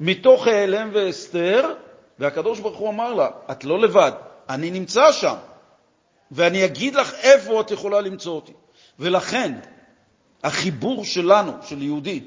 מתוך 0.00 0.46
העלם 0.46 0.90
והסתר, 0.92 1.74
והקדוש 2.18 2.60
ברוך 2.60 2.78
הוא 2.78 2.88
אמר 2.88 3.14
לה, 3.14 3.28
את 3.50 3.64
לא 3.64 3.80
לבד, 3.80 4.12
אני 4.48 4.70
נמצא 4.70 5.12
שם, 5.12 5.34
ואני 6.30 6.64
אגיד 6.64 6.94
לך 6.94 7.14
איפה 7.14 7.60
את 7.60 7.70
יכולה 7.70 8.00
למצוא 8.00 8.34
אותי. 8.34 8.52
ולכן, 8.98 9.52
החיבור 10.44 11.04
שלנו, 11.04 11.52
של 11.62 11.82
יהודי, 11.82 12.24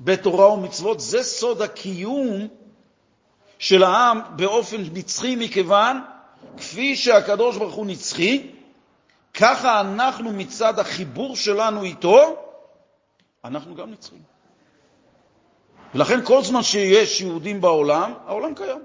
בתורה 0.00 0.52
ומצוות, 0.52 1.00
זה 1.00 1.22
סוד 1.22 1.62
הקיום 1.62 2.48
של 3.58 3.82
העם 3.82 4.20
באופן 4.36 4.82
נצחי, 4.92 5.36
מכיוון 5.36 6.00
כפי 6.56 6.96
שהקדוש 6.96 7.56
ברוך 7.56 7.74
הוא 7.74 7.86
נצחי, 7.86 8.50
ככה 9.34 9.80
אנחנו 9.80 10.32
מצד 10.32 10.78
החיבור 10.78 11.36
שלנו 11.36 11.82
איתו, 11.82 12.44
אנחנו 13.44 13.74
גם 13.74 13.90
נצחים. 13.90 14.33
ולכן 15.94 16.24
כל 16.24 16.42
זמן 16.42 16.62
שיש 16.62 17.20
יהודים 17.20 17.60
בעולם, 17.60 18.12
העולם 18.26 18.54
קיים. 18.54 18.80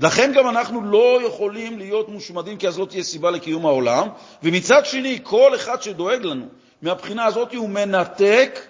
לכן 0.00 0.32
גם 0.34 0.48
אנחנו 0.48 0.82
לא 0.82 1.22
יכולים 1.26 1.78
להיות 1.78 2.08
מושמדים, 2.08 2.56
כי 2.56 2.68
אז 2.68 2.78
לא 2.78 2.84
תהיה 2.84 3.02
סיבה 3.02 3.30
לקיום 3.30 3.66
העולם. 3.66 4.08
ומצד 4.42 4.86
שני, 4.86 5.18
כל 5.22 5.54
אחד 5.54 5.82
שדואג 5.82 6.22
לנו 6.22 6.46
מהבחינה 6.82 7.24
הזאת, 7.24 7.54
הוא 7.54 7.68
מנתק 7.68 8.60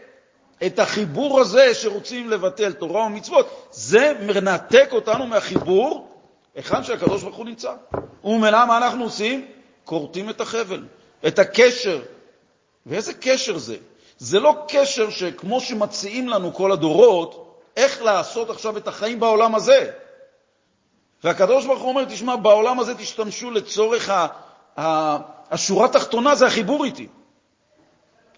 את 0.67 0.79
החיבור 0.79 1.41
הזה 1.41 1.75
שרוצים 1.75 2.31
לבטל 2.31 2.73
תורה 2.73 3.03
ומצוות. 3.03 3.69
זה 3.71 4.13
מנתק 4.27 4.89
אותנו 4.93 5.27
מהחיבור 5.27 6.09
היכן 6.55 6.85
שהקדוש 6.85 7.23
ברוך 7.23 7.37
הוא 7.37 7.47
נמצא. 7.47 7.73
וממילא 8.25 8.65
מה 8.67 8.77
אנחנו 8.77 9.05
עושים? 9.05 9.47
כורתים 9.85 10.31
את 10.31 10.41
החבל, 10.41 10.85
את 11.27 11.39
הקשר. 11.39 12.03
ואיזה 12.87 13.15
קשר 13.15 13.59
זה? 13.59 13.77
זה 14.19 14.41
לא 14.41 14.65
קשר 14.69 15.11
שכמו 15.11 15.61
שמציעים 15.61 16.29
לנו 16.29 16.55
כל 16.55 16.73
הדורות, 16.73 17.61
איך 17.77 18.03
לעשות 18.03 18.51
עכשיו 18.51 18.77
את 18.77 18.89
החיים 18.89 19.21
בעולם 19.21 19.55
הזה. 19.55 19.91
והקדוש 21.25 21.67
ברוך 21.67 21.81
הוא 21.83 21.89
אומר, 21.89 22.05
תשמע, 22.05 22.37
בעולם 22.37 22.81
הזה 22.81 22.95
תשתמשו 22.95 23.51
לצורך 23.51 24.11
ה, 24.11 24.27
ה, 24.79 25.17
השורה 25.51 25.85
התחתונה, 25.85 26.35
זה 26.35 26.47
החיבור 26.47 26.85
איתי. 26.85 27.07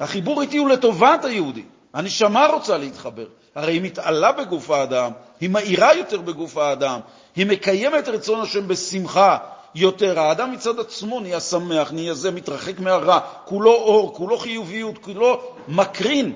החיבור 0.00 0.42
איתי 0.42 0.58
הוא 0.58 0.68
לטובת 0.68 1.24
היהודי. 1.24 1.64
הנשמה 1.94 2.46
רוצה 2.46 2.78
להתחבר. 2.78 3.26
הרי 3.54 3.72
היא 3.72 3.82
מתעלה 3.82 4.32
בגוף 4.32 4.70
האדם, 4.70 5.12
היא 5.40 5.50
מאירה 5.50 5.94
יותר 5.94 6.20
בגוף 6.20 6.56
האדם, 6.56 7.00
היא 7.36 7.46
מקיימת 7.46 8.08
רצון 8.08 8.40
השם 8.40 8.68
בשמחה 8.68 9.38
יותר. 9.74 10.20
האדם 10.20 10.52
מצד 10.52 10.80
עצמו 10.80 11.20
נהיה 11.20 11.40
שמח, 11.40 11.92
נהיה 11.92 12.14
זה, 12.14 12.30
מתרחק 12.30 12.80
מהרע, 12.80 13.20
כולו 13.44 13.74
אור, 13.74 14.14
כולו 14.14 14.38
חיוביות, 14.38 14.98
כולו 14.98 15.54
מקרין 15.68 16.34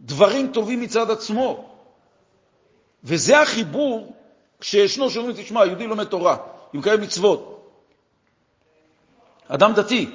דברים 0.00 0.50
טובים 0.52 0.80
מצד 0.80 1.10
עצמו. 1.10 1.64
וזה 3.04 3.40
החיבור 3.40 4.12
כשישנו 4.60 5.10
שאומרים, 5.10 5.36
תשמע, 5.36 5.66
יהודי 5.66 5.86
לומד 5.86 6.04
תורה, 6.04 6.36
הוא 6.72 6.78
מקיים 6.78 7.00
מצוות. 7.00 7.70
אדם 9.48 9.72
דתי, 9.72 10.10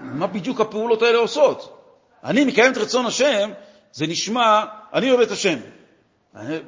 מה 0.00 0.26
בדיוק 0.26 0.60
הפעולות 0.60 1.02
האלה 1.02 1.18
עושות? 1.18 1.78
אני 2.24 2.44
מקיים 2.44 2.72
את 2.72 2.76
רצון 2.76 3.06
השם, 3.06 3.50
זה 3.92 4.06
נשמע, 4.06 4.64
אני 4.92 5.10
אוהב 5.10 5.20
את 5.20 5.30
השם. 5.30 5.58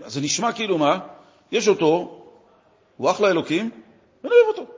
זה 0.06 0.20
נשמע 0.20 0.52
כאילו 0.52 0.78
מה? 0.78 0.98
יש 1.52 1.68
אותו, 1.68 2.22
הוא 2.96 3.10
אחלה 3.10 3.30
אלוקים, 3.30 3.70
ואני 4.24 4.34
אוהב 4.34 4.58
אותו. 4.58 4.72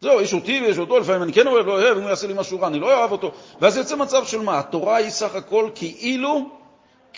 זהו, 0.00 0.20
יש 0.20 0.34
אותי 0.34 0.60
ויש 0.60 0.78
אותו, 0.78 0.98
לפעמים 0.98 1.22
אני 1.22 1.32
כן 1.32 1.46
אוהב, 1.46 1.66
לא 1.66 1.72
אוהב, 1.72 1.96
אם 1.96 2.02
הוא 2.02 2.10
יעשה 2.10 2.26
לי 2.26 2.34
משהו 2.36 2.60
רע, 2.60 2.66
אני 2.66 2.80
לא 2.80 2.98
אוהב 2.98 3.12
אותו. 3.12 3.32
ואז 3.60 3.76
יוצא 3.76 3.96
מצב 3.96 4.24
של 4.24 4.40
מה? 4.40 4.58
התורה 4.58 4.96
היא 4.96 5.10
סך 5.10 5.34
הכל 5.34 5.70
כאילו 5.74 6.48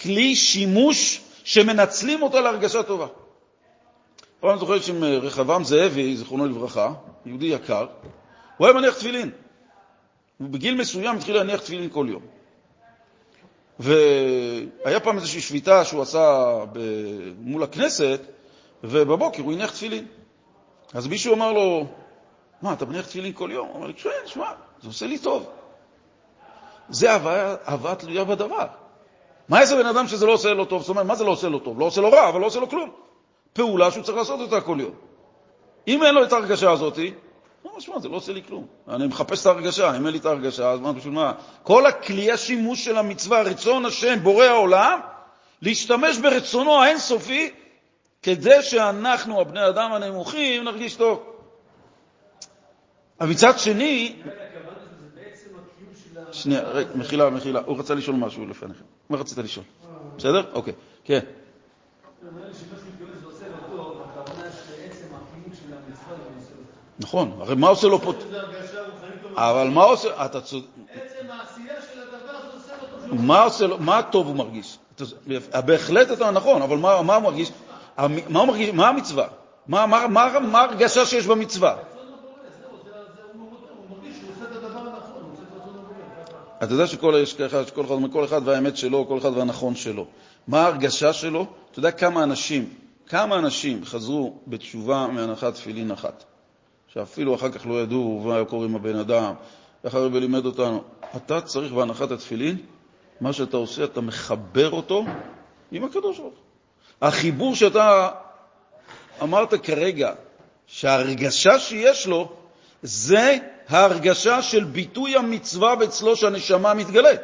כלי 0.03 0.37
שימוש 0.37 1.21
שמנצלים 1.45 2.23
אותה 2.23 2.41
להרגשה 2.41 2.83
טובה. 2.83 3.07
פעם 4.41 4.51
אני 4.51 4.59
זוכר 4.59 4.81
שעם 4.81 5.05
רחבעם 5.05 5.65
זאבי, 5.65 6.17
זיכרונו 6.17 6.47
לברכה, 6.47 6.93
יהודי 7.27 7.47
יקר, 7.47 7.87
הוא 8.57 8.67
היה 8.67 8.77
מניח 8.77 8.95
תפילין. 8.95 9.31
ובגיל 10.41 10.75
מסוים 10.75 11.17
התחיל 11.17 11.35
להניח 11.35 11.61
תפילין 11.61 11.91
כל 11.91 12.07
יום. 12.11 12.23
והיה 13.79 15.01
פעם 15.01 15.17
איזושהי 15.17 15.41
שביתה 15.41 15.85
שהוא 15.85 16.03
עשה 16.03 16.55
מול 17.39 17.63
הכנסת, 17.63 18.21
ובבוקר 18.85 19.43
הוא 19.43 19.53
הניח 19.53 19.71
תפילין. 19.71 20.07
אז 20.95 21.07
מישהו 21.07 21.35
אמר 21.35 21.53
לו, 21.53 21.87
מה, 22.63 22.73
אתה 22.73 22.85
מניח 22.85 23.07
תפילין 23.07 23.33
כל 23.33 23.51
יום? 23.53 23.69
הוא 23.69 23.77
אמר 23.77 23.87
לי, 23.87 23.95
כן, 23.95 24.11
שמע, 24.27 24.47
זה 24.83 24.89
עושה 24.89 25.07
לי 25.07 25.19
טוב. 25.19 25.47
זה 26.89 27.13
אהבה 27.69 27.95
תלויה 27.95 28.25
בדבר. 28.25 28.67
מה 29.49 29.61
איזה 29.61 29.77
בן 29.77 29.87
אדם 29.87 30.09
שזה 30.09 30.27
לא 30.27 30.33
עושה 30.33 30.55
לו 30.55 30.65
טוב? 30.65 30.83
זאת 30.83 30.89
אומרת, 30.89 31.07
מה 31.07 31.15
זה 31.15 31.25
לא 31.25 31.31
עושה 31.31 31.49
לו 31.49 31.59
טוב? 31.59 31.81
לא 31.81 31.85
עושה 31.85 32.01
לו 32.01 32.11
רע, 32.11 32.29
אבל 32.29 32.41
לא 32.41 32.47
עושה 32.47 32.61
לו 32.61 32.69
כלום. 32.69 32.91
פעולה 33.53 33.91
שהוא 33.91 34.03
צריך 34.03 34.19
לעשות 34.19 34.41
אותה 34.41 34.61
כל 34.61 34.77
יום. 34.81 34.95
אם 35.89 36.03
אין 36.03 36.15
לו 36.15 36.25
את 36.25 36.33
ההרגשה 36.33 36.71
הזאת, 36.71 36.99
לא, 37.65 37.81
שמע, 37.81 37.99
זה 37.99 38.09
לא 38.09 38.17
עושה 38.17 38.33
לי 38.33 38.43
כלום. 38.43 38.67
אני 38.89 39.07
מחפש 39.07 39.41
את 39.41 39.47
ההרגשה, 39.47 39.97
אם 39.97 40.07
אין 40.07 40.13
לי 40.13 40.19
את 40.19 40.27
ההרגשה, 40.27 40.71
אז 40.71 40.81
מה, 40.81 40.93
בשביל 40.93 41.13
מה? 41.13 41.33
כל 41.63 41.87
הכלי 41.87 42.33
השימוש 42.33 42.85
של 42.85 42.97
המצווה, 42.99 43.43
רצון 43.43 43.85
השם, 43.85 44.19
בורא 44.23 44.45
העולם, 44.45 45.01
להשתמש 45.63 46.19
ברצונו 46.19 46.83
האינסופי, 46.83 47.51
כדי 48.25 48.63
שאנחנו, 48.63 49.41
הבני 49.41 49.69
אדם 49.69 49.93
הנמוכים, 49.93 50.65
נרגיש 50.65 50.97
טוב. 50.97 51.23
אבל 53.21 53.31
מצד 53.31 53.59
שני... 53.59 54.17
שנייה, 56.33 56.63
רגע, 56.63 56.91
מחילה, 56.95 57.31
מחילה, 57.31 57.61
הוא 57.67 57.79
רצה 57.79 57.95
לשאול 57.95 58.17
משהו 58.17 58.47
לפניכם. 58.47 58.85
מה 59.09 59.17
רצית 59.17 59.39
לשאול? 59.39 59.65
בסדר? 60.17 60.43
אוקיי, 60.53 60.73
כן. 61.05 61.19
נכון, 66.99 67.37
הרי 67.41 67.55
מה 67.55 67.69
עושה 67.69 67.87
לו 67.87 68.01
פה... 68.01 68.13
אבל 69.35 69.69
מה 69.69 69.83
עושה... 69.83 70.25
אתה 70.25 70.41
צודק. 70.41 70.67
עצם 70.93 71.31
העשייה 71.31 71.75
של 71.93 72.01
הדבר 72.01 72.41
זה 72.41 72.57
עושה 72.57 72.73
לו 72.83 73.09
טוב. 73.09 73.21
מה 73.23 73.43
עושה 73.43 73.67
לו... 73.67 73.79
מה 73.79 74.03
טוב 74.03 74.27
הוא 74.27 74.37
מרגיש? 74.37 74.79
בהחלט 75.67 76.13
אתה 76.13 76.31
נכון, 76.31 76.63
אבל 76.63 76.77
מה 76.77 77.15
הוא 77.15 77.23
מרגיש? 77.23 77.51
מה 77.99 78.45
מרגיש? 78.47 78.71
מה 78.71 78.89
המצווה? 78.89 79.27
מה 79.67 80.61
ההרגשה 80.61 81.07
שיש 81.07 81.27
במצווה? 81.27 81.77
אתה 86.63 86.73
יודע 86.73 86.87
שכל 86.87 87.25
אחד 88.25 88.41
והאמת 88.45 88.77
שלו, 88.77 89.07
כל 89.09 89.19
אחד 89.19 89.37
והנכון 89.37 89.75
שלו. 89.75 90.07
מה 90.49 90.63
ההרגשה 90.63 91.13
שלו? 91.13 91.47
אתה 91.71 91.79
יודע 91.79 91.91
כמה 91.91 92.23
אנשים, 92.23 92.69
כמה 93.07 93.39
אנשים 93.39 93.85
חזרו 93.85 94.39
בתשובה 94.47 95.07
מהנחת 95.13 95.55
תפילין 95.55 95.91
אחת? 95.91 96.25
שאפילו 96.89 97.35
אחר 97.35 97.51
כך 97.51 97.67
לא 97.67 97.83
ידעו 97.83 98.23
מה 98.25 98.45
קורה 98.45 98.65
עם 98.65 98.77
הבן 98.77 98.97
אדם, 98.97 99.35
איך 99.85 99.95
הרבי 99.95 100.21
לימד 100.21 100.47
אותנו. 100.47 100.83
אתה 101.17 101.41
צריך 101.41 101.73
בהנחת 101.73 102.11
התפילין, 102.11 102.57
מה 103.21 103.33
שאתה 103.33 103.57
עושה, 103.57 103.85
אתה 103.85 104.01
מחבר 104.01 104.71
אותו 104.71 105.05
עם 105.73 105.85
הקדוש 105.85 106.19
ברוך 106.19 106.44
החיבור 107.05 107.55
שאתה 107.55 108.09
אמרת 109.23 109.55
כרגע, 109.55 110.13
שההרגשה 110.67 111.59
שיש 111.59 112.07
לו, 112.07 112.33
זה 112.83 113.37
ההרגשה 113.69 114.43
של 114.43 114.65
ביטוי 114.65 115.17
המצווה 115.17 115.75
אצלו 115.85 116.17
שהנשמה 116.17 116.75
מתגלית. 116.75 117.21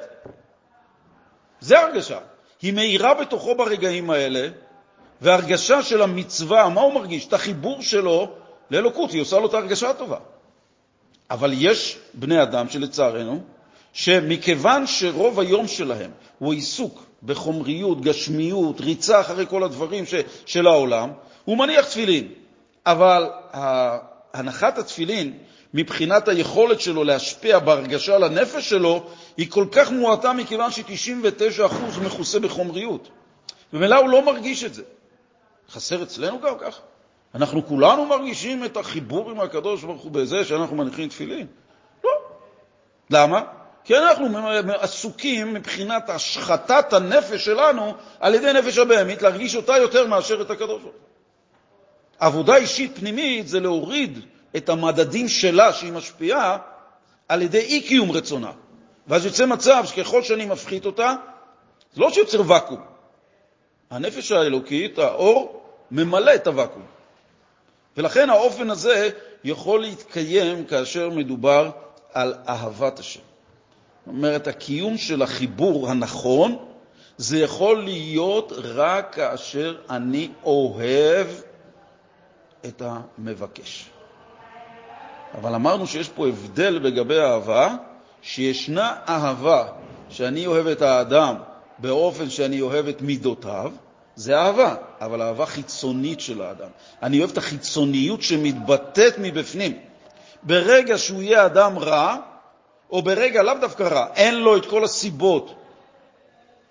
זה 1.60 1.78
ההרגשה. 1.78 2.18
היא 2.62 2.72
מאירה 2.72 3.14
בתוכו 3.14 3.54
ברגעים 3.54 4.10
האלה, 4.10 4.48
וההרגשה 5.20 5.82
של 5.82 6.02
המצווה, 6.02 6.68
מה 6.68 6.80
הוא 6.80 6.94
מרגיש? 6.94 7.26
את 7.26 7.32
החיבור 7.32 7.82
שלו 7.82 8.32
לאלוקות, 8.70 9.10
היא 9.10 9.22
עושה 9.22 9.38
לו 9.38 9.46
את 9.46 9.54
ההרגשה 9.54 9.90
הטובה. 9.90 10.18
אבל 11.30 11.52
יש 11.54 11.98
בני 12.14 12.42
אדם 12.42 12.68
שלצערנו, 12.68 13.42
שמכיוון 13.92 14.86
שרוב 14.86 15.40
היום 15.40 15.66
שלהם 15.66 16.10
הוא 16.38 16.52
עיסוק 16.52 17.09
בחומריות, 17.22 18.00
גשמיות, 18.00 18.80
ריצה 18.80 19.20
אחרי 19.20 19.46
כל 19.46 19.64
הדברים 19.64 20.06
ש, 20.06 20.14
של 20.46 20.66
העולם, 20.66 21.10
הוא 21.44 21.58
מניח 21.58 21.84
תפילין. 21.84 22.28
אבל 22.86 23.30
הנחת 24.34 24.78
התפילין, 24.78 25.38
מבחינת 25.74 26.28
היכולת 26.28 26.80
שלו 26.80 27.04
להשפיע 27.04 27.58
בהרגשה 27.58 28.16
על 28.16 28.24
הנפש 28.24 28.68
שלו, 28.68 29.06
היא 29.36 29.50
כל 29.50 29.66
כך 29.72 29.90
מועטה 29.90 30.32
מכיוון 30.32 30.70
ש-99% 30.70 32.00
מכוסה 32.04 32.40
בחומריות. 32.40 33.08
ומילא 33.72 33.96
הוא 33.96 34.08
לא 34.08 34.24
מרגיש 34.24 34.64
את 34.64 34.74
זה. 34.74 34.82
חסר 35.70 36.02
אצלנו 36.02 36.40
גם 36.40 36.54
כך? 36.58 36.80
אנחנו 37.34 37.66
כולנו 37.66 38.06
מרגישים 38.06 38.64
את 38.64 38.76
החיבור 38.76 39.30
עם 39.30 39.40
הקדוש 39.40 39.84
ברוך 39.84 40.02
הוא 40.02 40.12
בזה 40.12 40.44
שאנחנו 40.44 40.76
מניחים 40.76 41.08
תפילין? 41.08 41.46
לא. 42.04 42.10
למה? 43.10 43.42
כי 43.84 43.98
אנחנו 43.98 44.48
עסוקים 44.80 45.54
מבחינת 45.54 46.10
השחטת 46.10 46.92
הנפש 46.92 47.44
שלנו 47.44 47.94
על 48.20 48.34
ידי 48.34 48.52
נפש 48.52 48.78
הבהמית, 48.78 49.22
להרגיש 49.22 49.56
אותה 49.56 49.76
יותר 49.76 50.06
מאשר 50.06 50.42
את 50.42 50.50
הקדוש 50.50 50.82
ברוך. 50.82 50.94
עבודה 52.18 52.56
אישית 52.56 52.98
פנימית 52.98 53.48
זה 53.48 53.60
להוריד 53.60 54.18
את 54.56 54.68
המדדים 54.68 55.28
שלה, 55.28 55.72
שהיא 55.72 55.92
משפיעה, 55.92 56.58
על 57.28 57.42
ידי 57.42 57.60
אי-קיום 57.60 58.10
רצונה. 58.10 58.52
ואז 59.06 59.26
יוצא 59.26 59.46
מצב 59.46 59.84
שככל 59.86 60.22
שאני 60.22 60.46
מפחית 60.46 60.86
אותה, 60.86 61.14
זה 61.94 62.00
לא 62.00 62.10
שיוצר 62.10 62.42
ואקום. 62.46 62.80
הנפש 63.90 64.32
האלוקית, 64.32 64.98
האור, 64.98 65.62
ממלא 65.90 66.34
את 66.34 66.46
הוואקום. 66.46 66.82
ולכן 67.96 68.30
האופן 68.30 68.70
הזה 68.70 69.10
יכול 69.44 69.80
להתקיים 69.80 70.64
כאשר 70.64 71.10
מדובר 71.10 71.70
על 72.12 72.34
אהבת 72.48 72.98
השם. 72.98 73.29
זאת 74.06 74.14
אומרת, 74.14 74.46
הקיום 74.46 74.96
של 74.96 75.22
החיבור 75.22 75.90
הנכון, 75.90 76.56
זה 77.16 77.38
יכול 77.38 77.84
להיות 77.84 78.52
רק 78.64 79.14
כאשר 79.14 79.76
אני 79.90 80.30
אוהב 80.44 81.26
את 82.66 82.82
המבקש. 82.84 83.90
אבל 85.34 85.54
אמרנו 85.54 85.86
שיש 85.86 86.08
פה 86.08 86.26
הבדל 86.26 86.78
לגבי 86.82 87.18
אהבה, 87.18 87.76
שישנה 88.22 88.96
אהבה 89.08 89.68
שאני 90.08 90.46
אוהב 90.46 90.66
את 90.66 90.82
האדם 90.82 91.34
באופן 91.78 92.30
שאני 92.30 92.60
אוהב 92.60 92.88
את 92.88 93.02
מידותיו, 93.02 93.72
זה 94.14 94.38
אהבה, 94.38 94.74
אבל 95.00 95.22
אהבה 95.22 95.46
חיצונית 95.46 96.20
של 96.20 96.42
האדם. 96.42 96.68
אני 97.02 97.18
אוהב 97.18 97.30
את 97.30 97.38
החיצוניות 97.38 98.22
שמתבטאת 98.22 99.14
מבפנים. 99.18 99.78
ברגע 100.42 100.98
שהוא 100.98 101.22
יהיה 101.22 101.46
אדם 101.46 101.78
רע, 101.78 102.16
או 102.92 103.02
ברגע 103.02 103.42
לאו 103.42 103.54
דווקא 103.60 103.82
רע, 103.82 104.06
אין 104.14 104.34
לו 104.34 104.56
את 104.56 104.66
כל 104.66 104.84
הסיבות, 104.84 105.54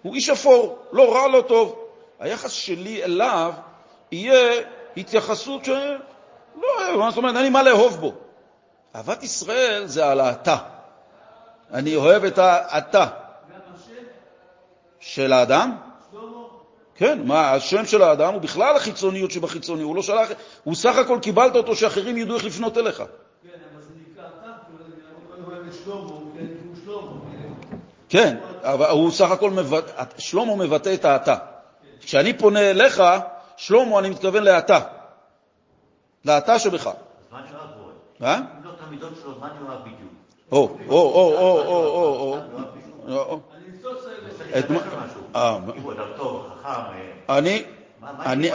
הוא 0.01 0.15
איש 0.15 0.29
אפור, 0.29 0.79
לא 0.91 1.15
רע, 1.15 1.27
לא 1.27 1.41
טוב. 1.41 1.85
היחס 2.19 2.51
שלי 2.51 3.03
אליו 3.03 3.53
יהיה 4.11 4.61
התייחסות 4.97 5.65
ש... 5.65 5.69
לא, 6.61 6.97
מה 6.97 7.09
זאת 7.09 7.17
אומרת, 7.17 7.35
אין 7.35 7.43
לי 7.43 7.49
מה 7.49 7.63
לאהוב 7.63 7.97
בו. 7.99 8.13
אהבת 8.95 9.23
ישראל 9.23 9.85
זה 9.85 10.07
על 10.07 10.19
האתה. 10.19 10.57
אני 11.71 11.95
אוהב 11.95 12.23
את 12.23 12.37
האתה. 12.37 13.07
של 14.99 15.33
האדם? 15.33 15.77
כן, 16.95 17.21
מה, 17.25 17.51
השם 17.51 17.85
של 17.85 18.01
האדם 18.01 18.33
הוא 18.33 18.41
בכלל 18.41 18.75
החיצוניות 18.75 19.31
שבחיצוני, 19.31 19.83
הוא 19.83 19.95
לא 19.95 20.01
שלח, 20.01 20.29
הוא 20.63 20.75
סך 20.75 20.97
הכל 20.97 21.19
קיבלת 21.21 21.55
אותו 21.55 21.75
שאחרים 21.75 22.17
ידעו 22.17 22.35
איך 22.35 22.45
לפנות 22.45 22.77
אליך. 22.77 22.97
כן, 22.97 23.03
אבל 23.73 23.81
זה 23.81 23.93
נקרא 24.11 24.23
אתה, 24.39 24.51
הוא 25.85 26.31
שלמה. 26.85 27.11
כן, 28.09 28.37
אבל 28.61 28.89
הוא 28.89 29.11
סך 29.11 29.31
הכל, 29.31 29.51
שלמה 30.17 30.55
מבטא 30.55 30.93
את 30.93 31.05
האתה. 31.05 31.35
כשאני 32.01 32.37
פונה 32.37 32.69
אליך, 32.69 33.03
שלמה, 33.57 33.99
אני 33.99 34.09
מתכוון 34.09 34.43
לאתה. 34.43 34.79
לאתה 36.25 36.59
שבך. 36.59 36.87
אז 36.87 36.93
מה 37.31 37.39
אני 37.39 37.47
אוהב 37.53 37.69
בו? 37.77 37.89
מה? 38.19 38.35
אם 38.35 38.63
לא 38.63 38.69
את 38.69 38.75
המידות 38.87 39.13
שלו, 39.21 39.31
מה 39.39 39.51
אני 39.51 39.67
אוהב 39.67 39.81
בדיוק? 39.81 40.11
או, 40.51 40.77
או, 40.87 40.95
או, 40.95 41.35
או, 41.37 41.61
או, 41.65 42.39
או, 43.07 43.19
או. 43.29 43.39
אני 43.53 43.71
אה, 45.35 45.57
אם 45.77 45.81
הוא 45.81 45.93
אדם 45.93 46.07
טוב, 46.17 46.45
חכם, 46.61 46.69
אה, 47.29 47.37
אני, 47.37 47.63
אני, 48.19 48.49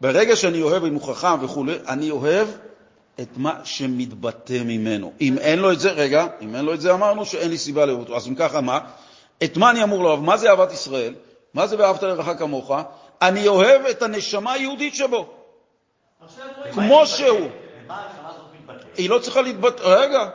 ברגע 0.00 0.36
שאני 0.36 0.62
אוהב 0.62 0.84
אם 0.84 0.94
הוא 0.94 1.02
חכם 1.02 1.44
וכו', 1.44 1.64
אני 1.88 2.10
אוהב 2.10 2.48
את 3.20 3.28
מה 3.36 3.60
שמתבטא 3.64 4.62
ממנו. 4.64 5.12
אם 5.20 5.38
אין 5.38 5.58
לו 5.58 5.72
את 5.72 5.80
זה, 5.80 5.90
רגע, 5.90 6.26
אם 6.40 6.56
אין 6.56 6.64
לו 6.64 6.74
את 6.74 6.80
זה, 6.80 6.94
אמרנו 6.94 7.26
שאין 7.26 7.50
לי 7.50 7.58
סיבה 7.58 7.86
לאהוב 7.86 8.00
אותו. 8.00 8.16
אז 8.16 8.28
אם 8.28 8.34
ככה, 8.34 8.60
מה? 8.60 8.78
את 9.44 9.56
מה 9.56 9.70
אני 9.70 9.82
אמור 9.82 10.04
לאהוב? 10.04 10.24
מה 10.24 10.36
זה 10.36 10.50
אהבת 10.50 10.72
ישראל? 10.72 11.14
מה 11.54 11.66
זה 11.66 11.78
ואהבת 11.78 12.02
לרעך 12.02 12.38
כמוך? 12.38 12.72
אני 13.22 13.48
אוהב 13.48 13.86
את 13.86 14.02
הנשמה 14.02 14.52
היהודית 14.52 14.94
שבו, 14.94 15.28
כמו 16.72 17.06
שהוא. 17.06 17.48
היא 18.96 19.10
לא 19.10 19.18
צריכה 19.18 19.42
להתבטא, 19.42 19.82
רגע, 19.82 20.28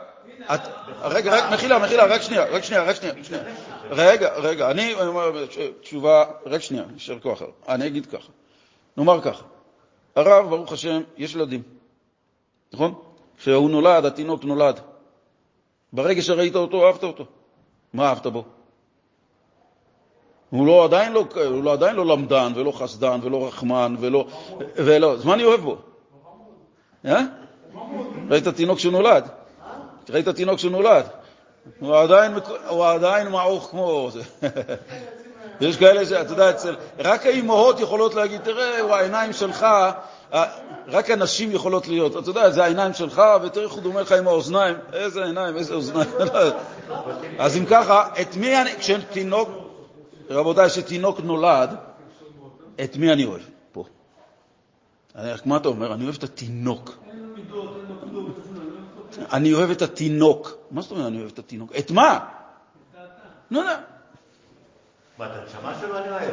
רגע, 1.02 1.34
רגע, 1.34 1.50
מחילה, 1.52 1.78
מחילה, 1.78 2.04
רק 2.04 2.22
שנייה, 2.22 2.44
רק 2.44 2.64
שנייה, 2.64 2.82
רק 2.82 2.96
שנייה. 2.96 3.12
רגע, 3.90 4.32
רגע, 4.34 4.70
אני 4.70 4.94
אומר 4.94 5.46
תשובה, 5.80 6.24
רק 6.46 6.62
שנייה, 6.62 6.84
יישר 6.92 7.18
כוח. 7.18 7.42
אני 7.68 7.86
אגיד 7.86 8.06
ככה, 8.06 8.28
נאמר 8.96 9.20
ככה, 9.20 9.44
הרב, 10.16 10.48
ברוך 10.48 10.72
השם, 10.72 11.00
יש 11.16 11.34
ילדים, 11.34 11.62
נכון? 12.72 12.94
כשהוא 13.38 13.70
נולד, 13.70 14.04
התינוק 14.04 14.44
נולד. 14.44 14.80
ברגע 15.92 16.22
שראית 16.22 16.56
אותו, 16.56 16.86
אהבת 16.86 17.02
אותו. 17.02 17.24
מה 17.92 18.08
אהבת 18.08 18.26
בו? 18.26 18.44
הוא 20.50 20.66
לא 20.66 20.84
עדיין 20.84 21.12
לא, 21.12 21.24
הוא 21.34 21.64
לא, 21.64 21.72
עדיין 21.72 21.96
לא 21.96 22.06
למדן 22.06 22.52
ולא 22.54 22.72
חסדן 22.72 23.20
ולא 23.22 23.46
רחמן 23.46 23.94
ולא, 24.00 24.26
ולא, 24.76 25.12
אז 25.12 25.24
מה 25.24 25.34
אני 25.34 25.44
אוהב 25.44 25.60
בו? 25.60 25.76
אה? 27.04 27.20
ראית 28.30 28.48
תינוק 28.48 28.78
שנולד? 28.78 29.28
ראית 30.10 30.28
תינוק 30.28 30.58
שנולד? 30.58 31.06
הוא 31.80 31.96
עדיין, 31.96 32.32
הוא 32.68 32.86
עדיין 32.86 33.28
מעוך 33.28 33.70
כמו 33.70 34.08
זה. 34.12 34.22
יש 35.60 35.76
כאלה 35.76 36.06
שאתה 36.06 36.32
יודע, 36.32 36.50
אצל, 36.50 36.76
רק 36.98 37.26
האימהות 37.26 37.80
יכולות 37.80 38.14
להגיד, 38.14 38.40
תראה, 38.40 38.80
הוא 38.80 38.94
העיניים 38.94 39.32
שלך, 39.32 39.66
רק 40.88 41.10
הנשים 41.10 41.52
יכולות 41.52 41.88
להיות, 41.88 42.16
אתה 42.16 42.30
יודע, 42.30 42.50
זה 42.50 42.64
העיניים 42.64 42.94
שלך, 42.94 43.22
ותראה 43.42 43.64
איך 43.64 43.72
הוא 43.72 43.82
דומה 43.82 44.00
לך 44.00 44.12
עם 44.12 44.28
האוזניים, 44.28 44.76
איזה 44.92 45.24
עיניים, 45.24 45.56
איזה 45.56 45.74
אוזניים. 45.74 46.10
אז 47.38 47.56
אם 47.56 47.64
ככה, 47.66 48.08
את 48.20 48.36
מי 48.36 48.62
אני, 48.62 48.70
כשתינוק, 48.78 49.48
רבותיי, 50.30 50.68
כשתינוק 50.68 51.20
נולד, 51.20 51.76
את 52.84 52.96
מי 52.96 53.12
אני 53.12 53.24
אוהב 53.24 53.42
פה? 53.72 53.84
מה 55.44 55.56
אתה 55.56 55.68
אומר? 55.68 55.94
אני 55.94 56.04
אוהב 56.04 56.14
את 56.14 56.24
התינוק. 56.24 56.98
אני 59.32 59.54
אוהב 59.54 59.70
את 59.70 59.82
התינוק. 59.82 60.56
מה 60.70 60.82
זאת 60.82 60.90
אומרת 60.90 61.06
אני 61.06 61.18
אוהב 61.18 61.30
את 61.32 61.38
התינוק? 61.38 61.72
את 61.78 61.90
מה? 61.90 62.18
נו, 63.50 63.62
נו. 63.62 63.68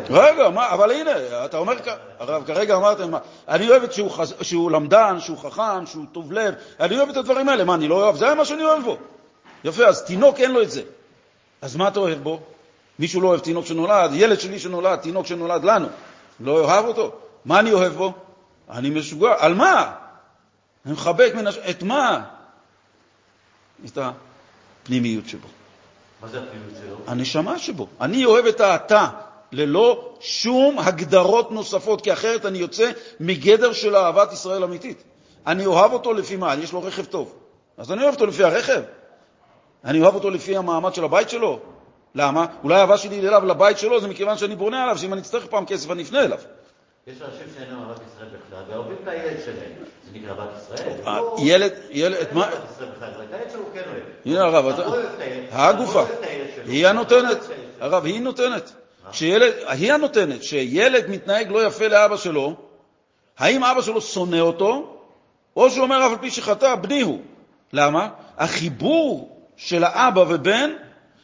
רגע, 0.09 0.49
מה, 0.49 0.69
אבל 0.69 0.91
הנה, 0.91 1.11
אתה 1.45 1.57
אומר, 1.57 1.73
הרב, 2.19 2.43
כרגע 2.47 2.75
אמרתם, 2.75 3.11
אני 3.47 3.69
אוהב 3.69 3.91
שהוא, 3.91 4.11
שהוא 4.41 4.71
למדן, 4.71 5.19
שהוא 5.19 5.37
חכם, 5.37 5.85
שהוא 5.85 6.05
טוב 6.11 6.31
לב, 6.31 6.53
אני 6.79 6.97
אוהב 6.97 7.09
את 7.09 7.17
הדברים 7.17 7.49
האלה, 7.49 7.63
מה, 7.63 7.75
אני 7.75 7.87
לא 7.87 7.95
אוהב? 7.95 8.15
זה 8.15 8.35
מה 8.35 8.45
שאני 8.45 8.63
אוהב 8.63 8.83
בו. 8.83 8.97
יפה, 9.63 9.85
אז 9.85 10.03
תינוק 10.03 10.39
אין 10.39 10.51
לו 10.51 10.61
את 10.61 10.71
זה. 10.71 10.81
אז 11.61 11.75
מה 11.75 11.87
אתה 11.87 11.99
אוהב 11.99 12.23
בו? 12.23 12.39
מישהו 12.99 13.21
לא 13.21 13.27
אוהב 13.27 13.39
תינוק 13.39 13.65
שנולד, 13.65 14.11
ילד 14.13 14.39
שלי 14.39 14.59
שנולד, 14.59 14.99
תינוק 14.99 15.25
שנולד 15.25 15.63
לנו, 15.63 15.87
לא 16.39 16.51
אוהב 16.51 16.85
אותו? 16.85 17.11
מה 17.45 17.59
אני 17.59 17.71
אוהב 17.71 17.93
בו? 17.93 18.13
אני 18.69 18.89
משוגע. 18.89 19.35
על 19.39 19.53
מה? 19.53 19.91
אני 20.85 20.93
מחבק 20.93 21.31
מן 21.35 21.47
הש... 21.47 21.57
את 21.57 21.83
מה? 21.83 22.21
את 23.85 23.97
הפנימיות 23.97 25.29
שבו. 25.29 25.47
מה 26.22 26.28
זה 26.28 26.39
הפעילות 26.39 26.70
שלו? 26.82 26.95
הנשמה 27.07 27.59
שבו. 27.59 27.88
אני 28.01 28.26
אוהב 28.26 28.45
את 28.45 28.61
האתה, 28.61 29.07
ללא 29.51 30.13
שום 30.20 30.80
הגדרות 30.80 31.51
נוספות, 31.51 32.01
כי 32.01 32.13
אחרת 32.13 32.45
אני 32.45 32.57
יוצא 32.57 32.91
מגדר 33.20 33.74
של 33.74 33.95
אהבת 33.95 34.34
ישראל 34.34 34.63
אמיתית. 34.63 35.03
אני 35.47 35.65
אוהב 35.65 35.93
אותו 35.93 36.13
לפי 36.13 36.36
מה? 36.36 36.55
יש 36.55 36.74
לו 36.74 36.84
רכב 36.84 37.05
טוב. 37.05 37.34
אז 37.78 37.91
אני 37.91 38.03
אוהב 38.03 38.13
אותו 38.13 38.26
לפי 38.26 38.43
הרכב. 38.43 38.82
אני 39.86 40.01
אוהב 40.01 40.15
אותו 40.15 40.30
לפי 40.30 40.57
המעמד 40.57 40.93
של 40.93 41.03
הבית 41.03 41.30
שלו. 41.30 41.59
למה? 42.15 42.45
אולי 42.63 42.76
האהבה 42.76 42.97
שלי 42.97 43.20
אליו 43.20 43.45
לבית 43.45 43.78
שלו 43.78 44.01
זה 44.01 44.07
מכיוון 44.07 44.38
שאני 44.38 44.55
בונה 44.55 44.84
עליו, 44.84 44.97
שאם 44.97 45.13
אני 45.13 45.22
אצטרך 45.22 45.45
פעם 45.47 45.65
כסף 45.65 45.91
אני 45.91 46.03
אפנה 46.03 46.22
אליו. 46.22 46.39
יש 47.12 47.22
אנשים 47.22 47.47
שאין 47.57 47.70
להם 47.70 47.80
אהבת 47.80 48.01
ישראל 48.07 48.28
בכלל, 48.28 48.64
ואוהבים 48.70 48.95
את 49.03 49.07
הילד 49.07 49.38
שלהם. 49.45 49.72
זה 50.03 50.20
נקרא 50.20 50.30
אהבת 50.30 50.49
ישראל? 50.57 50.93
אה, 51.07 51.18
לא- 51.18 51.36
ילד, 51.39 51.72
ילד, 51.89 52.18
את 52.22 52.34
מה? 52.34 52.49
רק 53.01 53.14
הילד 53.32 53.51
שלו 53.51 53.62
כן 53.74 53.82
אוהב. 53.91 54.03
הנה 54.26 54.43
הרב, 54.43 54.68
את 54.68 54.80
הגופה, 55.51 56.03
את 56.03 56.10
הילד 56.22 56.47
שלו. 56.55 56.66
היא 56.66 56.88
הנותנת, 56.88 57.38
את. 57.38 57.51
הרב, 57.80 58.05
היא 58.05 58.22
נותנת. 58.22 58.72
שילד, 59.12 59.53
היא 59.68 59.93
הנותנת, 59.93 60.43
שילד 60.43 61.10
מתנהג 61.10 61.51
לא 61.51 61.66
יפה 61.66 61.88
לאבא 61.88 62.18
שלו, 62.18 62.55
האם 63.38 63.64
אבא 63.64 63.82
שלו 63.82 64.01
שונא 64.01 64.39
אותו, 64.39 64.97
או 65.55 65.70
שהוא 65.70 65.84
אומר, 65.84 66.05
אף 66.05 66.12
על 66.12 66.18
פי 66.18 66.32
שחטא, 66.32 66.76
בני 66.76 67.01
הוא. 67.01 67.20
למה? 67.74 68.10
החיבור 68.38 69.38
של 69.57 69.84
האבא 69.84 70.20
ובן 70.30 70.72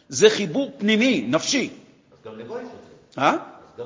זה 0.10 0.30
חיבור 0.30 0.72
פנימי, 0.78 1.26
נפשי. 1.30 1.70
אז 2.12 2.32
גם 2.32 2.40
לגוי 2.40 2.62
יש 2.62 2.68
את 2.68 3.22
זה. 3.22 3.55
זה. 3.78 3.84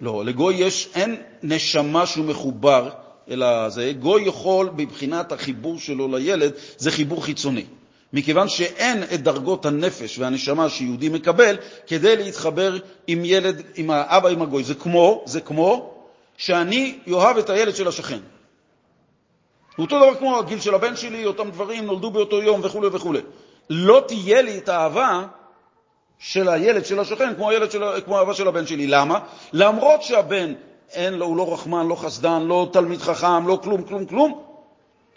לא, 0.00 0.24
לגוי 0.24 0.54
יש, 0.54 0.88
אין 0.94 1.16
נשמה 1.42 2.06
שהוא 2.06 2.24
מחובר 2.24 2.90
אלא 3.30 3.68
זה. 3.68 3.92
גוי 3.98 4.22
יכול, 4.22 4.70
מבחינת 4.76 5.32
החיבור 5.32 5.78
שלו 5.78 6.16
לילד, 6.16 6.52
זה 6.76 6.90
חיבור 6.90 7.24
חיצוני. 7.24 7.64
מכיוון 8.12 8.48
שאין 8.48 9.02
את 9.02 9.22
דרגות 9.22 9.66
הנפש 9.66 10.18
והנשמה 10.18 10.68
שיהודי 10.68 11.08
מקבל 11.08 11.56
כדי 11.86 12.16
להתחבר 12.16 12.76
עם 13.06 13.24
ילד, 13.24 13.62
עם 13.74 13.90
האבא, 13.90 14.28
עם 14.28 14.42
הגוי. 14.42 14.64
זה 14.64 14.74
כמו, 14.74 15.22
זה 15.26 15.40
כמו 15.40 15.94
שאני 16.36 16.98
אוהב 17.10 17.38
את 17.38 17.50
הילד 17.50 17.76
של 17.76 17.88
השכן. 17.88 18.18
הוא 19.76 19.84
אותו 19.84 19.98
דבר 19.98 20.14
כמו 20.14 20.38
הגיל 20.38 20.60
של 20.60 20.74
הבן 20.74 20.96
שלי, 20.96 21.26
אותם 21.26 21.50
דברים, 21.50 21.84
נולדו 21.84 22.10
באותו 22.10 22.42
יום 22.42 22.60
וכו' 22.64 22.92
וכו'. 22.92 23.12
לא 23.70 24.04
תהיה 24.06 24.42
לי 24.42 24.58
את 24.58 24.68
האהבה 24.68 25.24
של 26.18 26.48
הילד 26.48 26.84
של 26.84 27.00
השכן 27.00 27.34
כמו, 27.34 27.50
הילד 27.50 27.70
של, 27.70 27.82
כמו 28.04 28.16
האהבה 28.16 28.34
של 28.34 28.48
הבן 28.48 28.66
שלי. 28.66 28.86
למה? 28.86 29.18
למרות 29.52 30.02
שהבן, 30.02 30.52
אין 30.92 31.14
לו, 31.14 31.26
הוא 31.26 31.36
לא 31.36 31.52
רחמן, 31.52 31.86
לא 31.86 31.94
חסדן, 31.94 32.42
לא 32.42 32.68
תלמיד 32.72 33.00
חכם, 33.00 33.48
לא 33.48 33.58
כלום, 33.62 33.82
כלום, 33.82 34.06
כלום, 34.06 34.42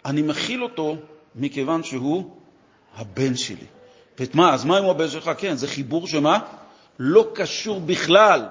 אני 0.04 0.22
מכיל 0.22 0.62
אותו 0.62 0.96
מכיוון 1.34 1.82
שהוא 1.82 2.30
הבן 2.96 3.36
שלי. 3.36 3.66
ואת 4.18 4.34
מה? 4.34 4.54
אז 4.54 4.64
מה 4.64 4.78
אם 4.78 4.84
הוא 4.84 4.90
הבן 4.90 5.08
שלך? 5.08 5.30
כן, 5.38 5.54
זה 5.54 5.68
חיבור 5.68 6.06
שמה? 6.06 6.38
לא 6.98 7.30
קשור 7.34 7.80
בכלל 7.80 8.46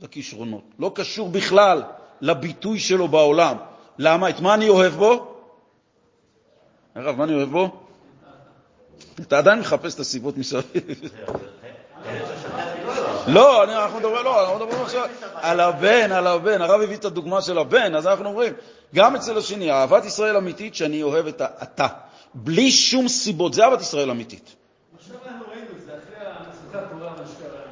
לכישרונות, 0.00 0.64
לא 0.78 0.92
קשור 0.94 1.28
בכלל 1.28 1.82
לביטוי 2.20 2.78
שלו 2.78 3.08
בעולם. 3.08 3.56
למה? 3.98 4.30
את 4.30 4.40
מה 4.40 4.54
אני 4.54 4.68
אוהב 4.68 4.92
בו? 4.92 5.36
הרב, 6.94 7.16
מה 7.16 7.24
אני 7.24 7.34
אוהב 7.34 7.50
בו? 7.50 7.80
אתה 9.20 9.38
עדיין 9.38 9.60
מחפש 9.60 9.94
את 9.94 10.00
הסיבות 10.00 10.36
מסביב. 10.36 10.64
הילד 12.04 12.26
של 12.26 12.32
השכן 12.32 12.58
אני 12.58 12.84
לא. 13.26 13.66
לא, 13.66 13.82
אנחנו 13.84 13.98
מדברים, 13.98 14.24
לא, 14.24 14.40
אנחנו 14.40 14.64
מדברים 14.64 14.82
עכשיו 14.82 15.04
על 15.34 15.60
הבן, 15.60 16.12
על 16.12 16.26
הבן. 16.26 16.62
הרב 16.62 16.80
הביא 16.80 16.96
את 16.96 17.04
הדוגמה 17.04 17.42
של 17.42 17.58
הבן, 17.58 17.94
אז 17.94 18.06
אנחנו 18.06 18.28
אומרים, 18.28 18.52
גם 18.94 19.16
אצל 19.16 19.38
השני, 19.38 19.72
אהבת 19.72 20.04
ישראל 20.04 20.36
אמיתית, 20.36 20.74
שאני 20.74 21.02
אוהב 21.02 21.26
את 21.26 21.40
האתה. 21.40 21.86
בלי 22.34 22.70
שום 22.70 23.08
סיבות, 23.08 23.54
זה 23.54 23.64
אהבת 23.64 23.80
ישראל 23.80 24.10
אמיתית. 24.10 24.54
עכשיו 24.98 25.16
אנחנו 25.26 25.46
ראינו 25.50 25.66
את 25.76 25.82
זה, 25.86 25.92
אחרי 25.92 26.26
השמחת 26.26 26.90
תורה, 26.90 27.10
מה 27.10 27.26
שקרה, 27.26 27.62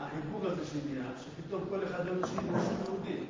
החיבור 0.00 0.40
הזה 0.46 0.62
שנהיה, 0.70 1.04
שפתאום 1.24 1.64
כל 1.70 1.78
אחד 1.90 2.06
לא 2.06 2.12
משלים 2.12 2.52
משהו 2.52 2.72
יהודי. 2.84 3.24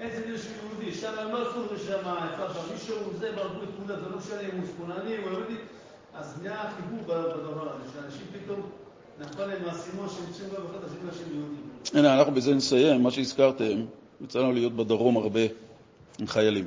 איזה 0.00 0.42
של 0.42 0.50
יהודי, 0.62 0.94
שם 0.94 1.12
לא 1.32 1.42
אפשר 1.42 1.86
שם, 1.86 2.72
מישהו 2.72 2.96
זה, 3.18 3.32
ברגו 3.36 3.62
את 3.62 3.68
כולם, 3.76 4.00
זה 4.00 4.08
לא 4.10 4.16
משנה 4.16 4.40
אם 4.40 4.60
הוא 4.60 4.66
שמאלני 4.76 5.18
או 5.18 5.30
יהודי. 5.30 5.56
אז 6.14 6.34
נהיה 6.42 6.60
החיבור 6.60 7.02
בדבר 7.02 7.68
הזה, 7.72 7.92
שאנשים 7.92 8.26
פתאום 8.32 8.70
יהודים. 11.32 11.70
הנה, 11.94 12.18
אנחנו 12.18 12.34
בזה 12.34 12.54
נסיים. 12.54 13.02
מה 13.02 13.10
שהזכרתם, 13.10 13.84
יצא 14.20 14.38
לנו 14.38 14.52
להיות 14.52 14.72
בדרום 14.76 15.16
הרבה 15.16 15.40
עם 16.18 16.26
חיילים. 16.26 16.66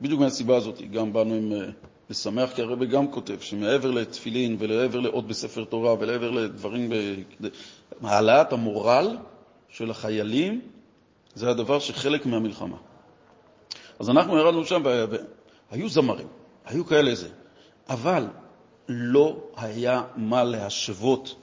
בדיוק 0.00 0.20
מהסיבה 0.20 0.56
הזאת, 0.56 0.80
גם 0.90 1.12
באנו 1.12 1.34
עם 1.34 1.52
אה, 1.52 1.66
לשמח, 2.10 2.52
כי 2.54 2.62
הרבה 2.62 2.86
גם 2.86 3.10
כותב 3.10 3.40
שמעבר 3.40 3.90
לתפילין 3.90 4.56
ולעבר 4.58 5.00
לעוד 5.00 5.28
בספר 5.28 5.64
תורה 5.64 5.94
ולעבר 5.98 6.30
לדברים, 6.30 6.92
העלאת 8.02 8.52
המורל 8.52 9.16
של 9.68 9.90
החיילים 9.90 10.60
זה 11.34 11.50
הדבר 11.50 11.78
שחלק 11.78 12.26
מהמלחמה. 12.26 12.76
אז 13.98 14.10
אנחנו 14.10 14.38
ירדנו 14.38 14.64
שם, 14.64 14.82
והיו 15.70 15.88
זמרים, 15.88 16.26
היו 16.64 16.86
כאלה 16.86 17.14
זה, 17.14 17.28
אבל 17.88 18.26
לא 18.88 19.36
היה 19.56 20.02
מה 20.16 20.44
להשוות 20.44 21.34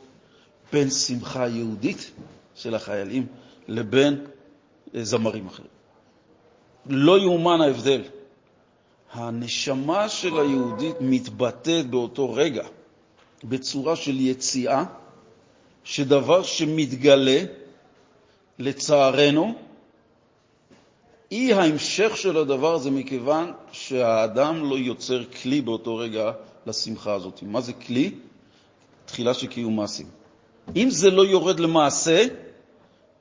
בין 0.74 0.90
שמחה 0.90 1.48
יהודית 1.48 2.12
של 2.56 2.76
החיילים 2.76 3.26
לבין 3.68 4.26
אה, 4.96 5.04
זמרים 5.04 5.48
אחרים. 5.48 5.70
לא 6.86 7.20
יאומן 7.20 7.62
ההבדל. 7.62 8.02
הנשמה 9.12 10.10
של 10.10 10.40
היהודית 10.40 10.96
מתבטאת 11.02 11.90
באותו 11.90 12.34
רגע 12.34 12.64
בצורה 13.44 13.96
של 13.96 14.20
יציאה, 14.20 14.84
שדבר 15.84 16.44
שמתגלה, 16.44 17.42
לצערנו, 18.60 19.54
אי 21.32 21.54
ההמשך 21.54 22.18
של 22.18 22.38
הדבר 22.38 22.74
הזה 22.74 22.92
מכיוון 22.92 23.52
שהאדם 23.72 24.70
לא 24.70 24.76
יוצר 24.76 25.24
כלי 25.26 25.62
באותו 25.62 25.96
רגע 25.96 26.32
לשמחה 26.70 27.14
הזאת. 27.14 27.44
מה 27.44 27.62
זה 27.62 27.74
כלי? 27.74 28.12
תחילה 29.06 29.34
של 29.34 29.48
קיום 29.48 29.76
מעשים. 29.76 30.08
אם 30.76 30.90
זה 30.90 31.12
לא 31.12 31.26
יורד 31.26 31.60
למעשה, 31.60 32.26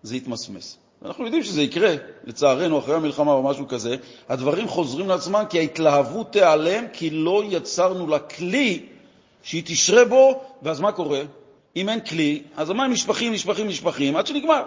זה 0.02 0.16
יתמסמס. 0.16 0.78
אנחנו 1.04 1.24
יודעים 1.24 1.42
שזה 1.42 1.62
יקרה, 1.62 1.94
לצערנו, 2.24 2.78
אחרי 2.78 2.94
המלחמה 2.94 3.32
או 3.32 3.42
משהו 3.42 3.68
כזה, 3.68 3.96
הדברים 4.28 4.68
חוזרים 4.68 5.08
לעצמם 5.08 5.44
כי 5.50 5.58
ההתלהבות 5.58 6.32
תיעלם, 6.32 6.84
כי 6.92 7.10
לא 7.10 7.42
יצרנו 7.48 8.06
לה 8.06 8.18
כלי 8.18 8.86
שהיא 9.42 9.62
תשרה 9.66 10.04
בו, 10.04 10.40
ואז 10.62 10.80
מה 10.80 10.92
קורה? 10.92 11.20
אם 11.76 11.88
אין 11.88 12.00
כלי, 12.00 12.42
אז 12.56 12.70
המים 12.70 12.92
נשפכים, 12.92 13.32
נשפכים, 13.32 13.68
נשפכים, 13.68 14.16
עד 14.16 14.26
שנגמר. 14.26 14.62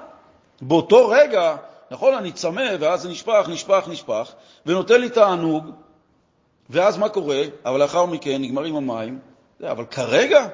באותו 0.61 1.07
רגע, 1.09 1.55
נכון, 1.91 2.13
אני 2.13 2.31
צמא, 2.31 2.69
ואז 2.79 3.01
זה 3.01 3.09
נשפך, 3.09 3.45
נשפך, 3.49 3.87
נשפך, 3.87 4.31
ונותן 4.65 5.01
לי 5.01 5.09
תענוג, 5.09 5.65
ואז 6.71 6.97
מה 6.97 7.09
קורה? 7.09 7.41
אבל 7.65 7.79
לאחר 7.79 8.05
מכן 8.05 8.41
נגמרים 8.41 8.75
המים, 8.75 9.19
אבל 9.63 9.85
כרגע 9.85 10.47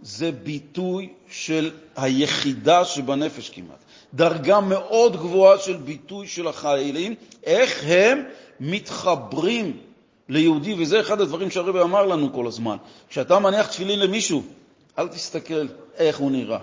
זה 0.00 0.32
ביטוי 0.32 1.08
של 1.30 1.70
היחידה 1.96 2.84
שבנפש 2.84 3.50
כמעט. 3.50 3.84
דרגה 4.14 4.60
מאוד 4.60 5.16
גבוהה 5.16 5.58
של 5.58 5.76
ביטוי 5.76 6.26
של 6.26 6.48
החיילים, 6.48 7.14
איך 7.44 7.84
הם 7.86 8.22
מתחברים 8.60 9.76
ליהודי, 10.28 10.74
וזה 10.78 11.00
אחד 11.00 11.20
הדברים 11.20 11.50
שהרבי 11.50 11.80
אמר 11.80 12.06
לנו 12.06 12.32
כל 12.32 12.46
הזמן. 12.46 12.76
כשאתה 13.08 13.38
מניח 13.38 13.66
תפילין 13.66 13.98
למישהו, 13.98 14.42
אל 14.98 15.08
תסתכל 15.08 15.66
איך 15.96 16.18
הוא 16.18 16.30
נראה, 16.30 16.58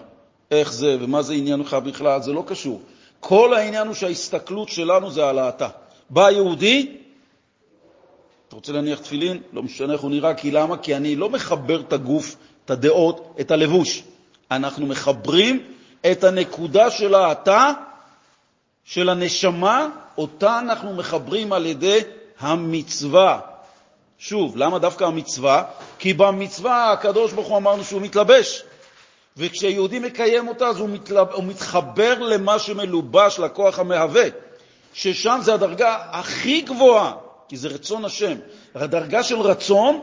איך 0.51 0.73
זה 0.73 0.97
ומה 1.01 1.21
זה 1.21 1.33
עניינך 1.33 1.73
בכלל, 1.73 2.21
זה 2.21 2.33
לא 2.33 2.43
קשור. 2.47 2.81
כל 3.19 3.53
העניין 3.53 3.87
הוא 3.87 3.95
שההסתכלות 3.95 4.69
שלנו 4.69 5.11
זה 5.11 5.29
על 5.29 5.39
האתה. 5.39 5.67
בא 6.09 6.31
יהודי, 6.31 6.97
אתה 8.47 8.55
רוצה 8.55 8.71
להניח 8.71 8.99
תפילין? 8.99 9.41
לא 9.53 9.63
משנה 9.63 9.93
איך 9.93 10.01
הוא 10.01 10.11
נראה, 10.11 10.33
כי 10.33 10.51
למה? 10.51 10.77
כי 10.77 10.95
אני 10.95 11.15
לא 11.15 11.29
מחבר 11.29 11.81
את 11.81 11.93
הגוף, 11.93 12.35
את 12.65 12.69
הדעות, 12.69 13.35
את 13.39 13.51
הלבוש. 13.51 14.03
אנחנו 14.51 14.85
מחברים 14.85 15.63
את 16.11 16.23
הנקודה 16.23 16.91
של 16.91 17.15
האתה, 17.15 17.71
של 18.83 19.09
הנשמה, 19.09 19.87
אותה 20.17 20.59
אנחנו 20.59 20.93
מחברים 20.93 21.53
על 21.53 21.65
ידי 21.65 21.99
המצווה. 22.39 23.39
שוב, 24.19 24.57
למה 24.57 24.79
דווקא 24.79 25.03
המצווה? 25.03 25.63
כי 25.99 26.13
במצווה 26.13 26.91
הקדוש 26.91 27.33
ברוך 27.33 27.47
הוא 27.47 27.57
אמרנו 27.57 27.83
שהוא 27.83 28.01
מתלבש, 28.01 28.63
וכשיהודי 29.37 29.99
מקיים 29.99 30.47
אותה 30.47 30.67
אז 30.67 30.79
הוא, 30.79 30.89
מתלב... 30.89 31.27
הוא 31.31 31.43
מתחבר 31.43 32.19
למה 32.19 32.59
שמלובש, 32.59 33.39
לכוח 33.39 33.79
המהווה, 33.79 34.25
ששם 34.93 35.39
זה 35.41 35.53
הדרגה 35.53 35.97
הכי 36.11 36.61
גבוהה, 36.61 37.13
כי 37.47 37.57
זה 37.57 37.67
רצון 37.67 38.05
השם. 38.05 38.35
הדרגה 38.75 39.23
של 39.23 39.39
רצון 39.41 39.99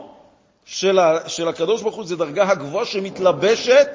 של, 0.65 0.99
ה... 0.99 1.29
של 1.29 1.47
הקדוש 1.47 1.81
ברוך 1.81 1.95
הוא 1.95 2.05
זה 2.05 2.15
דרגה 2.15 2.49
הגבוהה 2.49 2.85
שמתלבשת 2.85 3.87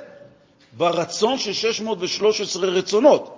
ברצון 0.72 1.38
של 1.38 1.53
613 1.53 2.66
רצונות. 2.66 3.34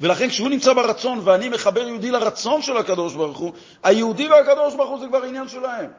ולכן 0.00 0.28
כשהוא 0.28 0.48
נמצא 0.48 0.72
ברצון 0.72 1.20
ואני 1.24 1.48
מחבר 1.48 1.88
יהודי 1.88 2.10
לרצון 2.10 2.62
של 2.62 2.76
הקדוש 2.76 3.14
ברוך 3.14 3.38
הוא, 3.38 3.52
היהודי 3.82 4.28
והקדוש 4.28 4.74
ברוך 4.74 4.90
הוא 4.90 4.98
זה 4.98 5.06
כבר 5.06 5.22
עניין 5.22 5.48
שלהם. 5.48 5.90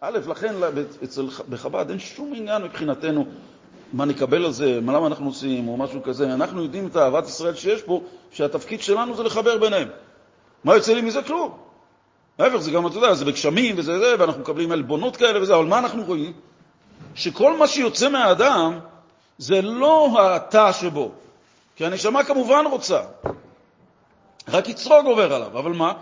א', 0.00 0.18
לכן 0.28 0.54
אצל, 1.04 1.26
בחב"ד 1.48 1.90
אין 1.90 1.98
שום 1.98 2.32
עניין 2.36 2.62
מבחינתנו 2.62 3.26
מה 3.92 4.04
נקבל 4.04 4.44
על 4.44 4.52
זה, 4.52 4.80
מה 4.80 4.92
למה 4.92 5.06
אנחנו 5.06 5.26
עושים, 5.26 5.68
או 5.68 5.76
משהו 5.76 6.02
כזה. 6.02 6.34
אנחנו 6.34 6.62
יודעים 6.62 6.86
את 6.86 6.96
אהבת 6.96 7.28
ישראל 7.28 7.54
שיש 7.54 7.82
פה, 7.82 8.00
שהתפקיד 8.30 8.82
שלנו 8.82 9.16
זה 9.16 9.22
לחבר 9.22 9.58
ביניהם. 9.58 9.88
מה 10.64 10.74
יוצא 10.74 10.94
לי 10.94 11.00
מזה? 11.00 11.22
כלום. 11.22 11.69
להפך, 12.40 12.56
זה 12.56 12.70
גם, 12.70 12.86
אתה 12.86 12.96
יודע, 12.96 13.14
זה 13.14 13.24
בגשמים 13.24 13.74
וזה 13.78 13.98
זה, 13.98 14.14
ואנחנו 14.18 14.40
מקבלים 14.40 14.72
עלבונות 14.72 15.16
כאלה 15.16 15.42
וזה, 15.42 15.54
אבל 15.54 15.64
מה 15.64 15.78
אנחנו 15.78 16.04
רואים? 16.04 16.32
שכל 17.14 17.56
מה 17.56 17.66
שיוצא 17.66 18.08
מהאדם 18.08 18.78
זה 19.38 19.62
לא 19.62 20.16
התא 20.18 20.72
שבו, 20.72 21.10
כי 21.76 21.86
הנשמה 21.86 22.24
כמובן 22.24 22.64
רוצה, 22.70 23.00
רק 24.48 24.68
יצרוג 24.68 25.06
עובר 25.06 25.32
עליו, 25.32 25.58
אבל 25.58 25.72
מה? 25.72 25.92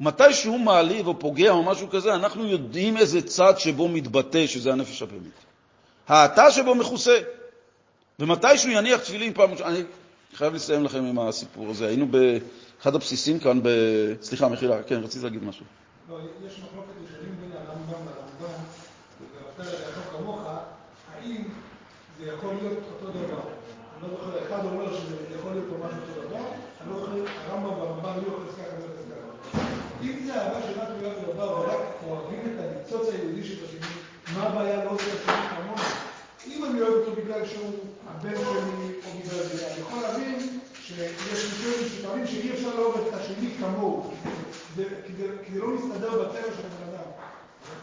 מתי 0.00 0.32
שהוא 0.32 0.60
מעליב 0.60 1.06
או 1.06 1.18
פוגע 1.18 1.50
או 1.50 1.62
משהו 1.62 1.90
כזה, 1.90 2.14
אנחנו 2.14 2.46
יודעים 2.46 2.96
איזה 2.96 3.22
צד 3.22 3.58
שבו 3.58 3.88
מתבטא, 3.88 4.46
שזה 4.46 4.72
הנפש 4.72 5.02
הפנימית. 5.02 5.32
האתה 6.08 6.50
שבו 6.50 6.74
מכוסה. 6.74 7.18
ומתי 8.18 8.58
שהוא 8.58 8.72
יניח 8.72 9.00
תפילין 9.00 9.32
פעם 9.32 9.50
ראשונה, 9.50 9.68
אני 9.68 9.82
חייב 10.34 10.54
לסיים 10.54 10.84
לכם 10.84 11.04
עם 11.04 11.18
הסיפור 11.18 11.70
הזה. 11.70 11.86
היינו 11.86 12.06
באחד 12.06 12.94
הבסיסים 12.94 13.38
כאן, 13.38 13.60
ב... 13.62 13.68
סליחה, 14.22 14.48
מחילה, 14.48 14.82
כן, 14.82 15.00
רציתי 15.02 15.24
להגיד 15.24 15.44
משהו. 15.44 15.64
לא, 16.10 16.18
יש 16.46 16.58
מחלוקת 16.58 16.92
ראשונים 17.02 17.36
בין 17.40 17.52
הרמב"ם 17.52 18.06
לרמב"ם, 18.06 18.60
ורבת 19.20 19.58
לאכול 19.58 20.18
כמוך, 20.18 20.40
האם 21.14 21.42
זה 22.18 22.26
יכול 22.26 22.54
להיות 22.54 22.78
אותו 22.92 23.10
דבר? 23.10 23.40
אני 23.94 24.02
לא 24.02 24.08
זוכר, 24.08 24.46
אחד 24.46 24.64
אומר 24.64 24.96
שזה 24.96 25.16
יכול 25.38 25.52
להיות 25.52 25.66
ממש 25.68 25.92
אותו 26.00 26.28
דבר, 26.28 26.44
אני 26.80 26.90
לא 26.90 27.00
זוכר, 27.00 27.12
הרמב"ם 27.46 27.78
והרמב"ם 27.78 28.22
יכולים 28.26 28.48
ככה 28.48 28.76
ולא 28.76 28.86
ככה. 29.52 29.62
אם 30.02 30.26
זה 30.26 30.34
אהבה 30.34 30.62
שרק 30.62 30.88
תלויה 30.88 31.14
בדבר, 31.14 31.50
ורק 31.60 31.80
אוהבים 32.06 32.40
את 32.40 32.64
הניצוץ 32.64 33.08
היהודי 33.14 33.44
של 33.44 33.64
השני, 33.64 33.94
מה 34.34 34.42
הבעיה 34.42 34.84
לא 34.84 34.90
עושה 34.90 35.04
השני 35.04 35.48
כמוני? 35.48 35.82
אם 36.46 36.64
אני 36.64 36.80
אוהב 36.80 36.94
אותו 36.94 37.22
בגלל 37.22 37.46
שהוא 37.46 37.74
הבן 38.08 38.36
שלי, 38.36 38.92
או 39.06 39.10
בגלל 39.18 39.42
זה, 39.42 39.66
אני 39.72 39.80
יכול 39.80 40.02
להבין 40.02 40.60
שיש 40.82 41.52
מקרים 41.52 41.88
שטוענים 41.88 42.26
שאי 42.26 42.52
אפשר 42.52 42.74
לאהוב 42.74 42.96
את 43.08 43.14
השני 43.14 43.50
כמוהו, 43.60 44.10
כי 44.76 45.52
זה 45.52 45.60
לא 45.60 45.68
מסתדר 45.68 46.22
בטבע 46.22 46.52
של 46.56 46.66
הבן 46.66 46.94
אדם. 46.94 47.10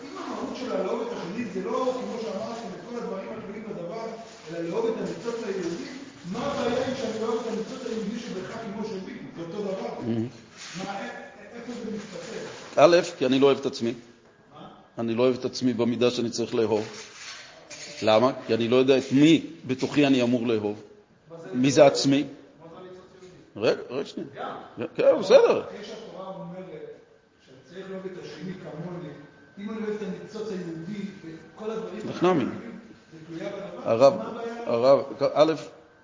אם 0.04 0.18
המהות 0.18 0.56
של 0.56 0.72
הלאהוב 0.72 1.02
את 1.02 1.18
השני 1.18 1.46
זה 1.46 1.64
לא, 1.64 1.94
כמו 1.94 2.22
שאמרתם, 2.22 2.68
את 2.76 2.90
כל 2.90 2.96
הדברים 2.96 3.28
התלויים 3.38 3.64
בדבר, 3.70 4.06
אלא 4.52 4.70
לאהוב 4.70 4.86
את 4.86 4.94
הניצוץ 4.98 5.44
היהודי, 5.46 5.84
מה 6.32 6.40
הבעיה 6.46 6.88
אם 6.88 6.96
שאני 6.96 7.24
אוהב 7.24 7.40
את 7.40 7.48
הניצוץ 7.48 7.86
היהודי 7.86 8.20
שבך 8.20 8.58
כמו 8.74 8.84
שלי? 8.88 9.18
זה 9.38 9.42
אותו 9.42 9.62
דבר. 9.62 9.90
מה, 10.78 11.00
איפה 11.56 11.74
זה 11.86 11.92
מסתתר? 11.92 12.40
א', 12.76 12.98
כי 13.18 13.26
אני 13.26 13.40
לא 13.40 13.46
אוהב 13.46 13.58
את 13.58 13.66
עצמי. 13.66 13.94
אני 14.98 15.16
לא 15.16 15.24
אוהב 15.24 15.36
את 15.40 15.46
עצמי 15.46 15.74
במידה 15.74 16.12
שאני 16.12 16.30
צריך 16.30 16.56
לאהוב. 16.56 16.88
למה? 18.02 18.32
כי 18.48 18.54
אני 18.54 18.68
לא 18.68 18.76
יודע 18.76 18.98
את 18.98 19.12
מי 19.12 19.46
בתוכי 19.68 20.08
אני 20.08 20.22
אמור 20.22 20.48
לאהוב. 20.48 20.82
מי 21.54 21.72
זה 21.72 21.86
עצמי? 21.86 22.24
רגע, 23.56 23.82
רגע 23.90 24.06
שנייה. 24.06 24.56
כן, 24.96 25.20
בסדר. 25.20 25.62
אחרי 25.62 25.84
שהתורה 25.84 26.34
לאהוב 27.90 28.06
את 28.06 28.24
השני 28.24 28.54
כמוני, 28.54 29.10
אם 29.58 29.70
אני 29.70 29.88
אוהב 29.88 29.90
את 29.90 30.08
הניצוץ 30.08 30.52
היהודי 30.52 31.06
וכל 31.56 31.72
הדברים 31.72 32.00
נחנמי. 32.10 32.46
זה 32.46 33.18
תלויה 33.28 33.50
בדבר, 33.50 33.90
הרב? 33.90 34.14
הרב, 34.66 35.04
א', 35.34 35.54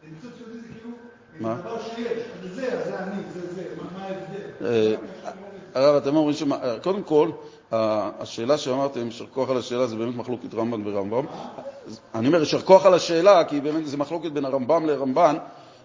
ניצוץ 0.03 0.31
יהודי 0.39 0.59
זה 0.59 0.67
כאילו 0.73 0.89
מה? 1.39 1.55
זה 1.55 1.61
דבר 1.61 1.81
שיש, 1.95 2.23
זה 2.41 2.55
זה, 2.55 2.79
אז 2.79 2.87
זה 2.87 2.99
אני, 2.99 3.23
זה 3.33 3.53
זה, 3.55 3.63
מה 3.77 3.83
מה 3.99 4.05
ההבדל? 4.05 4.65
אה, 4.65 4.95
הרב, 5.73 5.95
אתם 5.95 6.15
אומרים 6.15 6.35
ש... 6.35 6.43
קודם 6.83 7.03
כל, 7.03 7.31
השאלה 7.71 8.57
שאמרתם, 8.57 9.05
יישר 9.05 9.25
כוח 9.25 9.49
על 9.49 9.57
השאלה, 9.57 9.87
זה 9.87 9.95
באמת 9.95 10.15
מחלוקת 10.15 10.53
רמב"ן 10.53 10.87
ורמב"ם. 10.87 11.25
אני 12.15 12.27
אומר, 12.27 12.39
יישר 12.39 12.61
כוח 12.61 12.85
על 12.85 12.93
השאלה, 12.93 13.43
כי 13.43 13.61
באמת 13.61 13.87
זה 13.87 13.97
מחלוקת 13.97 14.31
בין 14.31 14.45
הרמב"ם 14.45 14.85
לרמב"ן, 14.85 15.35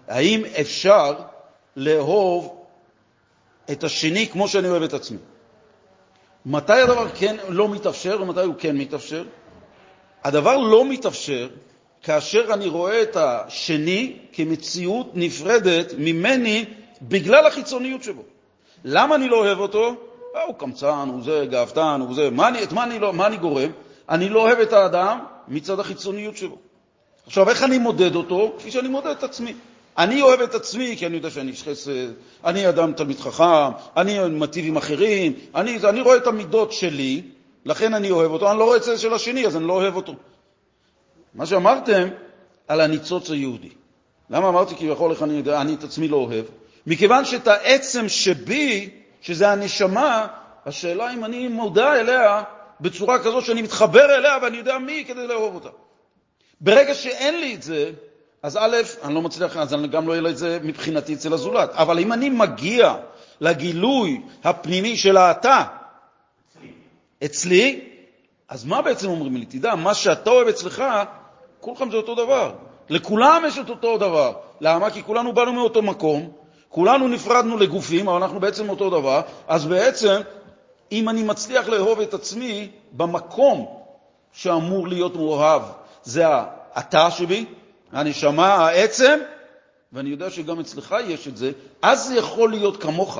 האם 0.07 0.41
אפשר 0.61 1.15
לאהוב 1.75 2.65
את 3.71 3.83
השני 3.83 4.27
כמו 4.27 4.47
שאני 4.47 4.69
אוהב 4.69 4.83
את 4.83 4.93
עצמי? 4.93 5.17
מתי 6.45 6.73
הדבר 6.73 7.09
כן 7.09 7.35
לא 7.49 7.69
מתאפשר 7.69 8.21
ומתי 8.21 8.41
הוא 8.41 8.55
כן 8.57 8.77
מתאפשר? 8.77 9.23
הדבר 10.23 10.57
לא 10.57 10.85
מתאפשר 10.85 11.49
כאשר 12.03 12.53
אני 12.53 12.67
רואה 12.67 13.01
את 13.01 13.15
השני 13.15 14.17
כמציאות 14.33 15.11
נפרדת 15.13 15.93
ממני 15.97 16.65
בגלל 17.01 17.45
החיצוניות 17.45 18.03
שבו. 18.03 18.23
למה 18.83 19.15
אני 19.15 19.27
לא 19.27 19.37
אוהב 19.37 19.59
אותו? 19.59 19.95
אה, 20.35 20.43
הוא 20.43 20.55
קמצן, 20.55 21.09
הוא 21.13 21.23
זה, 21.23 21.45
גאוותן, 21.49 22.01
הוא 22.07 22.15
זה. 22.15 22.29
מה 22.29 22.47
אני, 22.47 22.63
את 22.63 22.71
מה 22.71 22.83
אני, 22.83 22.99
לא, 22.99 23.13
מה 23.13 23.27
אני 23.27 23.37
גורם? 23.37 23.71
אני 24.09 24.29
לא 24.29 24.41
אוהב 24.41 24.59
את 24.59 24.73
האדם 24.73 25.19
מצד 25.47 25.79
החיצוניות 25.79 26.37
שלו. 26.37 26.57
עכשיו, 27.25 27.49
איך 27.49 27.63
אני 27.63 27.77
מודד 27.77 28.15
אותו? 28.15 28.53
כפי 28.57 28.71
שאני 28.71 28.87
מודד 28.87 29.07
את 29.07 29.23
עצמי. 29.23 29.53
אני 29.99 30.21
אוהב 30.21 30.41
את 30.41 30.55
עצמי 30.55 30.95
כי 30.97 31.05
אני 31.05 31.15
יודע 31.15 31.29
שאני 31.29 31.51
איש 31.51 31.63
חסד, 31.63 32.11
אני 32.45 32.69
אדם 32.69 32.93
תלמיד 32.93 33.19
חכם, 33.19 33.71
אני 33.97 34.19
מטיב 34.29 34.65
עם 34.67 34.77
אחרים, 34.77 35.33
אני, 35.55 35.77
אני 35.89 36.01
רואה 36.01 36.17
את 36.17 36.27
המידות 36.27 36.71
שלי, 36.71 37.21
לכן 37.65 37.93
אני 37.93 38.11
אוהב 38.11 38.31
אותו, 38.31 38.51
אני 38.51 38.59
לא 38.59 38.63
רואה 38.63 38.77
את 38.77 38.83
זה 38.83 38.97
של 38.97 39.13
השני, 39.13 39.47
אז 39.47 39.57
אני 39.57 39.67
לא 39.67 39.73
אוהב 39.73 39.95
אותו. 39.95 40.15
מה 41.33 41.45
שאמרתם 41.45 42.07
על 42.67 42.81
הניצוץ 42.81 43.31
היהודי. 43.31 43.69
למה 44.29 44.49
אמרתי 44.49 44.75
כביכול 44.75 45.11
איך 45.11 45.23
אני 45.23 45.41
אני 45.47 45.73
את 45.73 45.83
עצמי 45.83 46.07
לא 46.07 46.17
אוהב? 46.17 46.45
מכיוון 46.87 47.25
שאת 47.25 47.47
העצם 47.47 48.09
שבי, 48.09 48.89
שזה 49.21 49.49
הנשמה, 49.49 50.27
השאלה 50.65 51.13
אם 51.13 51.25
אני 51.25 51.47
מודע 51.47 51.99
אליה 51.99 52.43
בצורה 52.81 53.19
כזו 53.19 53.41
שאני 53.41 53.61
מתחבר 53.61 54.15
אליה 54.15 54.37
ואני 54.41 54.57
יודע 54.57 54.77
מי 54.77 55.03
כדי 55.07 55.27
לאהוב 55.27 55.55
אותה. 55.55 55.69
ברגע 56.61 56.93
שאין 56.93 57.39
לי 57.39 57.55
את 57.55 57.63
זה, 57.63 57.91
אז 58.43 58.57
א', 58.61 58.77
אני 59.03 59.13
לא 59.13 59.21
מצליח, 59.21 59.57
אז 59.57 59.73
אני 59.73 59.87
גם 59.87 60.07
לא 60.07 60.13
יהיה 60.13 60.21
לי 60.21 60.29
את 60.29 60.37
זה 60.37 60.59
מבחינתי 60.63 61.13
אצל 61.13 61.33
הזולת. 61.33 61.69
אבל 61.73 61.99
אם 61.99 62.13
אני 62.13 62.29
מגיע 62.29 62.95
לגילוי 63.41 64.21
הפנימי 64.43 64.97
של 64.97 65.17
האתה 65.17 65.63
אצלי, 67.25 67.81
אז 68.49 68.65
מה 68.65 68.81
בעצם 68.81 69.09
אומרים 69.09 69.35
לי? 69.35 69.45
תדע, 69.45 69.75
מה 69.75 69.93
שאתה 69.93 70.29
אוהב 70.29 70.47
אצלך, 70.47 70.83
כולכם 71.59 71.91
זה 71.91 71.97
אותו 71.97 72.15
דבר. 72.15 72.53
לכולם 72.89 73.43
יש 73.47 73.57
את 73.57 73.69
אותו 73.69 73.97
דבר. 73.97 74.33
למה? 74.61 74.89
כי 74.89 75.03
כולנו 75.03 75.33
באנו 75.33 75.53
מאותו 75.53 75.81
מקום, 75.81 76.31
כולנו 76.69 77.07
נפרדנו 77.07 77.57
לגופים, 77.57 78.09
אבל 78.09 78.21
אנחנו 78.21 78.39
בעצם 78.39 78.69
אותו 78.69 78.89
דבר, 78.89 79.21
אז 79.47 79.65
בעצם, 79.65 80.21
אם 80.91 81.09
אני 81.09 81.23
מצליח 81.23 81.67
לאהוב 81.67 81.99
את 81.99 82.13
עצמי 82.13 82.69
במקום 82.91 83.65
שאמור 84.33 84.87
להיות 84.87 85.15
מאוהב, 85.15 85.61
זה 86.03 86.23
האתה 86.27 87.11
שבי, 87.11 87.45
הנשמה, 87.91 88.55
העצם, 88.55 89.19
ואני 89.93 90.09
יודע 90.09 90.29
שגם 90.29 90.59
אצלך 90.59 90.95
יש 91.07 91.27
את 91.27 91.37
זה, 91.37 91.51
אז 91.81 92.07
זה 92.07 92.15
יכול 92.15 92.49
להיות 92.49 92.83
כמוך. 92.83 93.19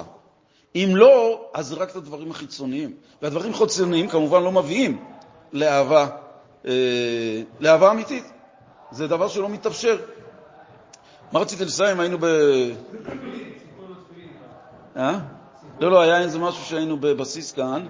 אם 0.76 0.90
לא, 0.96 1.46
אז 1.54 1.68
זה 1.68 1.76
רק 1.76 1.92
את 1.92 1.96
הדברים 1.96 2.32
החיצוניים. 2.32 2.94
והדברים 3.22 3.54
חיצוניים 3.54 4.08
כמובן 4.08 4.44
לא 4.44 4.52
מביאים 4.52 5.04
לאהבה, 5.54 6.08
אה, 6.66 7.42
לאהבה 7.60 7.92
אמיתית. 7.92 8.24
זה 8.92 9.08
דבר 9.08 9.28
שלא 9.28 9.50
מתאפשר. 9.50 9.98
מה 11.32 11.40
רציתי 11.40 11.66
לסיים? 11.66 12.00
היינו 12.00 12.18
ב... 12.20 12.26
אה? 14.98 15.20
לא, 15.80 15.92
לא, 15.92 16.02
היה 16.02 16.22
איזה 16.22 16.40
משהו 16.40 16.66
שהיינו 16.66 16.98
בבסיס 16.98 17.52
כאן. 17.52 17.88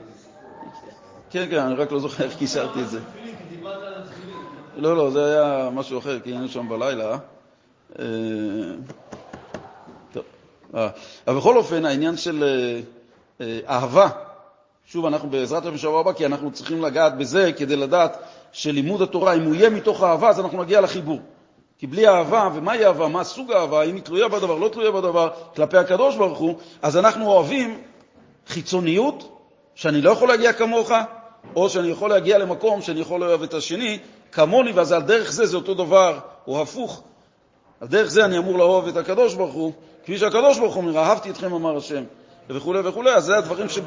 כן, 1.30 1.48
כן, 1.50 1.60
אני 1.60 1.76
רק 1.76 1.92
לא 1.92 2.00
זוכר 2.00 2.24
איך 2.24 2.38
קישרתי 2.38 2.82
את 2.82 2.90
זה. 2.90 3.00
תפילין, 3.02 3.36
כי 3.36 3.56
דיברת 3.56 3.84
על 3.84 3.94
התפילין. 4.04 4.38
לא, 4.76 4.98
לא, 4.98 5.10
זה 5.10 5.26
היה 5.26 5.70
משהו 5.70 6.00
אחר, 6.00 6.20
כי 6.20 6.30
היינו 6.30 6.48
שם 6.48 6.70
בלילה. 6.70 7.18
אה. 8.00 8.06
אה, 10.76 10.88
אבל 11.28 11.38
בכל 11.38 11.58
אופן, 11.58 11.86
העניין 11.86 12.18
של 12.18 12.44
אה, 13.42 13.60
אהבה, 13.70 14.10
שוב, 14.86 15.06
אנחנו 15.06 15.30
בעזרת 15.30 15.64
השם 15.64 15.74
בשבוע 15.74 16.00
הבא, 16.00 16.14
כי 16.14 16.26
אנחנו 16.26 16.52
צריכים 16.52 16.82
לגעת 16.82 17.18
בזה 17.18 17.52
כדי 17.58 17.76
לדעת 17.76 18.18
שלימוד 18.52 19.02
התורה, 19.02 19.34
אם 19.34 19.44
הוא 19.44 19.56
יהיה 19.56 19.70
מתוך 19.70 20.04
אהבה, 20.04 20.30
אז 20.30 20.40
אנחנו 20.40 20.64
נגיע 20.64 20.82
לחיבור. 20.82 21.20
כי 21.78 21.88
בלי 21.88 22.08
אהבה, 22.08 22.50
ומהי 22.56 22.86
אהבה, 22.86 23.08
מה 23.08 23.24
סוג 23.24 23.52
האהבה, 23.52 23.84
אם 23.84 23.96
היא 23.96 24.04
תלויה 24.04 24.28
בדבר, 24.28 24.58
לא 24.58 24.70
תלויה 24.70 24.92
בדבר, 24.92 25.30
כלפי 25.56 25.78
הקדוש 25.78 26.16
ברוך 26.16 26.40
הוא, 26.40 26.56
אז 26.82 26.98
אנחנו 26.98 27.28
אוהבים 27.28 27.82
חיצוניות, 28.48 29.36
שאני 29.76 30.02
לא 30.02 30.12
יכול 30.12 30.28
להגיע 30.28 30.54
כמוך, 30.54 30.92
או 31.56 31.70
שאני 31.70 31.88
יכול 31.88 32.10
להגיע 32.10 32.38
למקום 32.38 32.82
שאני 32.82 33.00
יכול 33.00 33.20
לאהוב 33.20 33.44
את 33.44 33.54
השני 33.54 34.00
כמוני, 34.32 34.72
ואז 34.72 34.92
על 34.92 35.02
דרך 35.02 35.32
זה 35.32 35.46
זה 35.46 35.58
אותו 35.58 35.74
דבר, 35.74 36.20
או 36.48 36.62
הפוך. 36.62 37.04
על 37.82 37.88
דרך 37.88 38.10
זה 38.10 38.26
אני 38.26 38.38
אמור 38.38 38.58
לאהוב 38.58 38.88
את 38.88 38.98
הקדוש 38.98 39.34
ברוך 39.34 39.54
הוא, 39.54 39.72
כפי 40.04 40.18
שהקדוש 40.18 40.60
ברוך 40.60 40.76
הוא 40.76 40.84
אומר, 40.84 41.00
אהבתי 41.00 41.30
אתכם, 41.30 41.54
אמר 41.54 41.78
השם, 41.78 42.04
וכו' 42.50 42.74
וכו', 42.84 43.10
אז 43.10 43.26
זה 43.26 43.38
הדברים 43.38 43.70
ש... 43.70 43.80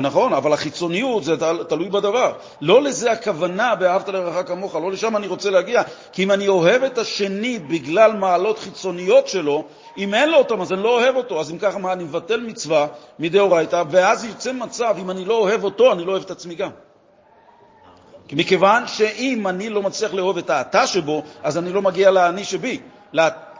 נכון, 0.00 0.32
אבל 0.32 0.52
החיצוניות 0.52 1.24
זה 1.24 1.36
תלוי 1.68 1.88
בדבר. 1.88 2.32
לא 2.60 2.82
לזה 2.82 3.12
הכוונה 3.12 3.74
באהבת 3.74 4.08
לרעך 4.08 4.48
כמוך, 4.48 4.74
לא 4.74 4.92
לשם 4.92 5.16
אני 5.16 5.26
רוצה 5.26 5.50
להגיע. 5.50 5.82
כי 6.12 6.24
אם 6.24 6.30
אני 6.30 6.48
אוהב 6.48 6.82
את 6.82 6.98
השני 6.98 7.58
בגלל 7.58 8.12
מעלות 8.12 8.58
חיצוניות 8.58 9.28
שלו, 9.28 9.64
אם 9.98 10.14
אין 10.14 10.30
לו 10.30 10.38
אותם 10.38 10.60
אז 10.60 10.72
אני 10.72 10.82
לא 10.82 11.00
אוהב 11.00 11.16
אותו. 11.16 11.40
אז 11.40 11.50
אם 11.50 11.58
ככה, 11.58 11.78
מה, 11.78 11.92
אני 11.92 12.04
מבטל 12.04 12.40
מצווה 12.40 12.86
מדאורייתא, 13.18 13.82
ואז 13.90 14.24
יוצא 14.24 14.52
מצב, 14.52 14.94
אם 14.98 15.10
אני 15.10 15.24
לא 15.24 15.34
אוהב 15.34 15.64
אותו, 15.64 15.92
אני 15.92 16.04
לא 16.04 16.12
אוהב 16.12 16.22
את 16.22 16.30
עצמי 16.30 16.54
גם. 16.54 16.70
מכיוון 18.32 18.86
שאם 18.86 19.48
אני 19.48 19.68
לא 19.68 19.82
מצליח 19.82 20.14
לאהוב 20.14 20.38
את 20.38 20.50
האתה 20.50 20.86
שבו, 20.86 21.22
אז 21.42 21.58
אני 21.58 21.72
לא 21.72 21.82
מגיע 21.82 22.10
לאני 22.10 22.44
שבי. 22.44 22.80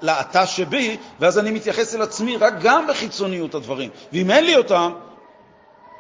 לאתה 0.02 0.46
שבי, 0.46 0.96
ואז 1.20 1.38
אני 1.38 1.50
מתייחס 1.50 1.94
אל 1.94 2.02
עצמי 2.02 2.36
רק 2.36 2.54
גם 2.62 2.86
בחיצוניות 2.86 3.54
הדברים. 3.54 3.90
ואם 4.12 4.30
אין 4.30 4.44
לי 4.44 4.56
אותם, 4.56 4.92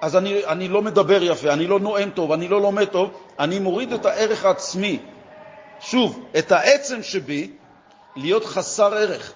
אז 0.02 0.16
אני, 0.16 0.46
אני 0.46 0.68
לא 0.68 0.82
מדבר 0.82 1.22
יפה, 1.22 1.52
אני 1.52 1.66
לא 1.66 1.80
נואם 1.80 2.10
טוב, 2.10 2.32
אני 2.32 2.48
לא 2.48 2.60
לומד 2.60 2.84
טוב, 2.84 3.10
אני 3.38 3.58
מוריד 3.58 3.92
את 3.92 4.06
הערך 4.06 4.44
העצמי. 4.44 4.98
שוב, 5.80 6.26
את 6.38 6.52
העצם 6.52 7.02
שבי, 7.02 7.50
להיות 8.16 8.44
חסר 8.44 8.94
ערך. 8.94 9.32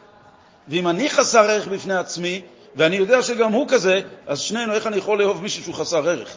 ואם 0.69 0.89
אני 0.89 1.11
חסר 1.11 1.51
ערך 1.51 1.69
בפני 1.69 1.95
עצמי, 1.95 2.43
ואני 2.77 2.97
יודע 2.97 3.23
שגם 3.23 3.53
הוא 3.53 3.69
כזה, 3.69 4.01
אז 4.27 4.41
שנינו, 4.41 4.73
איך 4.73 4.87
אני 4.87 4.97
יכול 4.97 5.19
לאהוב 5.19 5.43
מישהו 5.43 5.63
שהוא 5.63 5.75
חסר 5.75 6.09
ערך? 6.09 6.37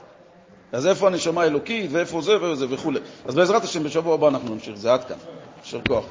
אז 0.71 0.87
איפה 0.87 1.07
הנשמה 1.07 1.41
האלוקית, 1.41 1.91
ואיפה 1.91 2.21
זה 2.21 2.43
וזה 2.43 2.65
וכו'. 2.69 2.91
אז 3.25 3.35
בעזרת 3.35 3.63
השם, 3.63 3.83
בשבוע 3.83 4.13
הבא 4.13 4.27
אנחנו 4.27 4.53
נמשיך. 4.53 4.75
זה 4.75 4.93
עד 4.93 5.03
כאן. 5.03 5.17
יישר 5.63 5.79
כוח. 5.87 6.05